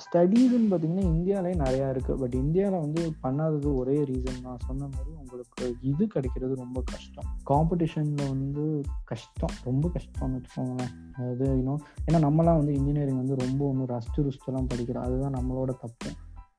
ஸ்டடீஸ்ன்னு 0.04 0.68
பார்த்தீங்கன்னா 0.70 1.04
இந்தியாவிலே 1.14 1.52
நிறையா 1.62 1.86
இருக்குது 1.92 2.18
பட் 2.18 2.34
இந்தியாவில் 2.34 2.80
வந்து 2.80 3.02
பண்ணாதது 3.22 3.74
ஒரே 3.76 3.96
ரீசன் 4.02 4.40
நான் 4.42 4.64
சொன்ன 4.66 4.88
மாதிரி 4.94 5.10
உங்களுக்கு 5.20 5.76
இது 5.80 6.06
கிடைக்கிறது 6.06 6.54
ரொம்ப 6.54 6.82
கஷ்டம். 6.92 7.28
காம்படிஷனில் 7.50 8.28
வந்து 8.28 8.64
கஷ்டம். 9.04 9.54
ரொம்ப 9.64 9.90
கஷ்டம்னு 9.96 10.38
வச்சுக்கோங்களேன். 10.38 10.94
அது 11.14 11.46
இன்னும் 11.58 11.82
ஏன்னா 12.06 12.20
நம்மளாம் 12.26 12.60
வந்து 12.60 12.74
இன்ஜினியரிங் 12.74 13.16
வந்து 13.16 13.36
ரொம்ப 13.36 13.60
ஒன்று 13.68 13.92
ரஸ்ட்டு 13.94 14.26
ருஸ்டெல்லாம் 14.28 14.70
படிக்கிறோம். 14.74 15.06
அதுதான் 15.08 15.36
நம்மளோட 15.38 15.74
தப்பு. 15.84 16.10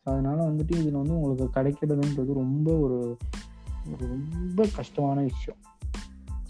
ஸோ 0.02 0.08
அதனால் 0.14 0.46
வந்துட்டு 0.52 0.76
இதில் 0.82 1.02
வந்து 1.02 1.18
உங்களுக்கு 1.20 1.48
கிடைக்கிறதுன்றது 1.60 2.34
ரொம்ப 2.44 2.78
ஒரு 2.78 3.18
ரொம்ப 4.08 4.66
கஷ்டமான 4.76 5.22
விஷயம். 5.22 5.60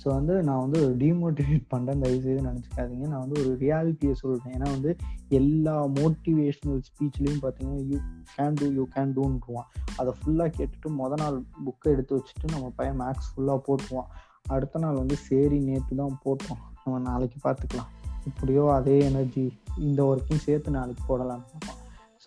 ஸோ 0.01 0.07
வந்து 0.15 0.43
நான் 0.43 0.59
வந்து 0.59 0.77
ஒரு 0.85 0.93
டிமோட்டிவேட் 0.97 1.65
பண்ணுறேன் 1.73 2.01
தயவுசெய்து 2.03 2.43
நினச்சிக்காதீங்க. 2.49 3.05
நான் 3.11 3.23
வந்து 3.23 3.39
ஒரு 3.41 3.51
ரியாலிட்டியை 3.59 4.13
சொல்கிறேன் 4.21 4.53
ஏன்னா 4.57 4.69
வந்து 4.75 4.91
எல்லா 5.39 5.75
மோட்டிவேஷ்னல் 5.99 6.79
ஸ்பீச்லேயும் 6.87 7.41
பார்த்தீங்கன்னா 7.43 7.81
you 7.89 7.97
can 8.37 8.57
do 8.61 8.67
you 8.77 8.85
can 8.95 9.13
டூன்ட்டுருவான் 9.17 9.69
அதை 9.97 10.13
ஃபுல்லாக 10.19 10.49
கேட்டுட்டு 10.57 10.91
மொதல் 11.01 11.21
நாள் 11.23 11.37
புக்கை 11.65 11.91
எடுத்து 11.95 12.17
வச்சுட்டு 12.17 12.53
நம்ம 12.53 12.71
பையன் 12.75 12.99
மேக்ஸ் 13.01 13.29
ஃபுல்லாக 13.31 13.59
போட்டுருவான். 13.67 14.09
அடுத்த 14.47 14.79
நாள் 14.79 14.95
வந்து 14.95 15.15
சரி 15.27 15.59
நேற்று 15.59 15.95
தான் 15.95 16.19
போட்டோம். 16.25 16.61
நம்ம 16.83 17.01
நாளைக்கு 17.09 17.39
பார்த்துக்கலாம் 17.49 17.91
இப்படியோ 18.25 18.63
அதே 18.71 18.95
எனர்ஜி 18.99 19.43
இந்த 19.77 19.99
ஒர்க்கையும் 20.03 20.45
சேர்த்து 20.45 20.71
நாளைக்கு 20.71 21.03
போடலாம்னு 21.09 21.77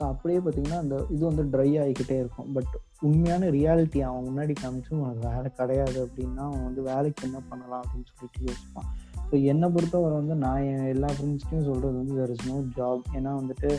ஸோ 0.02 0.06
அப்படியே 0.12 0.38
பார்த்தீங்கன்னா 0.44 0.78
அந்த 0.84 0.96
இது 1.14 1.22
வந்து 1.28 1.42
ட்ரை 1.52 1.68
ஆகிக்கிட்டே 1.82 2.16
இருக்கும். 2.22 2.48
பட் 2.54 2.72
உண்மையான 3.08 3.48
ரியாலிட்டி 3.56 4.00
அவன் 4.06 4.24
முன்னாடி 4.28 4.54
காமிச்சு 4.60 4.90
உனக்கு 5.00 5.22
வேலை 5.28 5.48
கிடையாது 5.58 5.98
அப்படின்னா 6.06 6.42
அவன் 6.48 6.64
வந்து 6.68 6.82
வேலைக்கு 6.88 7.22
என்ன 7.28 7.38
பண்ணலாம் 7.50 7.82
அப்படின்னு 7.84 8.08
சொல்லிட்டு 8.12 8.40
யோசிப்பான். 8.48 8.88
ஸோ 9.28 9.34
என்னை 9.52 9.68
பொறுத்தவரை 9.74 10.14
வந்து 10.20 10.34
நான் 10.44 10.64
என் 10.70 10.90
எல்லா 10.94 11.10
ஃப்ரெண்ட்ஸ்டையும் 11.16 11.68
சொல்கிறது 11.68 11.96
வந்து 12.00 12.16
தெர் 12.20 12.32
இஸ் 12.34 12.48
நோ 12.48 12.56
ஜாப் 12.78 13.04
ஏன்னா 13.18 13.32
வந்துட்டு 13.40 13.70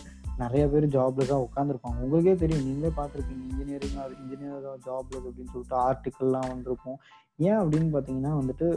நிறைய 0.43 0.63
பேர் 0.73 0.87
ஜாப்ல 0.95 1.27
தான் 1.31 1.43
உட்காந்துருப்பாங்க 1.47 1.99
உங்களுக்கே 2.05 2.35
தெரியும் 2.43 2.65
நீங்களே 2.67 2.93
பார்த்துருப்பீங்க 2.99 3.43
இன்ஜினியரிங் 3.49 3.99
இன்ஜினியர் 4.21 4.65
ஜாப்ல 4.87 5.19
அப்படின்னு 5.27 5.53
சொல்லிட்டு 5.55 5.77
ஆர்டிக்கல்லாம் 5.87 6.49
வந்திருக்கும். 6.53 6.97
ஏன் 7.49 7.59
அப்படின்னு 7.61 7.91
பார்த்தீங்கன்னா 7.95 8.33
வந்துட்டு 8.41 8.67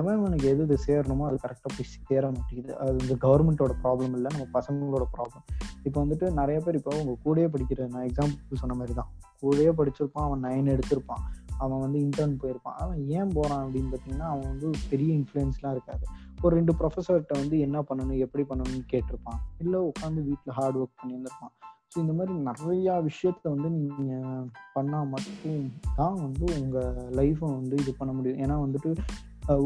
எவன் 0.00 0.22
உனக்கு 0.26 0.46
எது 0.52 0.62
இது 0.66 0.76
சேரணுமோ 0.86 1.24
அது 1.28 1.36
கரெக்டாக 1.42 1.70
போய் 1.76 1.88
சேர 2.08 2.24
மாட்டேங்குது. 2.34 2.72
அது 2.82 2.96
இந்த 3.04 3.14
கவர்மெண்ட்டோட 3.24 3.72
ப்ராப்ளம் 3.82 4.14
இல்லை 4.18 4.30
நம்ம 4.34 4.46
பசங்களோட 4.58 5.04
ப்ராப்ளம் 5.14 5.44
இப்போ 5.86 5.98
வந்துட்டு 6.04 6.26
நிறைய 6.38 6.58
பேர் 6.64 6.78
இப்போ 6.78 6.92
உங்கள் 7.00 7.20
கூடயே 7.24 7.48
படிக்கிற 7.54 7.86
நான் 7.94 8.06
எக்ஸாம்பிள் 8.08 8.62
சொன்ன 8.62 8.76
மாதிரி 8.80 8.94
தான் 9.00 9.10
கூடயே 9.42 9.72
படிச்சிருப்பான் 9.80 10.26
அவன் 10.28 10.42
நைன் 10.46 10.72
எடுத்திருப்பான். 10.74 11.22
அவன் 11.64 11.82
வந்து 11.84 11.98
இன்டர்ன் 12.06 12.34
போயிருப்பான். 12.42 12.76
அவன் 12.82 12.98
ஏன் 13.18 13.32
போகிறான் 13.36 13.62
அப்படின்னு 13.64 13.90
பார்த்தீங்கன்னா 13.92 14.28
அவன் 14.32 14.48
வந்து 14.52 14.68
பெரிய 14.90 15.10
இன்ஃப்ளூயன்ஸ்லாம் 15.20 15.74
இருக்காது. 15.76 16.04
ஒரு 16.42 16.52
ரெண்டு 16.58 16.72
ப்ரொஃபஸர்கிட்ட 16.80 17.34
வந்து 17.42 17.56
என்ன 17.66 17.78
பண்ணணும் 17.88 18.20
எப்படி 18.26 18.44
பண்ணணும்னு 18.50 18.84
கேட்டிருப்பான். 18.92 19.40
இல்லை 19.64 19.80
உட்காந்து 19.90 20.20
வீட்டில் 20.28 20.56
ஹார்ட் 20.58 20.78
ஒர்க் 20.82 21.00
பண்ணியிருந்திருப்பான். 21.00 21.54
ஸோ 21.92 21.96
இந்த 22.04 22.14
மாதிரி 22.18 22.34
நிறையா 22.48 22.94
விஷயத்த 23.08 23.44
வந்து 23.54 23.68
நீங்கள் 23.76 24.44
பண்ணால் 24.76 25.08
மட்டும் 25.14 25.62
தான் 25.98 26.18
வந்து 26.24 26.46
உங்கள் 26.60 26.98
லைஃப்பை 27.20 27.48
வந்து 27.58 27.76
இது 27.82 27.92
பண்ண 28.00 28.12
முடியும். 28.18 28.40
ஏன்னா 28.44 28.56
வந்துட்டு 28.64 28.90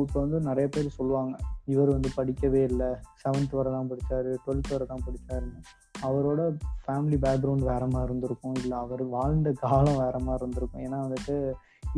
இப்போ 0.03 0.19
வந்து 0.25 0.39
நிறைய 0.49 0.67
பேர் 0.75 0.97
சொல்லுவாங்க 0.99 1.35
இவர் 1.73 1.91
வந்து 1.95 2.11
படிக்கவே 2.19 2.63
இல்லை. 2.71 2.91
செவன்த் 3.23 3.57
வரை 3.59 3.71
தான் 3.77 3.91
படித்தார் 3.93 4.29
டுவெல்த் 4.45 4.73
வரை 4.75 4.87
தான் 4.93 5.05
படித்தாருன்னு 5.07 5.61
அவரோட 6.09 6.41
ஃபேமிலி 6.85 7.17
பேக்ரவுண்ட் 7.25 7.65
வேற 7.73 7.83
மாதிரி 7.93 8.09
இருந்திருக்கும். 8.09 8.57
இல்லை 8.63 8.77
அவர் 8.85 9.03
வாழ்ந்த 9.17 9.51
காலம் 9.65 10.01
வேற 10.05 10.17
மாதிரி 10.27 10.43
இருந்திருக்கும். 10.45 10.85
ஏன்னா 10.87 10.99
வந்துட்டு 11.07 11.37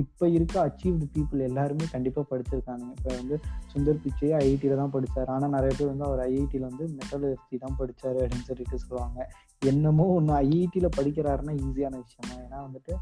இப்போ 0.03 0.25
இருக்க 0.37 0.55
அச்சீவ்டு 0.67 1.07
பீப்புள் 1.15 1.47
எல்லாருமே 1.49 1.87
கண்டிப்பாக 1.93 2.27
படிச்சிருக்காங்க 2.31 2.87
இப்போ 2.97 3.11
வந்து 3.19 3.37
சுந்தர் 3.73 4.01
பிச்சையே 4.05 4.33
ஐஐடியில் 4.41 4.81
தான் 4.81 4.95
படித்தார் 4.95 5.33
ஆனால் 5.35 5.55
நிறைய 5.57 5.73
பேர் 5.79 5.91
வந்து 5.93 6.07
அவர் 6.09 6.23
ஐஐடியில் 6.29 6.69
வந்து 6.71 6.87
மெட்டலர்ஜி 6.99 7.59
தான் 7.65 7.77
படித்தார் 7.81 8.19
அப்படின்னு 8.23 8.49
சொல்லிட்டு 8.51 8.79
சொல்லுவாங்க. 8.85 9.19
என்னமோ 9.63 10.07
ஒன்று 10.17 10.35
ஐஐடியில் 10.45 10.97
படிக்கிறாருன்னா 10.99 11.55
ஈஸியான 11.67 12.01
விஷயம் 12.05 12.43
ஏன்னா 12.47 12.61
வந்துட்டு 12.67 12.95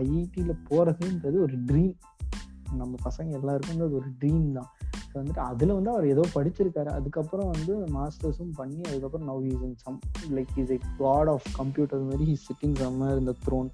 ஐஐடியில் 0.00 0.60
போகிறதுன்றது 0.68 1.36
ஒரு 1.46 1.56
ட்ரீம் 1.68 1.94
நம்ம 2.80 2.94
பசங்க 3.06 3.38
எல்லாருக்கும் 3.40 3.84
அது 3.86 3.98
ஒரு 4.00 4.10
ட்ரீம் 4.20 4.46
தான். 4.58 4.70
ஸோ 5.10 5.14
வந்துட்டு 5.20 5.42
அதில் 5.50 5.74
வந்து 5.78 5.92
அவர் 5.94 6.06
ஏதோ 6.14 6.24
படிச்சிருக்காரு. 6.36 6.90
அதுக்கப்புறம் 6.98 7.50
வந்து 7.54 7.74
மாஸ்டர்ஸும் 7.98 8.54
பண்ணி 8.60 8.80
அதுக்கப்புறம் 8.90 9.28
now 9.30 9.46
is 9.52 9.64
in 9.68 9.78
some 9.84 9.98
like 10.38 10.54
is 10.62 10.74
a 10.76 10.80
god 11.02 11.30
of 11.34 11.48
computer 11.60 12.08
மாதிரி 12.10 12.26
ஹி 12.30 12.36
சிட்டிங் 12.48 12.76
சம்மர் 12.82 13.20
இந்த 13.22 13.34
த்ரோன் 13.46 13.70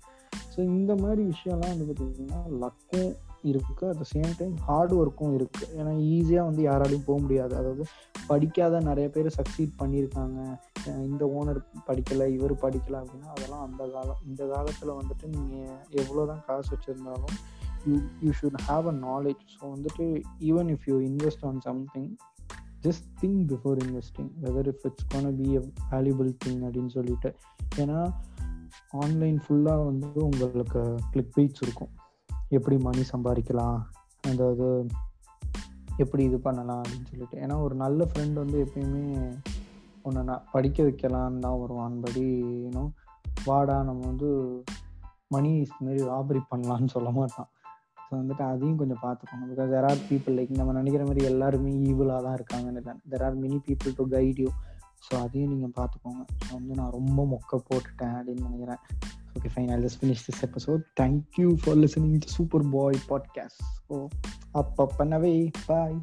ஸோ 0.52 0.58
இந்த 0.76 0.92
மாதிரி 1.02 1.22
விஷயம்லாம் 1.32 1.72
வந்து 1.74 1.86
பார்த்திங்கன்னா 1.88 2.40
லக்கும் 2.62 3.10
இருக்குது 3.50 3.88
at 3.90 4.00
the 4.00 4.04
same 4.12 4.32
time 4.38 4.54
hard 4.68 4.94
ஒர்க்கும் 5.00 5.34
இருக்குது 5.38 5.68
ஏன்னா 5.78 5.92
ஈஸியாக 6.14 6.48
வந்து 6.48 6.62
யாராலையும் 6.68 7.04
போக 7.08 7.18
முடியாது. 7.24 7.54
அதாவது 7.60 7.84
படிக்காத 8.30 8.80
நிறைய 8.88 9.06
பேர் 9.14 9.28
சக்சீட் 9.36 9.78
பண்ணியிருக்காங்க. 9.80 10.38
இந்த 11.10 11.24
ஓனர் 11.38 11.60
படிக்கலை 11.88 12.26
இவர் 12.36 12.54
படிக்கலை 12.64 12.98
அப்படின்னா 13.02 13.30
அதெல்லாம் 13.36 13.62
அந்த 13.66 13.82
காலம் 13.94 14.20
இந்த 14.30 14.42
காலத்தில் 14.52 14.92
வந்துட்டு 15.00 15.26
நீங்கள் 15.36 15.78
எவ்வளோ 16.02 16.24
தான் 16.30 16.42
காசு 16.48 16.70
வச்சுருந்தாலும் 16.74 17.38
you 17.86 17.94
you 18.24 18.30
should 18.40 18.58
have 18.68 18.86
a 18.92 18.96
knowledge 19.08 19.42
so 19.54 19.62
வந்துட்டு 19.74 20.04
even 20.48 20.70
if 20.74 20.86
you 20.90 20.96
invest 21.10 21.44
on 21.50 21.60
something 21.68 22.10
just 22.86 23.06
think 23.20 23.40
before 23.52 23.78
investing 23.84 24.30
whether 24.44 24.68
if 24.72 24.84
it's 24.88 25.06
gonna 25.06 25.30
be 25.36 25.48
a 25.56 25.62
valuable 25.92 26.30
thing 26.44 26.60
அப்படின்னு 26.66 26.92
சொல்லிட்டு. 26.98 27.30
ஏன்னா 27.76 28.00
ஆன்லைன் 29.02 29.38
ஃபுல்லாக 29.44 29.84
வந்து 29.84 30.20
உங்களுக்கு 30.28 30.82
கிளிக் 31.10 31.34
பீட்ஸ் 31.34 31.62
இருக்கும். 31.62 31.92
எப்படி 32.48 32.76
மணி 32.78 33.02
சம்பாதிக்கலாம் 33.12 33.78
அதாவது 34.24 34.68
எப்படி 35.96 36.22
இது 36.24 36.38
பண்ணலாம் 36.38 36.82
அப்படின்னு 36.82 37.10
சொல்லிட்டு. 37.12 37.36
ஏன்னா 37.44 37.54
ஒரு 37.62 37.74
நல்ல 37.74 38.06
ஃப்ரெண்ட் 38.10 38.32
வந்து 38.32 38.58
எப்பயுமே 38.64 39.04
ஒன்று 40.02 40.22
நான் 40.24 40.44
படிக்க 40.52 40.82
வைக்கலான்னு 40.82 41.38
தான் 41.38 41.60
வருவான். 41.60 42.00
படி 42.00 42.26
இன்னும் 42.68 42.92
வாடா 43.44 43.82
நம்ம 43.82 44.06
வந்து 44.06 44.28
மணி 45.28 45.50
மாரி 45.86 46.00
ராபரி 46.02 46.40
பண்ணலான்னு 46.52 46.88
சொல்ல 46.96 47.10
மாட்டான். 47.10 47.48
ஸோ 48.08 48.14
வந்துட்டு 48.14 48.44
அதையும் 48.48 48.76
கொஞ்சம் 48.76 49.02
பார்த்துக்கணும் 49.02 49.50
because 49.50 49.70
there 49.70 49.84
are 49.84 50.02
people 50.08 50.36
like 50.36 50.52
நம்ம 50.56 50.72
நினைக்கிற 50.72 51.04
மாதிரி 51.04 51.24
எல்லாருமே 51.24 51.72
ஈவிலாக 51.88 52.22
தான் 52.22 52.36
இருக்காங்கன்னு 52.38 52.80
இல்லை 52.80 52.94
there 53.10 53.24
are 53.24 53.36
many 53.38 53.58
people 53.66 53.96
to 53.96 54.06
guide 54.10 54.40
you 54.40 54.50
so 55.06 55.14
அதையும் 55.22 55.50
நீங்கள் 55.50 55.74
பார்த்துக்கோங்க 55.76 56.22
ஸோ 56.38 56.52
வந்து 56.52 56.74
நான் 56.74 56.90
ரொம்ப 56.90 57.26
மொக்க 57.26 57.60
போட்டுட்டேன் 57.68 58.16
அப்படின்னு 58.16 58.46
நினைக்கிறேன். 58.46 58.80
Okay 59.36 59.50
fine 59.54 59.70
I 59.70 59.78
just 59.84 60.00
finish 60.00 60.24
this 60.26 60.42
episode 60.42 60.82
thank you 61.00 61.48
for 61.62 61.78
listening 61.78 62.18
to 62.18 62.30
super 62.34 62.64
boy 62.70 62.98
podcast 63.08 63.62
so 63.88 63.96
அப்போ 64.52 64.84
பண்ணவே 64.98 65.34
பாய் 65.66 65.98